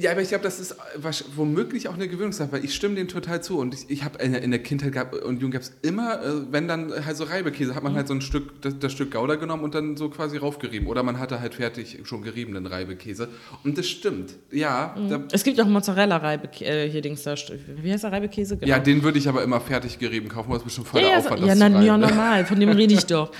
Ja, 0.00 0.12
aber 0.12 0.22
ich 0.22 0.28
glaube, 0.30 0.42
das 0.42 0.58
ist 0.58 0.74
wahrsch- 1.02 1.24
womöglich 1.36 1.86
auch 1.88 1.94
eine 1.94 2.08
Gewöhnungssache, 2.08 2.50
weil 2.50 2.64
ich 2.64 2.74
stimme 2.74 2.94
dem 2.94 3.08
total 3.08 3.42
zu. 3.42 3.58
Und 3.58 3.74
ich, 3.74 3.90
ich 3.90 4.04
habe 4.04 4.16
in, 4.22 4.32
der- 4.32 4.40
in 4.42 4.50
der 4.50 4.62
Kindheit 4.62 4.92
gab, 4.94 5.12
und 5.12 5.34
Jugend 5.42 5.52
gab 5.52 5.60
es 5.62 5.72
immer, 5.82 6.14
äh, 6.24 6.28
wenn 6.50 6.66
dann 6.66 7.04
halt 7.04 7.14
so 7.14 7.24
Reibekäse, 7.24 7.74
hat 7.74 7.82
man 7.82 7.92
Mhm. 7.92 7.96
halt 7.96 8.08
so 8.08 8.14
ein 8.14 8.22
Stück, 8.22 8.62
das, 8.62 8.78
das 8.78 8.92
Stück 8.92 9.10
Gouda 9.12 9.34
genommen 9.34 9.62
und 9.64 9.74
dann 9.74 9.98
so 9.98 10.08
quasi 10.08 10.38
raufgerieben. 10.38 10.88
Oder 10.88 11.02
man 11.02 11.18
hatte 11.18 11.40
halt 11.40 11.52
fertig 11.54 11.98
schon 12.04 12.22
geriebenen 12.22 12.64
Reibekäse. 12.66 13.28
Und 13.64 13.76
das 13.76 13.86
stimmt. 13.86 14.32
Ja, 14.50 14.94
Mhm. 14.98 15.08
da, 15.10 15.20
Es 15.32 15.44
gibt 15.44 15.60
auch 15.60 15.66
Mozzarella-Reibe, 15.66 16.48
äh, 16.64 16.88
hier 16.88 17.02
Dings 17.02 17.22
da, 17.24 17.34
wie 17.82 17.92
heißt 17.92 18.04
der 18.04 18.12
Reibekäse? 18.12 18.56
Genau. 18.56 18.70
ja 18.70 18.78
den 18.78 19.02
würde 19.02 19.18
ich 19.18 19.28
aber 19.28 19.42
immer 19.42 19.60
fertig 19.60 19.98
gerieben 19.98 20.30
kaufen, 20.30 20.48
weil 20.48 20.56
es 20.56 20.64
bestimmt 20.64 20.88
voll 20.88 21.02
ja, 21.02 21.08
der 21.08 21.18
ja, 21.18 21.24
Aufwand 21.24 21.40
ja, 21.42 21.46
das 21.48 21.58
na, 21.58 21.66
zu 21.68 21.72
reiben. 21.74 21.86
ja, 21.86 21.98
normal, 21.98 22.46
von 22.46 22.58
dem 22.60 22.70
rede 22.70 22.94
ich 22.94 23.04
doch. 23.06 23.30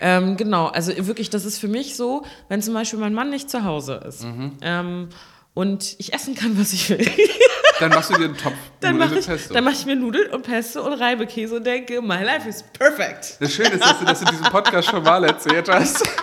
ähm, 0.00 0.36
genau, 0.36 0.66
also 0.66 0.90
wirklich, 1.06 1.30
das 1.30 1.44
ist 1.44 1.58
für 1.58 1.68
mich 1.68 1.94
so, 1.94 2.24
wenn 2.48 2.60
zum 2.62 2.74
Beispiel 2.74 2.98
mein 2.98 3.14
Mann 3.14 3.30
nicht 3.30 3.48
zu 3.48 3.62
Hause 3.62 4.00
ist 4.08 4.24
Mhm. 4.24 4.52
ähm, 4.60 5.08
und 5.54 5.94
ich 5.98 6.12
essen 6.12 6.34
kann, 6.34 6.58
was 6.58 6.72
ich 6.72 6.90
will, 6.90 6.98
Dann 7.80 7.90
machst 7.90 8.10
du 8.10 8.14
dir 8.14 8.26
einen 8.26 8.36
Topf 8.36 8.52
dann 8.78 8.92
Nudeln 8.96 9.10
mache 9.10 9.18
ich, 9.18 9.26
Pesto. 9.26 9.52
dann 9.52 9.64
mach 9.64 9.72
ich 9.72 9.84
mir 9.84 9.96
Nudeln 9.96 10.30
und 10.30 10.42
Pesto 10.42 10.86
und 10.86 10.92
Reibekäse 10.92 11.56
und 11.56 11.64
denke, 11.66 12.00
my 12.00 12.22
life 12.22 12.48
is 12.48 12.62
perfect. 12.62 13.36
Das 13.40 13.52
Schöne 13.52 13.70
ist, 13.70 13.82
dass 13.82 13.98
du 13.98 14.04
das 14.04 14.20
in 14.20 14.28
diesem 14.28 14.44
Podcast 14.44 14.90
schon 14.90 15.02
mal 15.02 15.24
erzählt 15.24 15.68
hast. 15.68 16.04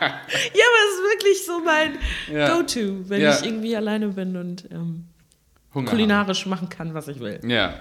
Ja, 0.00 0.64
aber 0.64 0.80
es 0.88 0.94
ist 0.94 1.02
wirklich 1.12 1.46
so 1.46 1.60
mein 1.60 1.98
Ja. 2.32 2.54
Go-To, 2.56 3.08
wenn 3.10 3.20
Ja. 3.20 3.34
ich 3.38 3.44
irgendwie 3.44 3.76
alleine 3.76 4.08
bin 4.08 4.34
und 4.36 4.64
ähm, 4.72 5.06
kulinarisch 5.72 6.46
machen 6.46 6.68
kann, 6.70 6.94
was 6.94 7.08
ich 7.08 7.20
will. 7.20 7.38
Ja. 7.46 7.74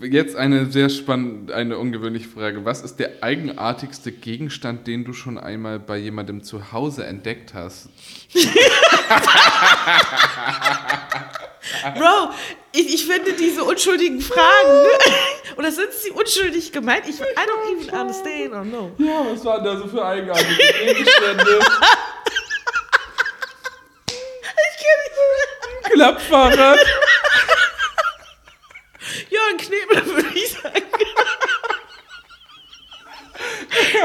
Jetzt 0.00 0.34
eine 0.34 0.66
sehr 0.66 0.88
spannende, 0.88 1.54
eine 1.54 1.78
ungewöhnliche 1.78 2.28
Frage. 2.28 2.64
Was 2.64 2.82
ist 2.82 2.96
der 2.96 3.22
eigenartigste 3.22 4.10
Gegenstand, 4.10 4.86
den 4.86 5.04
du 5.04 5.12
schon 5.12 5.38
einmal 5.38 5.78
bei 5.78 5.98
jemandem 5.98 6.42
zu 6.42 6.72
Hause 6.72 7.04
entdeckt 7.04 7.54
hast? 7.54 7.88
Bro, 11.96 12.30
ich, 12.72 12.94
ich 12.94 13.06
finde 13.06 13.34
diese 13.34 13.62
unschuldigen 13.62 14.20
Fragen, 14.20 14.88
oder 15.56 15.70
sind 15.70 15.92
sie 15.92 16.10
unschuldig 16.10 16.72
gemeint? 16.72 17.04
Ich, 17.08 17.20
I 17.20 17.22
don't 17.22 17.80
even 17.80 18.00
understand 18.00 18.52
or 18.52 18.62
know. 18.62 18.90
Ja, 18.98 19.24
was 19.30 19.44
waren 19.44 19.64
da 19.64 19.76
so 19.76 19.86
für 19.86 20.04
eigenartige 20.04 20.56
Gegenstände? 20.56 21.60
Ich 24.06 24.76
kenne 24.80 25.02
nicht. 25.04 25.92
Klappfahrrad? 25.92 26.78
Knebel 29.68 30.06
würde 30.06 30.28
ich 30.34 30.50
sagen. 30.50 30.82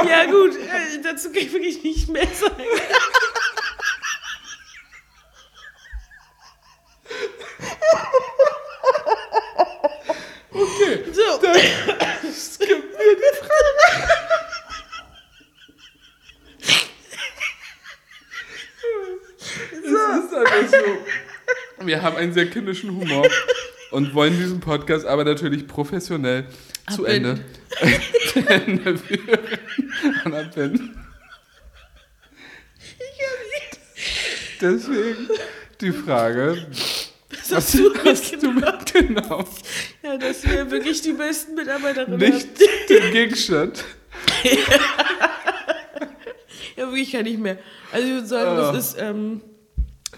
ja 0.08 0.26
gut, 0.26 0.56
äh, 0.56 1.02
dazu 1.02 1.30
kann 1.30 1.38
ich 1.41 1.54
wirklich 1.54 1.84
nicht 1.84 2.10
mehr 2.10 2.28
sagen. 2.28 2.63
Okay. 10.52 11.04
So, 11.12 11.39
Skip 12.32 12.69
mir 12.69 13.15
die 13.15 13.38
Frage. 13.39 13.71
Es 19.71 19.80
ist 19.80 20.34
einfach 20.34 20.69
so. 20.69 21.86
Wir 21.86 22.02
haben 22.02 22.17
einen 22.17 22.34
sehr 22.34 22.49
kindischen 22.49 22.91
Humor 22.91 23.28
und 23.93 24.13
wollen 24.15 24.36
diesen 24.38 24.60
Podcast 24.60 25.06
aber 25.06 25.23
natürlich 25.23 25.67
professionell 25.67 26.45
zu 26.93 27.06
Ende, 27.06 27.39
Abbinden. 27.79 28.01
zu 28.27 28.39
Ende 28.49 28.97
führen 28.97 29.39
und 30.25 30.34
abbinden. 30.34 30.97
Deswegen 34.60 35.27
die 35.82 35.91
Frage, 35.91 36.65
was, 37.50 37.71
du 37.71 37.94
was 38.04 38.31
du 38.31 38.52
mit 38.52 38.94
genau 38.94 39.46
ja, 40.02 40.17
dass 40.17 40.44
wir 40.44 40.71
wirklich 40.71 41.02
die 41.02 41.13
besten 41.13 41.56
Mitarbeiterinnen 41.56 42.17
nicht 42.17 42.48
den 42.89 43.12
Gegenstand 43.12 43.83
ja, 46.77 46.87
wirklich 46.87 47.12
kann 47.12 47.23
nicht 47.23 47.39
mehr. 47.39 47.58
Also 47.91 48.08
ich 48.08 48.13
würde 48.13 48.27
sagen, 48.27 48.58
das 48.58 48.77
ist, 48.77 48.98
ähm, 49.00 49.41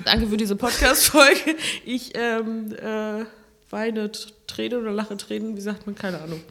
danke 0.04 0.28
für 0.28 0.38
diese 0.38 0.56
Podcast-Folge. 0.56 1.56
Ich 1.86 2.12
ähm, 2.16 2.74
äh, 2.74 3.26
weine 3.76 4.10
Tränen 4.48 4.80
oder 4.82 4.92
lache 4.92 5.18
Tränen, 5.18 5.56
wie 5.58 5.62
sagt 5.62 5.86
man, 5.86 5.96
keine 5.96 6.22
Ahnung. 6.22 6.42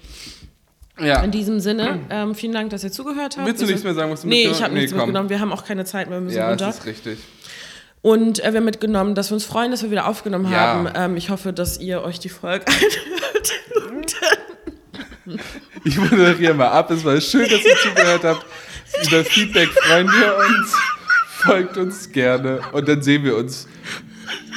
Ja. 1.01 1.23
In 1.25 1.31
diesem 1.33 1.59
Sinne, 1.59 2.01
ähm, 2.11 2.35
vielen 2.37 2.53
Dank, 2.53 2.71
dass 2.71 2.85
ihr 2.85 2.93
zugehört 2.93 3.37
habt. 3.37 3.47
Willst 3.49 3.61
du 3.63 3.67
Wir 3.67 3.73
nichts 3.73 3.83
mehr 3.83 3.95
sagen, 3.95 4.13
was 4.13 4.21
du 4.21 4.29
Nee, 4.29 4.47
ich 4.47 4.63
habe 4.63 4.73
Nee, 4.75 4.81
nichts 4.83 4.93
komm. 4.93 5.01
mitgenommen. 5.07 5.29
Wir 5.31 5.41
haben 5.41 5.53
auch 5.53 5.65
keine 5.65 5.85
Zeit 5.85 6.09
mehr, 6.09 6.19
wir 6.19 6.25
müssen 6.27 6.37
Ja, 6.37 6.51
runter. 6.51 6.67
das 6.67 6.79
ist 6.81 6.87
richtig. 6.87 7.19
Und 8.03 8.45
äh, 8.45 8.53
wir 8.53 8.59
haben 8.59 8.65
mitgenommen, 8.67 9.15
dass 9.17 9.31
wir 9.31 9.35
uns 9.35 9.45
freuen, 9.45 9.71
dass 9.73 9.83
wir 9.83 9.91
wieder 9.91 10.07
aufgenommen 10.07 10.45
Ja. 10.53 10.59
haben. 10.59 10.89
Ähm, 10.95 11.17
ich 11.17 11.31
hoffe, 11.31 11.53
dass 11.55 11.81
ihr 11.81 12.03
euch 12.03 12.21
die 12.21 12.29
Folge 12.29 12.67
anhört. 12.69 14.15
Ich 15.85 15.97
moderiere 15.99 16.55
mal 16.55 16.69
ab. 16.69 16.91
Es 16.91 17.05
war 17.05 17.21
schön, 17.21 17.49
dass 17.49 17.65
ihr 17.65 17.77
zugehört 17.83 18.25
habt. 18.25 18.45
Über 19.07 19.25
Feedback 19.25 19.69
freuen 19.71 20.07
wir 20.07 20.37
uns. 20.37 20.75
Folgt 21.39 21.77
uns 21.77 22.13
gerne. 22.13 22.61
Und 22.73 22.87
dann 22.89 23.03
sehen 23.03 23.25
wir 23.25 23.37
uns 23.37 23.67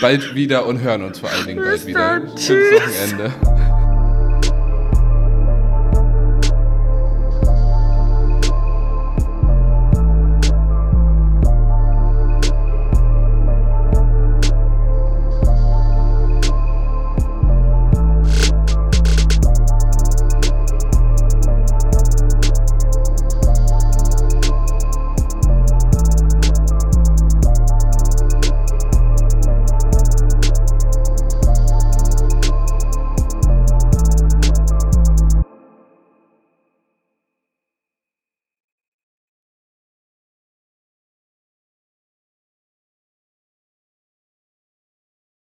bald 0.02 0.36
wieder 0.36 0.66
und 0.66 0.82
hören 0.82 1.04
uns 1.04 1.20
vor 1.20 1.30
allen 1.30 1.46
Dingen 1.48 1.64
bald 1.64 1.86
wieder. 1.86 2.22
Schönes 2.38 2.82
Wochenende. 2.82 3.67